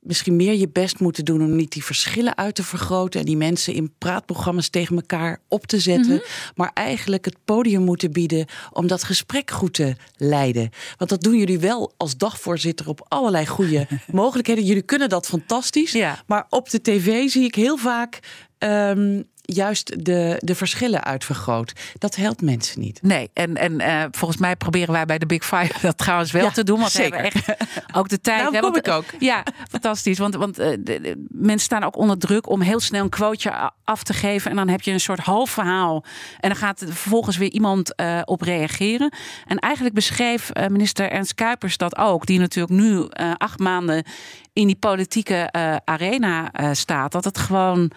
misschien 0.00 0.36
meer 0.36 0.54
je 0.54 0.68
best 0.68 1.00
moeten 1.00 1.24
doen 1.24 1.42
om 1.42 1.56
niet 1.56 1.72
die 1.72 1.84
verschillen 1.84 2.36
uit 2.36 2.54
te 2.54 2.62
vergroten 2.62 3.20
en 3.20 3.26
die 3.26 3.36
mensen 3.36 3.74
in 3.74 3.92
praatprogramma's 3.98 4.68
tegen 4.68 4.96
elkaar 4.96 5.40
op 5.48 5.66
te 5.66 5.78
zetten, 5.78 6.12
mm 6.12 6.16
-hmm. 6.16 6.52
maar 6.54 6.70
eigenlijk 6.74 7.24
het 7.24 7.36
podium 7.44 7.82
moeten 7.82 8.12
bieden 8.12 8.46
om 8.72 8.86
dat 8.86 9.04
gesprek 9.04 9.50
goed 9.50 9.74
te 9.74 9.94
leiden. 10.16 10.70
Want 10.96 11.10
dat 11.10 11.22
doen 11.22 11.38
jullie 11.38 11.58
wel 11.58 11.92
als 11.96 12.16
dagvoorzitter 12.16 12.88
op 12.88 13.06
allerlei 13.08 13.46
goede 13.46 13.86
mogelijkheden. 14.12 14.64
Jullie 14.64 14.82
kunnen 14.82 15.08
dat 15.08 15.26
fantastisch, 15.26 15.92
ja. 15.92 16.22
maar 16.26 16.46
op 16.48 16.70
de 16.70 16.80
tv 16.80 17.28
zie 17.28 17.44
ik 17.44 17.54
heel 17.54 17.76
vaak 17.76 18.20
um, 18.58 19.24
juist 19.42 20.04
de, 20.04 20.36
de 20.38 20.54
verschillen 20.54 21.04
uitvergroot. 21.04 21.72
Dat 21.98 22.14
helpt 22.16 22.42
mensen 22.42 22.80
niet. 22.80 23.02
Nee, 23.02 23.30
en, 23.32 23.54
en 23.56 23.80
uh, 23.80 24.04
volgens 24.10 24.40
mij 24.40 24.56
proberen 24.56 24.92
wij 24.92 25.04
bij 25.06 25.18
de 25.18 25.26
Big 25.26 25.44
Five 25.44 25.72
dat 25.82 25.98
trouwens 25.98 26.30
wel 26.32 26.44
Ja, 26.44 26.50
te 26.50 26.64
doen. 26.64 26.78
Want 26.78 26.90
zeker. 26.92 27.10
we 27.10 27.16
hebben 27.16 27.56
echt 27.58 27.82
ook 27.96 28.08
de 28.08 28.20
tijd. 28.20 28.52
Daarom 28.52 28.60
want- 28.72 28.76
ik 28.86 28.88
ook. 28.92 29.04
Ja, 29.18 29.42
fantastisch. 29.70 30.18
Want, 30.18 30.34
want 30.34 30.58
eh, 30.58 30.68
de- 30.70 31.00
de- 31.00 31.26
mensen 31.28 31.64
staan 31.64 31.82
ook 31.84 31.96
onder 31.96 32.18
druk 32.18 32.48
om 32.48 32.60
heel 32.60 32.80
snel 32.80 33.02
een 33.02 33.08
quoteje 33.08 33.70
af 33.84 34.02
te 34.02 34.12
geven. 34.12 34.50
En 34.50 34.56
dan 34.56 34.68
heb 34.68 34.80
je 34.80 34.92
een 34.92 35.00
soort 35.00 35.18
half 35.20 35.50
verhaal. 35.50 36.04
En 36.40 36.48
dan 36.48 36.58
gaat 36.58 36.80
er 36.80 36.86
vervolgens 36.86 37.36
weer 37.36 37.50
iemand 37.50 37.94
eh, 37.94 38.20
op 38.24 38.40
reageren. 38.42 39.12
En 39.46 39.58
eigenlijk 39.58 39.94
beschreef 39.94 40.50
eh, 40.50 40.66
minister 40.66 41.10
Ernst 41.10 41.34
Kuipers 41.34 41.76
dat 41.76 41.96
ook. 41.96 42.26
Die 42.26 42.38
natuurlijk 42.38 42.74
nu 42.80 43.06
eh, 43.08 43.30
acht 43.36 43.58
maanden 43.58 44.04
in 44.52 44.66
die 44.66 44.76
politieke 44.76 45.34
eh, 45.34 45.76
arena 45.84 46.52
eh, 46.52 46.68
staat. 46.72 47.12
Dat 47.12 47.24
het 47.24 47.38
gewoon 47.38 47.90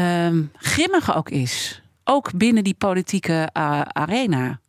ehm, 0.00 0.42
grimmig 0.56 1.16
ook 1.16 1.30
is. 1.30 1.82
Ook 2.04 2.32
binnen 2.32 2.64
die 2.64 2.74
politieke 2.74 3.48
eh, 3.52 3.80
arena. 3.80 4.60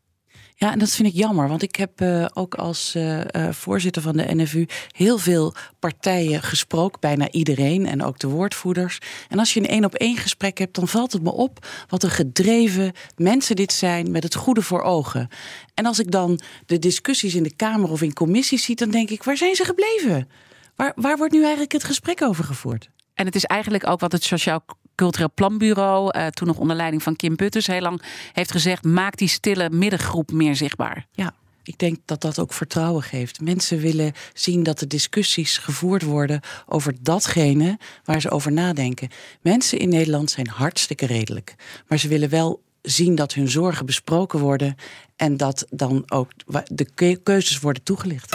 Ja, 0.59 0.71
en 0.71 0.79
dat 0.79 0.89
vind 0.89 1.07
ik 1.07 1.13
jammer, 1.13 1.47
want 1.47 1.61
ik 1.61 1.75
heb 1.75 2.01
eh, 2.01 2.25
ook 2.33 2.55
als 2.55 2.95
eh, 2.95 3.49
voorzitter 3.49 4.01
van 4.01 4.17
de 4.17 4.35
NFU 4.35 4.67
heel 4.91 5.17
veel 5.17 5.53
partijen 5.79 6.41
gesproken, 6.41 6.99
bijna 6.99 7.31
iedereen 7.31 7.85
en 7.85 8.03
ook 8.03 8.19
de 8.19 8.27
woordvoerders. 8.27 8.99
En 9.29 9.39
als 9.39 9.53
je 9.53 9.59
een 9.59 9.67
één 9.67 9.85
op 9.85 9.95
één 9.95 10.17
gesprek 10.17 10.57
hebt, 10.57 10.75
dan 10.75 10.87
valt 10.87 11.11
het 11.11 11.23
me 11.23 11.31
op 11.31 11.67
wat 11.87 12.03
een 12.03 12.09
gedreven 12.09 12.93
mensen 13.15 13.55
dit 13.55 13.73
zijn 13.73 14.11
met 14.11 14.23
het 14.23 14.35
goede 14.35 14.61
voor 14.61 14.81
ogen. 14.81 15.27
En 15.73 15.85
als 15.85 15.99
ik 15.99 16.11
dan 16.11 16.39
de 16.65 16.79
discussies 16.79 17.35
in 17.35 17.43
de 17.43 17.55
Kamer 17.55 17.89
of 17.89 18.01
in 18.01 18.13
commissies 18.13 18.63
zie, 18.63 18.75
dan 18.75 18.89
denk 18.89 19.09
ik, 19.09 19.23
waar 19.23 19.37
zijn 19.37 19.55
ze 19.55 19.65
gebleven? 19.65 20.29
Waar, 20.75 20.93
waar 20.95 21.17
wordt 21.17 21.33
nu 21.33 21.41
eigenlijk 21.41 21.71
het 21.71 21.83
gesprek 21.83 22.21
over 22.21 22.43
gevoerd? 22.43 22.89
En 23.13 23.25
het 23.25 23.35
is 23.35 23.43
eigenlijk 23.43 23.87
ook 23.87 23.99
wat 23.99 24.11
het 24.11 24.23
Sociaal 24.23 24.65
Cultureel 24.97 25.31
Planbureau, 25.33 26.11
eh, 26.11 26.27
toen 26.27 26.47
nog 26.47 26.57
onder 26.57 26.75
leiding 26.75 27.03
van 27.03 27.15
Kim 27.15 27.35
Putters, 27.35 27.67
heel 27.67 27.81
lang 27.81 28.01
heeft 28.33 28.51
gezegd: 28.51 28.83
maak 28.83 29.17
die 29.17 29.27
stille 29.27 29.69
middengroep 29.69 30.31
meer 30.31 30.55
zichtbaar. 30.55 31.05
Ja, 31.11 31.33
ik 31.63 31.77
denk 31.77 31.97
dat 32.05 32.21
dat 32.21 32.39
ook 32.39 32.53
vertrouwen 32.53 33.03
geeft. 33.03 33.41
Mensen 33.41 33.79
willen 33.79 34.13
zien 34.33 34.63
dat 34.63 34.79
de 34.79 34.87
discussies 34.87 35.57
gevoerd 35.57 36.03
worden 36.03 36.41
over 36.65 36.93
datgene 37.01 37.79
waar 38.03 38.21
ze 38.21 38.29
over 38.29 38.51
nadenken. 38.51 39.09
Mensen 39.41 39.79
in 39.79 39.89
Nederland 39.89 40.31
zijn 40.31 40.47
hartstikke 40.47 41.05
redelijk. 41.05 41.55
Maar 41.87 41.97
ze 41.97 42.07
willen 42.07 42.29
wel 42.29 42.61
zien 42.81 43.15
dat 43.15 43.33
hun 43.33 43.49
zorgen 43.49 43.85
besproken 43.85 44.39
worden 44.39 44.75
en 45.15 45.37
dat 45.37 45.65
dan 45.69 46.03
ook 46.07 46.31
de 46.65 46.85
ke- 46.93 47.19
keuzes 47.23 47.59
worden 47.59 47.83
toegelicht. 47.83 48.29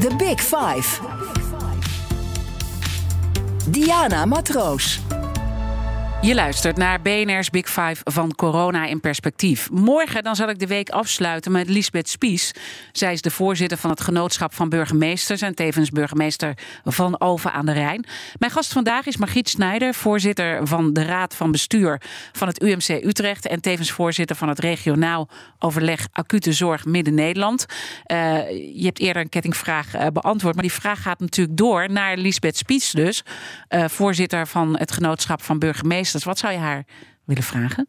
The 0.00 0.14
Big 0.16 0.40
Five. 0.40 1.19
Diana 3.70 4.26
Matroos. 4.26 5.19
Je 6.22 6.34
luistert 6.34 6.76
naar 6.76 7.00
BNR's 7.02 7.50
Big 7.50 7.66
Five 7.66 7.96
van 8.04 8.34
Corona 8.34 8.86
in 8.86 9.00
Perspectief. 9.00 9.70
Morgen 9.70 10.22
dan 10.22 10.36
zal 10.36 10.48
ik 10.48 10.58
de 10.58 10.66
week 10.66 10.90
afsluiten 10.90 11.52
met 11.52 11.68
Lisbeth 11.68 12.08
Spies. 12.08 12.52
Zij 12.92 13.12
is 13.12 13.22
de 13.22 13.30
voorzitter 13.30 13.78
van 13.78 13.90
het 13.90 14.00
Genootschap 14.00 14.54
van 14.54 14.68
Burgemeesters... 14.68 15.42
en 15.42 15.54
tevens 15.54 15.90
burgemeester 15.90 16.54
van 16.84 17.18
Alphen 17.18 17.52
aan 17.52 17.66
de 17.66 17.72
Rijn. 17.72 18.06
Mijn 18.38 18.52
gast 18.52 18.72
vandaag 18.72 19.06
is 19.06 19.16
Margriet 19.16 19.48
Snijder... 19.48 19.94
voorzitter 19.94 20.66
van 20.66 20.92
de 20.92 21.04
Raad 21.04 21.34
van 21.34 21.50
Bestuur 21.50 22.00
van 22.32 22.48
het 22.48 22.62
UMC 22.62 22.88
Utrecht... 22.88 23.46
en 23.46 23.60
tevens 23.60 23.90
voorzitter 23.90 24.36
van 24.36 24.48
het 24.48 24.58
regionaal 24.58 25.28
overleg 25.58 26.08
Acute 26.12 26.52
Zorg 26.52 26.84
Midden-Nederland. 26.84 27.66
Eh, 28.04 28.16
je 28.74 28.84
hebt 28.84 28.98
eerder 28.98 29.22
een 29.22 29.28
kettingvraag 29.28 29.94
eh, 29.94 30.06
beantwoord... 30.12 30.54
maar 30.54 30.64
die 30.64 30.72
vraag 30.72 31.02
gaat 31.02 31.20
natuurlijk 31.20 31.56
door 31.56 31.90
naar 31.90 32.16
Lisbeth 32.16 32.56
Spies 32.56 32.90
dus... 32.90 33.22
eh, 33.68 33.84
voorzitter 33.88 34.46
van 34.46 34.78
het 34.78 34.92
Genootschap 34.92 35.42
van 35.42 35.58
Burgemeesters. 35.58 36.08
Wat 36.12 36.38
zou 36.38 36.52
je 36.52 36.58
haar 36.58 36.84
willen 37.24 37.42
vragen? 37.42 37.88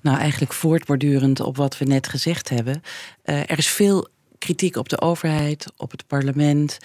Nou, 0.00 0.18
eigenlijk 0.18 0.52
voortbordurend 0.52 1.40
op 1.40 1.56
wat 1.56 1.78
we 1.78 1.84
net 1.84 2.08
gezegd 2.08 2.48
hebben. 2.48 2.82
Eh, 3.22 3.40
er 3.40 3.58
is 3.58 3.68
veel 3.68 4.08
kritiek 4.38 4.76
op 4.76 4.88
de 4.88 5.00
overheid, 5.00 5.72
op 5.76 5.90
het 5.90 6.06
parlement. 6.06 6.78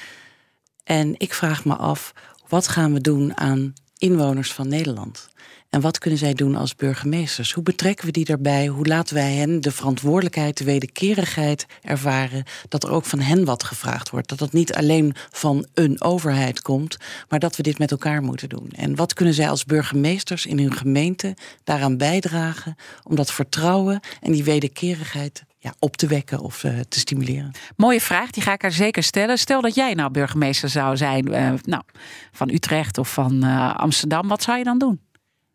En 0.84 1.16
ik 1.18 1.34
vraag 1.34 1.66
me 1.66 1.76
af, 1.76 2.14
wat 2.48 2.68
gaan 2.68 2.94
we 2.94 3.02
doen 3.02 3.38
aan 3.38 3.74
inwoners 3.98 4.54
van 4.54 4.68
Nederland? 4.68 5.30
En 5.74 5.82
wat 5.82 5.98
kunnen 5.98 6.20
zij 6.20 6.34
doen 6.34 6.56
als 6.56 6.76
burgemeesters? 6.76 7.54
Hoe 7.54 7.64
betrekken 7.64 8.06
we 8.06 8.12
die 8.12 8.26
daarbij? 8.26 8.68
Hoe 8.68 8.86
laten 8.86 9.16
wij 9.16 9.34
hen 9.34 9.62
de 9.62 9.72
verantwoordelijkheid, 9.72 10.58
de 10.58 10.64
wederkerigheid 10.64 11.66
ervaren? 11.82 12.44
Dat 12.70 12.84
er 12.84 12.92
ook 12.92 13.06
van 13.06 13.20
hen 13.20 13.46
wat 13.46 13.64
gevraagd 13.64 14.10
wordt. 14.10 14.30
Dat 14.30 14.38
dat 14.38 14.54
niet 14.54 14.74
alleen 14.74 15.16
van 15.32 15.66
een 15.74 16.02
overheid 16.02 16.62
komt, 16.62 16.98
maar 17.30 17.40
dat 17.40 17.56
we 17.56 17.64
dit 17.64 17.78
met 17.78 17.92
elkaar 17.92 18.22
moeten 18.22 18.50
doen. 18.50 18.70
En 18.76 18.96
wat 18.96 19.14
kunnen 19.14 19.34
zij 19.34 19.50
als 19.50 19.66
burgemeesters 19.66 20.46
in 20.46 20.60
hun 20.60 20.74
gemeente 20.74 21.36
daaraan 21.64 21.98
bijdragen 21.98 22.76
om 23.04 23.16
dat 23.16 23.32
vertrouwen 23.32 24.00
en 24.22 24.32
die 24.32 24.44
wederkerigheid 24.44 25.44
ja, 25.58 25.74
op 25.80 25.98
te 25.98 26.08
wekken 26.08 26.40
of 26.40 26.64
eh, 26.64 26.80
te 26.90 27.00
stimuleren? 27.00 27.52
Mooie 27.76 28.02
vraag, 28.02 28.32
die 28.32 28.44
ga 28.44 28.54
ik 28.54 28.62
haar 28.62 28.72
zeker 28.72 29.04
stellen. 29.04 29.38
Stel 29.38 29.62
dat 29.62 29.76
jij 29.76 29.94
nou 29.94 30.12
burgemeester 30.12 30.70
zou 30.70 30.98
zijn 30.98 31.34
eh, 31.34 31.54
nou, 31.64 31.84
van 32.32 32.50
Utrecht 32.50 32.98
of 32.98 33.14
van 33.14 33.44
eh, 33.44 33.76
Amsterdam. 33.76 34.28
Wat 34.28 34.44
zou 34.44 34.58
je 34.58 34.64
dan 34.64 34.78
doen? 34.78 35.00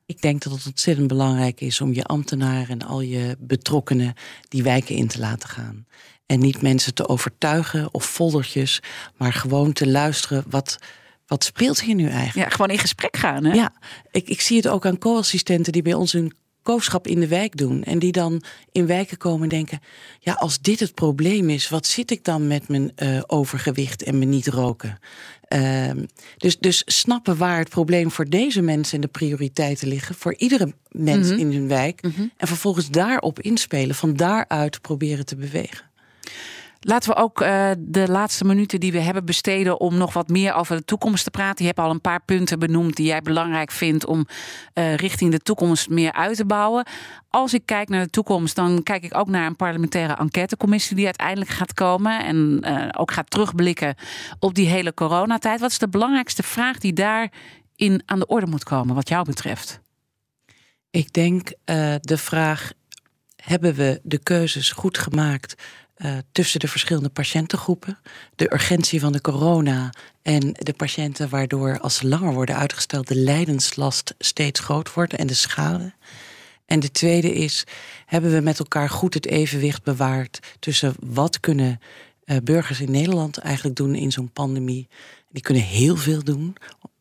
Ik 0.09 0.23
denk 0.23 0.43
dat 0.43 0.53
het 0.53 0.67
ontzettend 0.67 1.09
belangrijk 1.09 1.61
is 1.61 1.81
om 1.81 1.93
je 1.93 2.05
ambtenaren 2.05 2.81
en 2.81 2.87
al 2.87 3.01
je 3.01 3.37
betrokkenen 3.39 4.15
die 4.49 4.63
wijken 4.63 4.95
in 4.95 5.09
te 5.09 5.19
laten 5.19 5.49
gaan. 5.49 5.87
En 6.27 6.41
niet 6.41 6.63
mensen 6.63 6.95
te 6.95 7.09
overtuigen 7.09 7.95
of 7.95 8.05
foldertjes, 8.05 8.83
maar 9.17 9.33
gewoon 9.33 9.73
te 9.73 9.89
luisteren 9.89 10.45
wat, 10.49 10.79
wat 11.27 11.45
speelt 11.45 11.81
hier 11.81 11.95
nu 11.95 12.09
eigenlijk. 12.09 12.49
Ja, 12.49 12.49
gewoon 12.49 12.71
in 12.71 12.79
gesprek 12.79 13.17
gaan. 13.17 13.45
Hè? 13.45 13.53
Ja, 13.53 13.73
ik, 14.11 14.29
ik 14.29 14.41
zie 14.41 14.57
het 14.57 14.69
ook 14.69 14.87
aan 14.87 14.99
co-assistenten 14.99 15.73
die 15.73 15.83
bij 15.83 15.95
ons 15.95 16.13
hun 16.13 16.37
koopschap 16.69 17.07
in 17.07 17.21
de 17.21 17.29
wijk 17.29 17.57
doen. 17.57 17.85
En 17.85 17.99
die 17.99 18.13
dan 18.13 18.43
in 18.73 18.87
wijken 18.87 19.17
komen 19.17 19.43
en 19.43 19.49
denken: 19.49 19.81
ja, 20.21 20.33
als 20.33 20.61
dit 20.61 20.81
het 20.81 20.95
probleem 20.95 21.51
is, 21.51 21.69
wat 21.69 21.87
zit 21.87 22.11
ik 22.11 22.25
dan 22.25 22.47
met 22.47 22.69
mijn 22.69 22.93
eh, 22.95 23.21
overgewicht 23.27 24.03
en 24.03 24.19
me 24.19 24.25
niet 24.25 24.47
roken? 24.47 24.99
Ehm, 25.49 26.05
dus, 26.37 26.59
dus 26.59 26.83
snappen 26.87 27.37
waar 27.37 27.59
het 27.59 27.69
probleem 27.69 28.11
voor 28.11 28.29
deze 28.29 28.61
mensen 28.63 28.95
en 28.95 29.01
de 29.01 29.07
prioriteiten 29.07 29.89
liggen, 29.89 30.15
voor 30.15 30.35
iedere 30.37 30.73
mens 30.91 31.29
Mhm. 31.29 31.39
in 31.39 31.53
hun 31.53 31.69
wijk. 31.69 32.01
En 32.37 32.47
vervolgens 32.47 32.91
daarop 32.91 33.41
inspelen, 33.41 33.95
van 33.95 34.15
daaruit 34.15 34.81
proberen 34.81 35.27
te 35.27 35.37
bewegen. 35.37 35.87
Laten 36.81 37.11
we 37.11 37.17
ook 37.17 37.41
uh, 37.41 37.71
de 37.79 38.09
laatste 38.09 38.45
minuten 38.45 38.81
die 38.81 38.93
we 38.93 39.01
hebben 39.01 39.25
besteden 39.25 39.81
om 39.81 39.97
nog 39.97 40.13
wat 40.13 40.29
meer 40.29 40.55
over 40.55 40.77
de 40.77 40.85
toekomst 40.85 41.25
te 41.25 41.31
praten. 41.31 41.59
Je 41.59 41.67
hebt 41.67 41.79
al 41.79 41.91
een 41.91 42.01
paar 42.01 42.25
punten 42.25 42.59
benoemd 42.59 42.97
die 42.97 43.07
jij 43.07 43.23
belangrijk 43.23 43.71
vindt 43.71 44.07
om 44.07 44.27
uh, 44.75 44.95
richting 44.95 45.31
de 45.31 45.39
toekomst 45.39 45.89
meer 45.89 46.13
uit 46.13 46.37
te 46.37 46.47
bouwen. 46.47 46.87
Als 47.29 47.55
ik 47.55 47.63
kijk 47.65 47.89
naar 47.89 48.05
de 48.05 48.11
toekomst, 48.11 48.57
dan 48.57 48.83
kijk 48.83 49.05
ik 49.05 49.17
ook 49.17 49.29
naar 49.29 49.47
een 49.47 49.57
parlementaire 49.57 50.17
enquêtecommissie 50.17 50.97
die 50.97 51.05
uiteindelijk 51.05 51.51
gaat 51.51 51.75
komen 51.75 52.25
en 52.25 52.63
uh, 52.65 52.89
ook 52.97 53.13
gaat 53.13 53.31
terugblikken 53.31 53.95
op 54.39 54.55
die 54.55 54.69
hele 54.69 54.95
coronatijd. 54.95 55.61
Wat 55.61 55.71
is 55.71 55.79
de 55.79 55.89
belangrijkste 55.89 56.43
vraag 56.43 56.79
die 56.79 56.93
daarin 56.93 58.03
aan 58.05 58.19
de 58.19 58.27
orde 58.27 58.47
moet 58.47 58.65
komen, 58.65 58.95
wat 58.95 59.09
jou 59.09 59.25
betreft? 59.25 59.81
Ik 60.91 61.13
denk 61.13 61.53
de 62.01 62.17
vraag: 62.17 62.73
hebben 63.37 63.75
we 63.75 64.01
de 64.03 64.19
keuzes 64.19 64.73
goed 64.73 64.99
gemaakt 64.99 65.55
uh, 65.99 66.13
tussen 66.33 66.61
de 66.61 66.69
verschillende 66.69 67.09
patiëntengroepen. 67.09 67.99
De 68.35 68.53
urgentie 68.53 69.01
van 69.01 69.13
de 69.13 69.21
corona 69.21 69.91
en 70.23 70.53
de 70.53 70.73
patiënten, 70.73 71.29
waardoor 71.29 71.81
als 71.81 71.97
ze 71.97 72.09
langer 72.09 72.33
worden 72.33 72.57
uitgesteld, 72.57 73.09
de 73.09 73.17
lijdenslast 73.17 74.15
steeds 74.19 74.61
groot 74.61 74.95
wordt 74.95 75.15
en 75.15 75.27
de 75.27 75.35
schade. 75.35 75.93
En 76.67 76.81
de 76.81 76.91
tweede 76.91 77.35
is, 77.35 77.65
hebben 78.07 78.33
we 78.33 78.41
met 78.41 78.59
elkaar 78.59 78.91
goed 78.91 79.15
het 79.15 79.27
evenwicht 79.27 79.83
bewaard 79.83 80.39
tussen 80.59 80.95
wat 81.01 81.41
kunnen 81.41 81.81
uh, 82.25 82.37
burgers 82.45 82.81
in 82.81 82.91
Nederland 82.91 83.39
eigenlijk 83.39 83.77
doen 83.77 83.95
in 83.95 84.13
zo'n 84.13 84.31
pandemie. 84.33 84.89
Die 85.31 85.43
kunnen 85.43 85.63
heel 85.63 85.97
veel 85.97 86.25
doen 86.25 86.57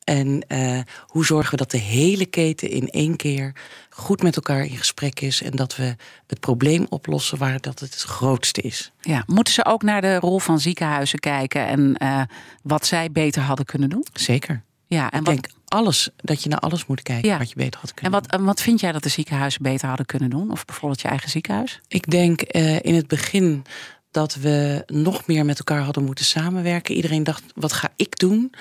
en 0.08 0.43
uh, 0.47 0.80
hoe 1.05 1.26
zorgen 1.26 1.51
we 1.51 1.58
dat 1.58 1.72
de 1.72 1.78
hele 1.78 2.26
keten 2.26 2.70
in 2.70 2.89
één 2.89 3.16
keer 3.16 3.53
goed 3.89 4.24
met 4.24 4.36
elkaar 4.36 4.66
in 4.66 4.78
gesprek 4.78 5.20
is 5.20 5.41
en 5.41 5.51
dat 5.51 5.76
we 5.76 5.95
het 6.28 6.39
probleem 6.39 6.86
oplossen 6.89 7.38
waar 7.38 7.62
dat 7.62 7.80
het 7.80 7.93
het 7.93 8.03
grootste 8.03 8.62
is. 8.62 8.91
Ja, 9.01 9.24
moeten 9.26 9.53
ze 9.53 9.66
ook 9.66 9.84
naar 9.84 10.01
de 10.01 10.16
rol 10.16 10.39
van 10.39 10.60
ziekenhuizen 10.60 11.20
kijken 11.20 11.68
en 11.68 11.95
uh, 12.03 12.22
wat 12.64 12.86
zij 12.86 13.12
beter 13.12 13.41
hadden 13.41 13.66
kunnen 13.66 13.89
doen? 13.89 14.05
Zeker. 14.14 14.64
Ja, 14.88 15.12
en 15.12 15.20
Ik 15.20 15.26
wat... 15.26 15.34
denk 15.34 15.47
alles, 15.68 16.10
dat 16.16 16.43
je 16.43 16.49
naar 16.49 16.60
alles 16.60 16.86
moet 16.86 17.01
kijken 17.01 17.30
ja. 17.30 17.38
wat 17.38 17.49
je 17.49 17.55
beter 17.55 17.80
had 17.80 17.93
kunnen 17.93 18.14
en 18.14 18.20
wat, 18.20 18.32
doen. 18.32 18.39
En 18.39 18.45
wat 18.45 18.62
vind 18.62 18.80
jij 18.80 18.91
dat 18.91 19.03
de 19.03 19.10
ziekenhuizen 19.10 19.62
beter 19.62 19.88
hadden 19.88 20.05
kunnen 20.05 20.30
doen? 20.30 20.51
Of 20.51 20.66
bijvoorbeeld 20.66 21.01
je 21.01 21.08
eigen 21.08 21.30
ziekenhuis? 21.30 21.82
Ik 21.88 22.10
denk 22.10 22.55
uh, 22.55 22.80
in 22.82 22.95
het 22.95 23.08
begin 23.08 23.66
dat 24.12 24.36
we 24.36 24.84
nog 24.86 25.28
meer 25.28 25.45
met 25.45 25.58
elkaar 25.58 25.82
hadden 25.82 26.03
moeten 26.03 26.26
samenwerken. 26.26 26.95
Iedereen 26.95 27.24
dacht, 27.24 27.43
wat 27.55 27.74
ga 27.74 27.89
ik 27.95 28.20
doen? 28.20 28.51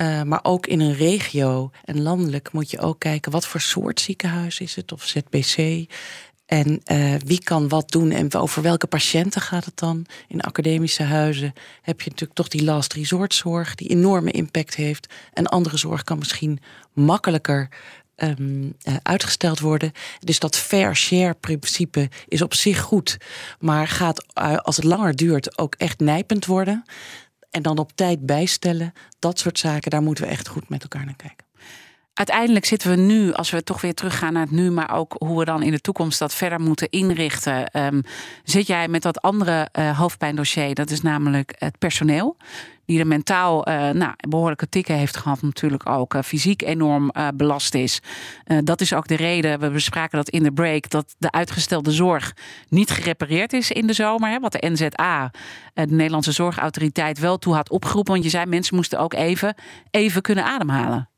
Uh, 0.00 0.22
maar 0.22 0.40
ook 0.42 0.66
in 0.66 0.80
een 0.80 0.94
regio 0.94 1.70
en 1.84 2.02
landelijk 2.02 2.52
moet 2.52 2.70
je 2.70 2.78
ook 2.78 2.98
kijken 2.98 3.32
wat 3.32 3.46
voor 3.46 3.60
soort 3.60 4.00
ziekenhuis 4.00 4.60
is 4.60 4.76
het 4.76 4.92
of 4.92 5.04
ZBC. 5.04 5.86
En 6.46 6.80
uh, 6.92 7.14
wie 7.24 7.42
kan 7.42 7.68
wat 7.68 7.90
doen 7.90 8.10
en 8.10 8.34
over 8.34 8.62
welke 8.62 8.86
patiënten 8.86 9.40
gaat 9.40 9.64
het 9.64 9.78
dan? 9.78 10.06
In 10.28 10.40
academische 10.40 11.02
huizen 11.02 11.52
heb 11.82 12.00
je 12.00 12.10
natuurlijk 12.10 12.38
toch 12.38 12.48
die 12.48 12.64
last 12.64 12.92
resort 12.92 13.34
zorg 13.34 13.74
die 13.74 13.88
enorme 13.88 14.30
impact 14.30 14.74
heeft. 14.74 15.12
En 15.32 15.46
andere 15.46 15.76
zorg 15.76 16.04
kan 16.04 16.18
misschien 16.18 16.60
makkelijker 16.92 17.68
um, 18.16 18.74
uh, 18.88 18.96
uitgesteld 19.02 19.60
worden. 19.60 19.92
Dus 20.20 20.38
dat 20.38 20.56
fair 20.56 20.96
share 20.96 21.34
principe 21.34 22.08
is 22.28 22.42
op 22.42 22.54
zich 22.54 22.80
goed, 22.80 23.16
maar 23.58 23.88
gaat 23.88 24.34
als 24.62 24.76
het 24.76 24.84
langer 24.84 25.16
duurt 25.16 25.58
ook 25.58 25.74
echt 25.74 26.00
nijpend 26.00 26.46
worden. 26.46 26.84
En 27.50 27.62
dan 27.62 27.78
op 27.78 27.92
tijd 27.92 28.26
bijstellen, 28.26 28.92
dat 29.18 29.38
soort 29.38 29.58
zaken, 29.58 29.90
daar 29.90 30.02
moeten 30.02 30.24
we 30.24 30.30
echt 30.30 30.48
goed 30.48 30.68
met 30.68 30.82
elkaar 30.82 31.04
naar 31.04 31.16
kijken. 31.16 31.47
Uiteindelijk 32.18 32.64
zitten 32.64 32.90
we 32.90 32.96
nu, 32.96 33.32
als 33.32 33.50
we 33.50 33.62
toch 33.62 33.80
weer 33.80 33.94
teruggaan 33.94 34.32
naar 34.32 34.42
het 34.42 34.50
nu, 34.50 34.70
maar 34.70 34.94
ook 34.94 35.14
hoe 35.18 35.38
we 35.38 35.44
dan 35.44 35.62
in 35.62 35.70
de 35.70 35.80
toekomst 35.80 36.18
dat 36.18 36.34
verder 36.34 36.60
moeten 36.60 36.90
inrichten. 36.90 37.84
Um, 37.84 38.02
zit 38.44 38.66
jij 38.66 38.88
met 38.88 39.02
dat 39.02 39.20
andere 39.20 39.68
uh, 39.78 39.98
hoofdpijndossier, 39.98 40.74
dat 40.74 40.90
is 40.90 41.02
namelijk 41.02 41.54
het 41.58 41.78
personeel 41.78 42.36
die 42.84 42.98
er 42.98 43.06
mentaal 43.06 43.68
uh, 43.68 43.90
nou, 43.90 44.12
behoorlijke 44.28 44.68
tikken 44.68 44.94
heeft 44.94 45.16
gehad, 45.16 45.42
natuurlijk 45.42 45.88
ook 45.88 46.14
uh, 46.14 46.22
fysiek 46.22 46.62
enorm 46.62 47.12
belast 47.34 47.74
is. 47.74 48.00
dat 48.64 48.80
is 48.80 48.92
ook 48.92 49.08
de 49.08 49.16
reden, 49.16 49.60
we 49.60 49.70
bespraken 49.70 50.18
dat 50.18 50.28
in 50.28 50.42
de 50.42 50.52
break, 50.52 50.90
dat 50.90 51.14
de 51.18 51.30
uitgestelde 51.30 51.92
zorg 51.92 52.34
niet 52.68 52.90
gerepareerd 52.90 53.52
is 53.52 53.70
in 53.70 53.86
de 53.86 53.92
zomer. 53.92 54.30
Hè, 54.30 54.40
wat 54.40 54.52
de 54.52 54.70
NZA, 54.70 55.30
de 55.74 55.86
Nederlandse 55.86 56.32
Zorgautoriteit, 56.32 57.18
wel 57.18 57.38
toe 57.38 57.54
had 57.54 57.70
opgeroepen. 57.70 58.12
Want 58.12 58.24
je 58.24 58.30
zei, 58.30 58.46
mensen 58.46 58.76
moesten 58.76 58.98
ook 58.98 59.14
even, 59.14 59.54
even 59.90 60.22
kunnen 60.22 60.44
ademhalen. 60.44 61.08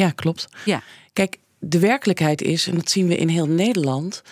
Ja, 0.00 0.10
klopt. 0.10 0.48
Ja. 0.64 0.82
Kijk, 1.12 1.38
de 1.58 1.78
werkelijkheid 1.78 2.42
is, 2.42 2.66
en 2.66 2.74
dat 2.74 2.90
zien 2.90 3.06
we 3.06 3.16
in 3.16 3.28
heel 3.28 3.46
Nederland 3.46 4.22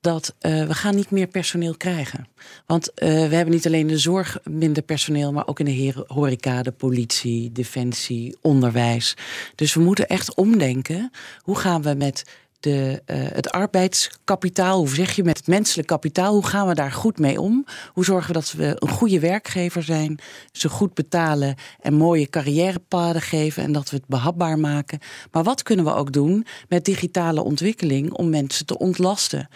dat 0.00 0.34
uh, 0.40 0.66
we 0.66 0.74
gaan 0.74 0.94
niet 0.94 1.10
meer 1.10 1.26
personeel 1.26 1.76
krijgen. 1.76 2.28
Want 2.66 2.90
uh, 2.94 3.08
we 3.08 3.34
hebben 3.34 3.54
niet 3.54 3.66
alleen 3.66 3.86
de 3.86 3.98
zorg 3.98 4.38
minder 4.44 4.82
personeel, 4.82 5.32
maar 5.32 5.46
ook 5.46 5.60
in 5.60 5.64
de 5.64 6.04
horeca, 6.06 6.62
de 6.62 6.72
politie, 6.72 7.52
defensie, 7.52 8.36
onderwijs. 8.40 9.16
Dus 9.54 9.74
we 9.74 9.80
moeten 9.80 10.06
echt 10.06 10.34
omdenken. 10.34 11.10
Hoe 11.38 11.56
gaan 11.56 11.82
we 11.82 11.94
met 11.94 12.24
de, 12.60 13.02
uh, 13.06 13.16
het 13.16 13.50
arbeidskapitaal, 13.50 14.78
hoe 14.78 14.94
zeg 14.94 15.16
je 15.16 15.24
met 15.24 15.36
het 15.36 15.46
menselijk 15.46 15.88
kapitaal, 15.88 16.32
hoe 16.32 16.46
gaan 16.46 16.66
we 16.66 16.74
daar 16.74 16.92
goed 16.92 17.18
mee 17.18 17.40
om? 17.40 17.66
Hoe 17.92 18.04
zorgen 18.04 18.26
we 18.26 18.32
dat 18.32 18.52
we 18.52 18.76
een 18.78 18.88
goede 18.88 19.20
werkgever 19.20 19.82
zijn, 19.82 20.18
ze 20.52 20.68
goed 20.68 20.94
betalen 20.94 21.54
en 21.80 21.94
mooie 21.94 22.28
carrièrepaden 22.28 23.22
geven 23.22 23.62
en 23.62 23.72
dat 23.72 23.90
we 23.90 23.96
het 23.96 24.06
behapbaar 24.06 24.58
maken? 24.58 24.98
Maar 25.30 25.42
wat 25.42 25.62
kunnen 25.62 25.84
we 25.84 25.94
ook 25.94 26.12
doen 26.12 26.46
met 26.68 26.84
digitale 26.84 27.44
ontwikkeling 27.44 28.12
om 28.12 28.30
mensen 28.30 28.66
te 28.66 28.78
ontlasten? 28.78 29.48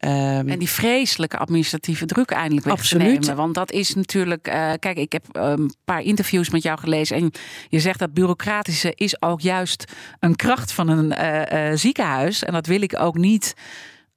Um, 0.00 0.48
en 0.48 0.58
die 0.58 0.70
vreselijke 0.70 1.36
administratieve 1.36 2.06
druk 2.06 2.30
eindelijk 2.30 2.66
weg 2.66 2.74
absoluut. 2.74 3.06
te 3.06 3.28
nemen. 3.28 3.36
Want 3.36 3.54
dat 3.54 3.72
is 3.72 3.94
natuurlijk. 3.94 4.48
Uh, 4.48 4.72
kijk, 4.78 4.96
ik 4.96 5.12
heb 5.12 5.24
een 5.32 5.74
paar 5.84 6.02
interviews 6.02 6.50
met 6.50 6.62
jou 6.62 6.78
gelezen. 6.78 7.16
En 7.16 7.30
je 7.68 7.80
zegt 7.80 7.98
dat 7.98 8.14
bureaucratische 8.14 8.92
is 8.94 9.22
ook 9.22 9.40
juist 9.40 9.92
een 10.20 10.36
kracht 10.36 10.72
van 10.72 10.88
een 10.88 11.12
uh, 11.12 11.70
uh, 11.70 11.76
ziekenhuis. 11.76 12.44
En 12.44 12.52
dat 12.52 12.66
wil 12.66 12.82
ik 12.82 13.00
ook 13.00 13.16
niet 13.16 13.54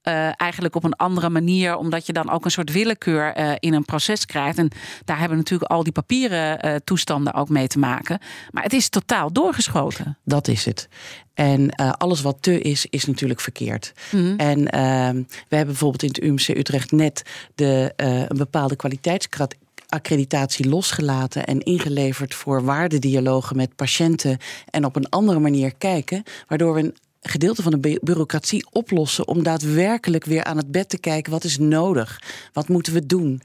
uh, 0.08 0.40
eigenlijk 0.40 0.74
op 0.74 0.84
een 0.84 0.96
andere 0.96 1.28
manier, 1.28 1.76
omdat 1.76 2.06
je 2.06 2.12
dan 2.12 2.30
ook 2.30 2.44
een 2.44 2.50
soort 2.50 2.72
willekeur 2.72 3.38
uh, 3.38 3.52
in 3.58 3.74
een 3.74 3.84
proces 3.84 4.26
krijgt. 4.26 4.58
En 4.58 4.68
daar 5.04 5.18
hebben 5.18 5.36
natuurlijk 5.36 5.70
al 5.70 5.82
die 5.82 5.92
papieren 5.92 6.66
uh, 6.66 6.74
toestanden 6.84 7.34
ook 7.34 7.48
mee 7.48 7.66
te 7.66 7.78
maken. 7.78 8.18
Maar 8.50 8.62
het 8.62 8.72
is 8.72 8.88
totaal 8.88 9.32
doorgeschoten. 9.32 10.18
Dat 10.24 10.48
is 10.48 10.64
het. 10.64 10.88
En 11.34 11.76
alles 11.76 12.20
wat 12.20 12.36
te 12.40 12.60
is, 12.60 12.86
is 12.86 13.04
natuurlijk 13.04 13.40
verkeerd. 13.40 13.92
Mm 14.10 14.20
-hmm. 14.20 14.36
En 14.36 14.68
ehm, 14.68 15.16
we 15.48 15.56
hebben 15.56 15.66
bijvoorbeeld 15.66 16.02
in 16.02 16.08
het 16.08 16.22
UMC 16.22 16.58
Utrecht 16.58 16.92
net 16.92 17.22
de, 17.54 17.92
een 17.96 18.36
bepaalde 18.36 18.76
kwaliteitsgrad 18.76 19.54
accreditatie 19.92 20.68
losgelaten 20.68 21.46
en 21.46 21.60
ingeleverd 21.60 22.34
voor 22.34 22.64
waardedialogen 22.64 23.56
met 23.56 23.76
patiënten 23.76 24.38
en 24.70 24.84
op 24.84 24.96
een 24.96 25.08
andere 25.08 25.38
manier 25.38 25.74
kijken, 25.74 26.22
waardoor 26.48 26.74
we 26.74 26.80
een 26.80 26.96
gedeelte 27.22 27.62
van 27.62 27.72
de 27.72 27.98
bureaucratie 28.02 28.66
oplossen 28.70 29.28
om 29.28 29.42
daadwerkelijk 29.42 30.24
weer 30.24 30.44
aan 30.44 30.56
het 30.56 30.70
bed 30.70 30.88
te 30.88 30.98
kijken 30.98 31.32
wat 31.32 31.44
is 31.44 31.58
nodig, 31.58 32.22
wat 32.52 32.68
moeten 32.68 32.92
we 32.92 33.06
doen. 33.06 33.42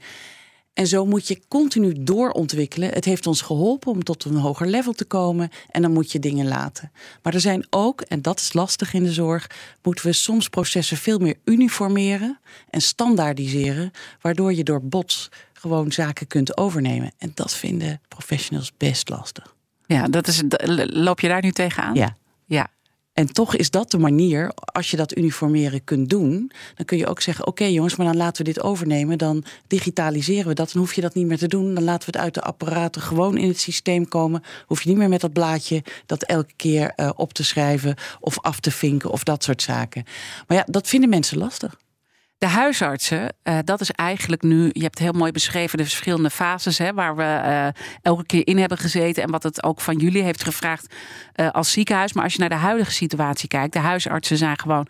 En 0.78 0.86
zo 0.86 1.06
moet 1.06 1.28
je 1.28 1.40
continu 1.48 1.94
doorontwikkelen. 2.00 2.90
Het 2.90 3.04
heeft 3.04 3.26
ons 3.26 3.40
geholpen 3.40 3.92
om 3.92 4.04
tot 4.04 4.24
een 4.24 4.36
hoger 4.36 4.66
level 4.66 4.92
te 4.92 5.04
komen 5.04 5.50
en 5.70 5.82
dan 5.82 5.92
moet 5.92 6.12
je 6.12 6.18
dingen 6.18 6.48
laten. 6.48 6.92
Maar 7.22 7.34
er 7.34 7.40
zijn 7.40 7.66
ook, 7.70 8.00
en 8.00 8.22
dat 8.22 8.40
is 8.40 8.52
lastig 8.52 8.94
in 8.94 9.02
de 9.02 9.12
zorg, 9.12 9.50
moeten 9.82 10.06
we 10.06 10.12
soms 10.12 10.48
processen 10.48 10.96
veel 10.96 11.18
meer 11.18 11.36
uniformeren 11.44 12.38
en 12.70 12.80
standaardiseren, 12.80 13.90
waardoor 14.20 14.54
je 14.54 14.64
door 14.64 14.82
bots 14.82 15.28
gewoon 15.52 15.92
zaken 15.92 16.26
kunt 16.26 16.56
overnemen. 16.56 17.12
En 17.18 17.30
dat 17.34 17.54
vinden 17.54 18.00
professionals 18.08 18.72
best 18.76 19.08
lastig. 19.08 19.54
Ja, 19.86 20.08
dat 20.08 20.26
is, 20.26 20.42
loop 20.86 21.20
je 21.20 21.28
daar 21.28 21.42
nu 21.42 21.52
tegenaan? 21.52 21.94
Ja. 21.94 22.16
En 23.18 23.32
toch 23.32 23.56
is 23.56 23.70
dat 23.70 23.90
de 23.90 23.98
manier, 23.98 24.52
als 24.72 24.90
je 24.90 24.96
dat 24.96 25.16
uniformeren 25.16 25.84
kunt 25.84 26.10
doen, 26.10 26.50
dan 26.74 26.84
kun 26.84 26.98
je 26.98 27.06
ook 27.06 27.20
zeggen: 27.20 27.46
Oké 27.46 27.64
jongens, 27.64 27.96
maar 27.96 28.06
dan 28.06 28.16
laten 28.16 28.44
we 28.44 28.52
dit 28.52 28.62
overnemen. 28.62 29.18
Dan 29.18 29.44
digitaliseren 29.66 30.48
we 30.48 30.54
dat. 30.54 30.72
Dan 30.72 30.82
hoef 30.82 30.94
je 30.94 31.00
dat 31.00 31.14
niet 31.14 31.26
meer 31.26 31.38
te 31.38 31.48
doen. 31.48 31.74
Dan 31.74 31.84
laten 31.84 32.10
we 32.10 32.16
het 32.16 32.24
uit 32.24 32.34
de 32.34 32.42
apparaten 32.42 33.02
gewoon 33.02 33.36
in 33.36 33.48
het 33.48 33.60
systeem 33.60 34.08
komen. 34.08 34.42
Hoef 34.66 34.82
je 34.82 34.88
niet 34.88 34.98
meer 34.98 35.08
met 35.08 35.20
dat 35.20 35.32
blaadje 35.32 35.82
dat 36.06 36.22
elke 36.22 36.52
keer 36.56 36.92
uh, 36.96 37.10
op 37.14 37.32
te 37.32 37.44
schrijven 37.44 37.94
of 38.20 38.40
af 38.40 38.60
te 38.60 38.70
vinken 38.70 39.10
of 39.10 39.24
dat 39.24 39.44
soort 39.44 39.62
zaken. 39.62 40.04
Maar 40.46 40.56
ja, 40.56 40.64
dat 40.66 40.88
vinden 40.88 41.08
mensen 41.08 41.38
lastig. 41.38 41.76
De 42.38 42.46
huisartsen, 42.46 43.34
uh, 43.44 43.58
dat 43.64 43.80
is 43.80 43.90
eigenlijk 43.90 44.42
nu, 44.42 44.70
je 44.72 44.82
hebt 44.82 44.98
heel 44.98 45.12
mooi 45.12 45.32
beschreven 45.32 45.78
de 45.78 45.84
verschillende 45.84 46.30
fases 46.30 46.78
hè, 46.78 46.92
waar 46.92 47.16
we 47.16 47.22
uh, 47.22 47.66
elke 48.02 48.26
keer 48.26 48.46
in 48.46 48.58
hebben 48.58 48.78
gezeten 48.78 49.22
en 49.22 49.30
wat 49.30 49.42
het 49.42 49.62
ook 49.62 49.80
van 49.80 49.96
jullie 49.96 50.22
heeft 50.22 50.44
gevraagd 50.44 50.94
uh, 51.36 51.50
als 51.50 51.72
ziekenhuis. 51.72 52.12
Maar 52.12 52.24
als 52.24 52.32
je 52.32 52.38
naar 52.38 52.48
de 52.48 52.54
huidige 52.54 52.92
situatie 52.92 53.48
kijkt, 53.48 53.72
de 53.72 53.78
huisartsen 53.78 54.36
zijn 54.36 54.58
gewoon 54.58 54.86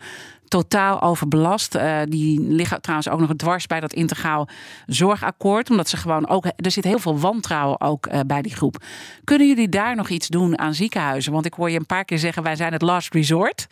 totaal 0.47 1.01
overbelast. 1.01 1.77
die 2.09 2.41
liggen 2.41 2.81
trouwens 2.81 3.09
ook 3.09 3.19
nog 3.19 3.35
dwars 3.35 3.67
bij 3.67 3.79
dat 3.79 3.93
integraal 3.93 4.47
zorgakkoord, 4.85 5.69
omdat 5.69 5.89
ze 5.89 5.97
gewoon 5.97 6.27
ook, 6.27 6.45
er 6.45 6.71
zit 6.71 6.83
heel 6.83 6.99
veel 6.99 7.19
wantrouwen 7.19 7.81
ook 7.81 8.25
bij 8.27 8.41
die 8.41 8.55
groep. 8.55 8.83
Kunnen 9.23 9.47
jullie 9.47 9.69
daar 9.69 9.95
nog 9.95 10.09
iets 10.09 10.27
doen 10.27 10.59
aan 10.59 10.73
ziekenhuizen? 10.73 11.31
Want 11.31 11.45
ik 11.45 11.53
hoor 11.53 11.69
je 11.69 11.79
een 11.79 11.85
paar 11.85 12.05
keer 12.05 12.19
zeggen, 12.19 12.43
wij 12.43 12.55
zijn 12.55 12.73
het 12.73 12.81
last 12.81 13.13
resort. 13.13 13.67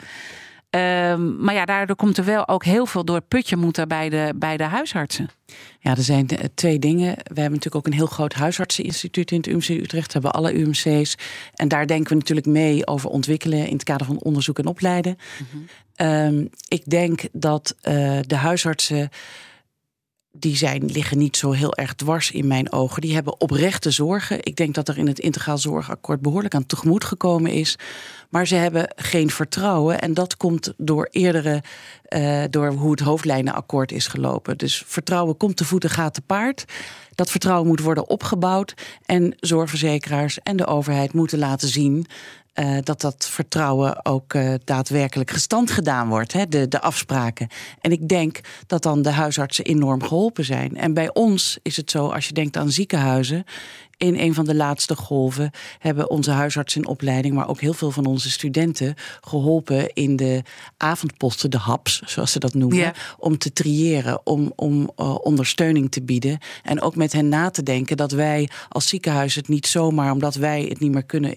Ehm, 0.70 1.43
maar 1.43 1.53
ja, 1.53 1.65
daardoor 1.65 1.95
komt 1.95 2.18
er 2.18 2.26
wel 2.26 2.47
ook 2.47 2.65
heel 2.65 2.86
veel 2.86 3.05
door 3.05 3.22
putje 3.22 3.55
moeten 3.55 3.88
bij 3.88 4.09
de, 4.09 4.34
bij 4.36 4.57
de 4.57 4.63
huisartsen. 4.63 5.30
Ja, 5.80 5.95
er 5.95 6.03
zijn 6.03 6.28
eh, 6.28 6.45
twee 6.53 6.80
dingen. 6.80 7.07
We 7.15 7.24
hebben 7.24 7.43
natuurlijk 7.43 7.76
ook 7.76 7.86
een 7.86 7.93
heel 7.93 8.05
groot 8.05 8.34
huisartseninstituut 8.34 9.32
in 9.32 9.38
het 9.38 9.47
UMC 9.47 9.70
Utrecht. 9.70 10.13
We 10.13 10.20
hebben 10.20 10.32
alle 10.32 10.53
UMC's. 10.53 11.18
En 11.53 11.68
daar 11.68 11.88
denken 11.88 12.09
we 12.09 12.15
natuurlijk 12.15 12.47
mee 12.47 12.88
over 12.88 13.09
ontwikkelen 13.09 13.68
in 13.68 13.74
het 13.74 13.84
kader 13.84 14.07
van 14.07 14.20
onderzoek 14.20 14.59
en 14.59 14.65
opleiden. 14.65 15.18
Ehm, 15.95 16.45
ik 16.68 16.84
denk 16.86 17.22
dat 17.32 17.76
eh, 17.82 18.20
de 18.28 18.36
huisartsen 18.36 19.09
die 20.39 20.55
zijn, 20.55 20.85
liggen 20.85 21.17
niet 21.17 21.38
zo 21.38 21.51
heel 21.51 21.75
erg 21.75 21.93
dwars 21.93 22.31
in 22.31 22.47
mijn 22.47 22.71
ogen. 22.71 23.01
Die 23.01 23.13
hebben 23.13 23.41
oprechte 23.41 23.91
zorgen. 23.91 24.38
Ik 24.43 24.55
denk 24.55 24.75
dat 24.75 24.88
er 24.88 24.97
in 24.97 25.07
het 25.07 25.19
integraal 25.19 25.57
zorgakkoord 25.57 26.21
behoorlijk 26.21 26.55
aan 26.55 26.65
tegemoet 26.65 27.03
gekomen 27.03 27.51
is. 27.51 27.77
Maar 28.29 28.47
ze 28.47 28.55
hebben 28.55 28.93
geen 28.95 29.29
vertrouwen. 29.29 30.01
En 30.01 30.13
dat 30.13 30.38
komt 30.38 30.73
door 30.77 31.07
eerdere, 31.11 31.63
uh, 32.09 32.43
door 32.49 32.71
hoe 32.71 32.91
het 32.91 32.99
hoofdlijnenakkoord 32.99 33.91
is 33.91 34.07
gelopen. 34.07 34.57
Dus 34.57 34.83
vertrouwen 34.85 35.38
komt 35.38 35.57
te 35.57 35.65
voeten, 35.65 35.89
gaat 35.89 36.13
te 36.13 36.21
paard. 36.21 36.65
Dat 37.15 37.31
vertrouwen 37.31 37.67
moet 37.67 37.81
worden 37.81 38.09
opgebouwd. 38.09 38.73
En 39.05 39.35
zorgverzekeraars 39.39 40.39
en 40.43 40.57
de 40.57 40.65
overheid 40.65 41.13
moeten 41.13 41.39
laten 41.39 41.67
zien 41.67 42.07
uh, 42.59 42.77
dat 42.83 43.01
dat 43.01 43.27
vertrouwen 43.29 44.05
ook 44.05 44.33
uh, 44.33 44.53
daadwerkelijk 44.63 45.31
gestand 45.31 45.71
gedaan 45.71 46.09
wordt, 46.09 46.33
hè, 46.33 46.47
de, 46.47 46.67
de 46.67 46.81
afspraken. 46.81 47.47
En 47.81 47.91
ik 47.91 48.07
denk 48.07 48.39
dat 48.67 48.83
dan 48.83 49.01
de 49.01 49.11
huisartsen 49.11 49.65
enorm 49.65 50.03
geholpen 50.03 50.45
zijn. 50.45 50.77
En 50.77 50.93
bij 50.93 51.13
ons 51.13 51.59
is 51.61 51.77
het 51.77 51.91
zo, 51.91 52.07
als 52.07 52.27
je 52.27 52.33
denkt 52.33 52.57
aan 52.57 52.71
ziekenhuizen. 52.71 53.43
In 53.97 54.15
een 54.15 54.33
van 54.33 54.45
de 54.45 54.55
laatste 54.55 54.95
golven 54.95 55.51
hebben 55.79 56.09
onze 56.09 56.31
huisartsen 56.31 56.81
in 56.81 56.87
opleiding, 56.87 57.35
maar 57.35 57.49
ook 57.49 57.59
heel 57.61 57.73
veel 57.73 57.91
van 57.91 58.05
onze 58.05 58.29
studenten 58.29 58.95
geholpen 59.21 59.93
in 59.93 60.15
de 60.15 60.43
avondposten, 60.77 61.51
de 61.51 61.57
HAPS, 61.57 62.01
zoals 62.05 62.31
ze 62.31 62.39
dat 62.39 62.53
noemen, 62.53 62.77
ja. 62.77 62.93
om 63.17 63.37
te 63.37 63.53
triëren, 63.53 64.19
om, 64.23 64.51
om 64.55 64.89
uh, 64.97 65.15
ondersteuning 65.15 65.91
te 65.91 66.01
bieden. 66.01 66.39
En 66.63 66.81
ook 66.81 66.95
met 66.95 67.13
hen 67.13 67.29
na 67.29 67.49
te 67.49 67.63
denken 67.63 67.97
dat 67.97 68.11
wij 68.11 68.49
als 68.69 68.87
ziekenhuis 68.87 69.35
het 69.35 69.47
niet 69.47 69.67
zomaar, 69.67 70.11
omdat 70.11 70.35
wij 70.35 70.65
het 70.69 70.79
niet 70.79 70.91
meer 70.91 71.05
kunnen 71.05 71.35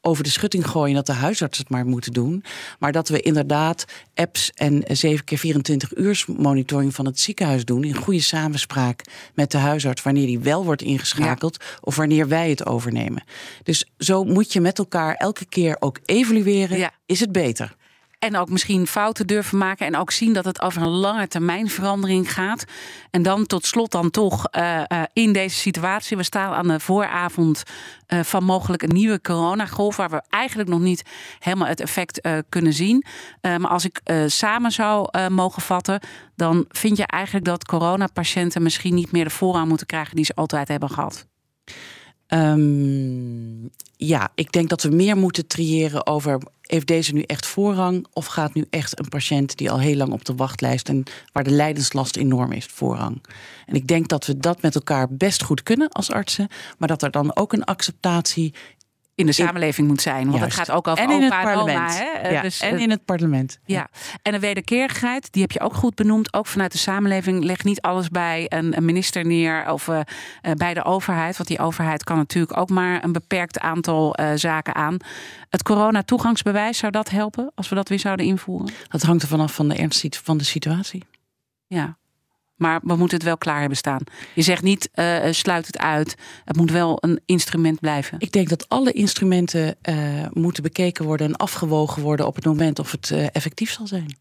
over 0.00 0.24
de 0.24 0.30
schutting 0.30 0.66
gooien 0.66 0.94
dat 0.94 1.06
de 1.06 1.12
huisarts 1.12 1.58
het 1.58 1.68
maar 1.68 1.86
moeten 1.86 2.12
doen. 2.12 2.44
Maar 2.78 2.92
dat 2.92 3.08
we 3.08 3.20
inderdaad 3.20 3.84
apps 4.14 4.50
en 4.54 4.84
7 4.86 5.24
keer 5.24 5.38
24 5.38 5.96
uur 5.96 6.24
monitoring 6.36 6.94
van 6.94 7.06
het 7.06 7.20
ziekenhuis 7.20 7.64
doen. 7.64 7.84
In 7.84 7.94
goede 7.94 8.20
samenspraak 8.20 9.02
met 9.34 9.50
de 9.50 9.58
huisarts. 9.58 10.02
Wanneer 10.02 10.26
die 10.26 10.38
wel 10.38 10.64
wordt 10.64 10.82
ingeschakeld 10.82 11.56
ja. 11.60 11.78
of 11.80 11.96
wanneer 11.96 12.28
wij 12.28 12.50
het 12.50 12.66
overnemen. 12.66 13.24
Dus 13.62 13.90
zo 13.98 14.24
moet 14.24 14.52
je 14.52 14.60
met 14.60 14.78
elkaar 14.78 15.14
elke 15.14 15.44
keer 15.44 15.76
ook 15.78 15.98
evalueren. 16.04 16.78
Ja. 16.78 16.90
Is 17.06 17.20
het 17.20 17.32
beter? 17.32 17.76
En 18.18 18.36
ook 18.36 18.50
misschien 18.50 18.86
fouten 18.86 19.26
durven 19.26 19.58
maken. 19.58 19.86
En 19.86 19.96
ook 19.96 20.10
zien 20.10 20.32
dat 20.32 20.44
het 20.44 20.62
over 20.62 20.82
een 20.82 20.88
lange 20.88 21.28
termijn 21.28 21.68
verandering 21.70 22.32
gaat. 22.32 22.64
En 23.10 23.22
dan 23.22 23.46
tot 23.46 23.66
slot 23.66 23.90
dan 23.90 24.10
toch 24.10 24.46
uh, 24.56 24.82
uh, 24.88 25.02
in 25.12 25.32
deze 25.32 25.56
situatie. 25.56 26.16
We 26.16 26.22
staan 26.22 26.52
aan 26.52 26.68
de 26.68 26.80
vooravond 26.80 27.62
uh, 28.08 28.20
van 28.22 28.44
mogelijk 28.44 28.82
een 28.82 28.94
nieuwe 28.94 29.20
coronagolf. 29.20 29.96
Waar 29.96 30.10
we 30.10 30.22
eigenlijk 30.28 30.68
nog 30.68 30.80
niet 30.80 31.02
helemaal 31.38 31.68
het 31.68 31.80
effect 31.80 32.28
kunnen 32.48 32.72
zien. 32.72 33.04
maar 33.40 33.68
als 33.68 33.84
ik 33.84 34.00
samen 34.26 34.72
zou 34.72 35.28
mogen 35.28 35.62
vatten. 35.62 36.00
Dan 36.36 36.64
vind 36.68 36.96
je 36.96 37.06
eigenlijk 37.06 37.44
dat 37.44 37.64
coronapatiënten 37.64 38.62
misschien 38.62 38.94
niet 38.94 39.12
meer 39.12 39.24
de 39.24 39.30
voorrang 39.30 39.68
moeten 39.68 39.86
krijgen 39.86 40.16
die 40.16 40.24
ze 40.24 40.34
altijd 40.34 40.68
hebben 40.68 40.90
gehad. 40.90 41.26
Um, 42.28 43.70
ja, 43.96 44.30
ik 44.34 44.52
denk 44.52 44.68
dat 44.68 44.82
we 44.82 44.88
meer 44.88 45.16
moeten 45.16 45.46
triëren 45.46 46.06
over 46.06 46.38
heeft 46.62 46.86
deze 46.86 47.14
nu 47.14 47.22
echt 47.22 47.46
voorrang 47.46 48.06
of 48.12 48.26
gaat 48.26 48.54
nu 48.54 48.64
echt 48.70 48.98
een 48.98 49.08
patiënt 49.08 49.56
die 49.56 49.70
al 49.70 49.80
heel 49.80 49.96
lang 49.96 50.12
op 50.12 50.24
de 50.24 50.34
wachtlijst 50.34 50.88
en 50.88 51.02
waar 51.32 51.44
de 51.44 51.50
lijdenslast 51.50 52.16
enorm 52.16 52.52
is 52.52 52.64
voorrang. 52.64 53.22
En 53.66 53.74
ik 53.74 53.86
denk 53.86 54.08
dat 54.08 54.26
we 54.26 54.36
dat 54.36 54.62
met 54.62 54.74
elkaar 54.74 55.08
best 55.10 55.42
goed 55.42 55.62
kunnen 55.62 55.88
als 55.88 56.10
artsen, 56.10 56.48
maar 56.78 56.88
dat 56.88 57.02
er 57.02 57.10
dan 57.10 57.36
ook 57.36 57.52
een 57.52 57.64
acceptatie 57.64 58.54
in 59.18 59.26
de 59.26 59.32
samenleving 59.32 59.88
moet 59.88 60.00
zijn. 60.00 60.24
Want 60.24 60.38
Juist. 60.38 60.56
het 60.58 60.66
gaat 60.66 60.76
ook 60.76 60.88
over 60.88 61.04
en 61.04 61.10
in 61.10 61.24
opa 61.24 61.36
het 61.36 61.44
parlement. 61.44 61.98
en 61.98 62.06
oma. 62.06 62.20
Hè? 62.20 62.28
Ja, 62.28 62.42
Dus, 62.42 62.60
en 62.60 62.78
in 62.78 62.90
het 62.90 63.04
parlement. 63.04 63.58
ja. 63.64 63.88
en 64.22 64.32
de 64.32 64.38
wederkerigheid, 64.38 65.32
die 65.32 65.42
heb 65.42 65.50
je 65.50 65.60
ook 65.60 65.74
goed 65.74 65.94
benoemd. 65.94 66.32
Ook 66.34 66.46
vanuit 66.46 66.72
de 66.72 66.78
samenleving. 66.78 67.44
Leg 67.44 67.64
niet 67.64 67.80
alles 67.80 68.08
bij 68.08 68.46
een, 68.48 68.76
een 68.76 68.84
minister 68.84 69.26
neer 69.26 69.72
of 69.72 69.86
uh, 69.88 70.00
bij 70.54 70.74
de 70.74 70.84
overheid. 70.84 71.36
Want 71.36 71.48
die 71.48 71.58
overheid 71.58 72.04
kan 72.04 72.16
natuurlijk 72.16 72.56
ook 72.56 72.68
maar 72.68 73.04
een 73.04 73.12
beperkt 73.12 73.58
aantal 73.58 74.20
uh, 74.20 74.30
zaken 74.34 74.74
aan. 74.74 74.96
Het 75.48 75.62
corona-toegangsbewijs, 75.62 76.78
zou 76.78 76.92
dat 76.92 77.10
helpen 77.10 77.52
als 77.54 77.68
we 77.68 77.74
dat 77.74 77.88
weer 77.88 77.98
zouden 77.98 78.26
invoeren? 78.26 78.72
Dat 78.88 79.02
hangt 79.02 79.22
er 79.22 79.28
vanaf 79.28 79.54
van 79.54 79.68
de 79.68 79.74
ernst 79.74 80.20
van 80.22 80.38
de 80.38 80.44
situatie. 80.44 81.04
Ja, 81.66 81.97
maar 82.58 82.80
we 82.82 82.96
moeten 82.96 83.16
het 83.16 83.26
wel 83.26 83.38
klaar 83.38 83.58
hebben 83.58 83.78
staan. 83.78 84.00
Je 84.34 84.42
zegt 84.42 84.62
niet, 84.62 84.88
uh, 84.94 85.18
sluit 85.30 85.66
het 85.66 85.78
uit. 85.78 86.14
Het 86.44 86.56
moet 86.56 86.70
wel 86.70 86.98
een 87.00 87.20
instrument 87.26 87.80
blijven. 87.80 88.20
Ik 88.20 88.32
denk 88.32 88.48
dat 88.48 88.68
alle 88.68 88.92
instrumenten 88.92 89.76
uh, 89.88 90.26
moeten 90.32 90.62
bekeken 90.62 91.04
worden 91.04 91.26
en 91.26 91.36
afgewogen 91.36 92.02
worden 92.02 92.26
op 92.26 92.34
het 92.34 92.44
moment 92.44 92.78
of 92.78 92.92
het 92.92 93.10
uh, 93.10 93.26
effectief 93.32 93.70
zal 93.70 93.86
zijn. 93.86 94.16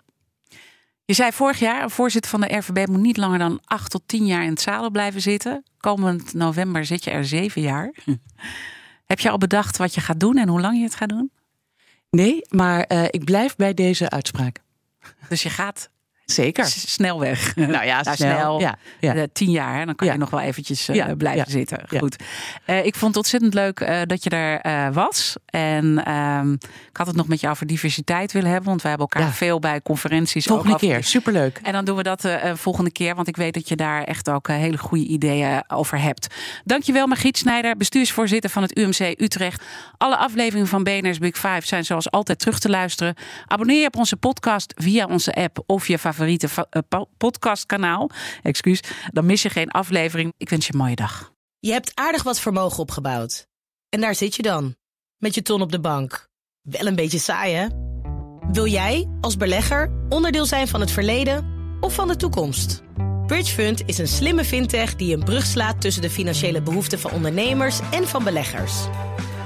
Je 1.05 1.13
zei 1.13 1.31
vorig 1.31 1.59
jaar, 1.59 1.83
een 1.83 1.89
voorzitter 1.89 2.31
van 2.31 2.41
de 2.41 2.57
RVB 2.57 2.88
moet 2.88 3.01
niet 3.01 3.17
langer 3.17 3.39
dan 3.39 3.59
acht 3.65 3.91
tot 3.91 4.01
tien 4.05 4.25
jaar 4.25 4.43
in 4.43 4.49
het 4.49 4.61
zadel 4.61 4.89
blijven 4.89 5.21
zitten. 5.21 5.63
Komend 5.77 6.33
november 6.33 6.85
zit 6.85 7.03
je 7.03 7.11
er 7.11 7.25
zeven 7.25 7.61
jaar. 7.61 7.93
Heb 9.05 9.19
je 9.19 9.29
al 9.29 9.38
bedacht 9.38 9.77
wat 9.77 9.93
je 9.93 10.01
gaat 10.01 10.19
doen 10.19 10.38
en 10.38 10.47
hoe 10.47 10.61
lang 10.61 10.77
je 10.77 10.83
het 10.83 10.95
gaat 10.95 11.09
doen? 11.09 11.31
Nee, 12.09 12.41
maar 12.49 12.91
ik 13.09 13.23
blijf 13.23 13.55
bij 13.55 13.73
deze 13.73 14.09
uitspraak. 14.09 14.59
Dus 15.29 15.43
je 15.43 15.49
gaat 15.49 15.89
Zeker. 16.34 16.65
Snel 16.65 17.19
weg. 17.19 17.55
Nou 17.55 17.86
ja, 17.86 18.01
nou, 18.01 18.15
snel. 18.15 18.59
Ja, 18.59 18.78
ja. 18.99 19.15
Uh, 19.15 19.23
tien 19.34 19.51
jaar, 19.51 19.86
dan 19.86 19.95
kan 19.95 20.07
je 20.07 20.17
nog 20.17 20.30
wel 20.30 20.39
eventjes 20.39 20.89
uh, 20.89 20.95
Ja, 20.95 21.15
blijven 21.15 21.51
zitten. 21.51 21.80
Goed. 21.97 22.15
Uh, 22.65 22.86
ik 22.86 22.95
vond 22.95 23.07
het 23.07 23.17
ontzettend 23.17 23.53
leuk 23.53 23.80
uh, 23.80 24.01
dat 24.05 24.23
je 24.23 24.30
er 24.30 24.93
was. 24.93 25.36
En 25.45 26.05
ehm, 26.05 26.53
ik 26.89 26.97
had 26.97 27.07
het 27.07 27.15
nog 27.15 27.28
met 27.28 27.39
je 27.39 27.49
over 27.49 27.67
diversiteit 27.67 28.32
willen 28.32 28.49
hebben. 28.49 28.69
Want 28.69 28.82
wij 28.82 28.91
hebben 28.91 29.07
elkaar 29.09 29.34
veel 29.34 29.59
bij 29.59 29.82
conferenties. 29.82 30.45
Volgende 30.45 30.73
ook 30.73 30.80
keer. 30.80 31.03
Superleuk. 31.03 31.59
En 31.63 31.73
dan 31.73 31.86
doen 31.86 31.95
we 31.95 32.03
dat 32.03 32.28
volgende 32.53 32.91
keer. 32.91 33.15
Want 33.15 33.28
ik 33.28 33.36
weet 33.36 33.53
dat 33.53 33.67
je 33.69 33.75
daar 33.75 34.03
echt 34.03 34.30
ook 34.30 34.47
hele 34.47 34.78
goede 34.78 35.05
ideeën 35.05 35.63
over 35.67 35.99
hebt. 36.01 36.28
Dankjewel 36.63 37.07
Margriet 37.07 37.38
Snijder, 37.38 37.78
bestuursvoorzitter 37.78 38.49
van 38.49 38.61
het 38.61 38.78
UMC 38.78 38.99
Utrecht. 39.21 39.63
Alle 39.97 40.17
afleveringen 40.17 40.67
van 40.67 40.84
BNR's 40.84 41.17
Big 41.17 41.36
Five 41.36 41.61
zijn 41.63 41.86
zoals 41.86 42.11
altijd 42.11 42.39
terug 42.39 42.59
te 42.59 42.69
luisteren. 42.69 43.15
Abonneer 43.45 43.82
je 43.82 43.88
op 43.88 43.97
onze 43.97 44.17
podcast 44.17 44.73
via 44.78 45.05
onze 45.05 45.34
app 45.34 45.63
of 45.65 45.88
je 45.88 45.97
favoriete 45.97 46.15
uh, 46.20 46.82
po- 46.88 47.09
podcastkanaal. 47.18 48.09
Excuus, 48.43 48.82
dan 49.11 49.26
mis 49.26 49.41
je 49.41 49.49
geen 49.49 49.72
aflevering. 49.72 50.34
Ik 50.38 50.49
wens 50.49 50.68
je 50.68 50.74
een 50.74 50.80
mooie 50.80 50.95
dag. 50.95 51.32
Je 51.59 51.72
hebt 51.72 51.91
aardig 51.93 52.24
wat 52.24 52.39
vermogen 52.39 52.80
opgebouwd. 52.80 53.47
En 53.89 54.01
daar 54.01 54.15
zit 54.15 54.36
je 54.36 54.41
dan, 54.41 54.76
met 55.18 55.36
je 55.36 55.41
ton 55.41 55.61
op 55.61 55.72
de 55.72 55.80
bank. 55.80 56.28
Wel 56.61 56.88
een 56.88 56.95
beetje 56.95 57.20
saai, 57.20 57.53
hè? 57.53 57.68
Wil 58.51 58.68
jij, 58.68 59.09
als 59.22 59.38
belegger, 59.38 59.91
onderdeel 60.09 60.45
zijn 60.45 60.68
van 60.68 60.80
het 60.80 60.91
verleden 60.91 61.45
of 61.80 61.93
van 61.93 62.07
de 62.07 62.15
toekomst? 62.15 62.82
Bridgefund 63.28 63.82
is 63.86 63.97
een 63.97 64.07
slimme 64.07 64.45
fintech 64.45 64.95
die 64.95 65.15
een 65.15 65.24
brug 65.24 65.45
slaat 65.45 65.82
tussen 65.82 66.01
de 66.01 66.09
financiële 66.09 66.61
behoeften 66.61 66.99
van 66.99 67.11
ondernemers 67.11 67.80
en 67.91 68.07
van 68.07 68.24
beleggers. 68.24 68.74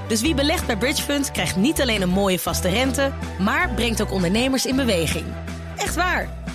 Dus 0.07 0.21
wie 0.21 0.35
belegt 0.35 0.65
bij 0.65 0.77
Bridgefund 0.77 1.31
krijgt 1.31 1.55
niet 1.55 1.81
alleen 1.81 2.01
een 2.01 2.09
mooie 2.09 2.39
vaste 2.39 2.69
rente, 2.69 3.11
maar 3.39 3.73
brengt 3.73 4.01
ook 4.01 4.11
ondernemers 4.11 4.65
in 4.65 4.75
beweging. 4.75 5.25
Echt 5.77 5.95
waar, 5.95 6.40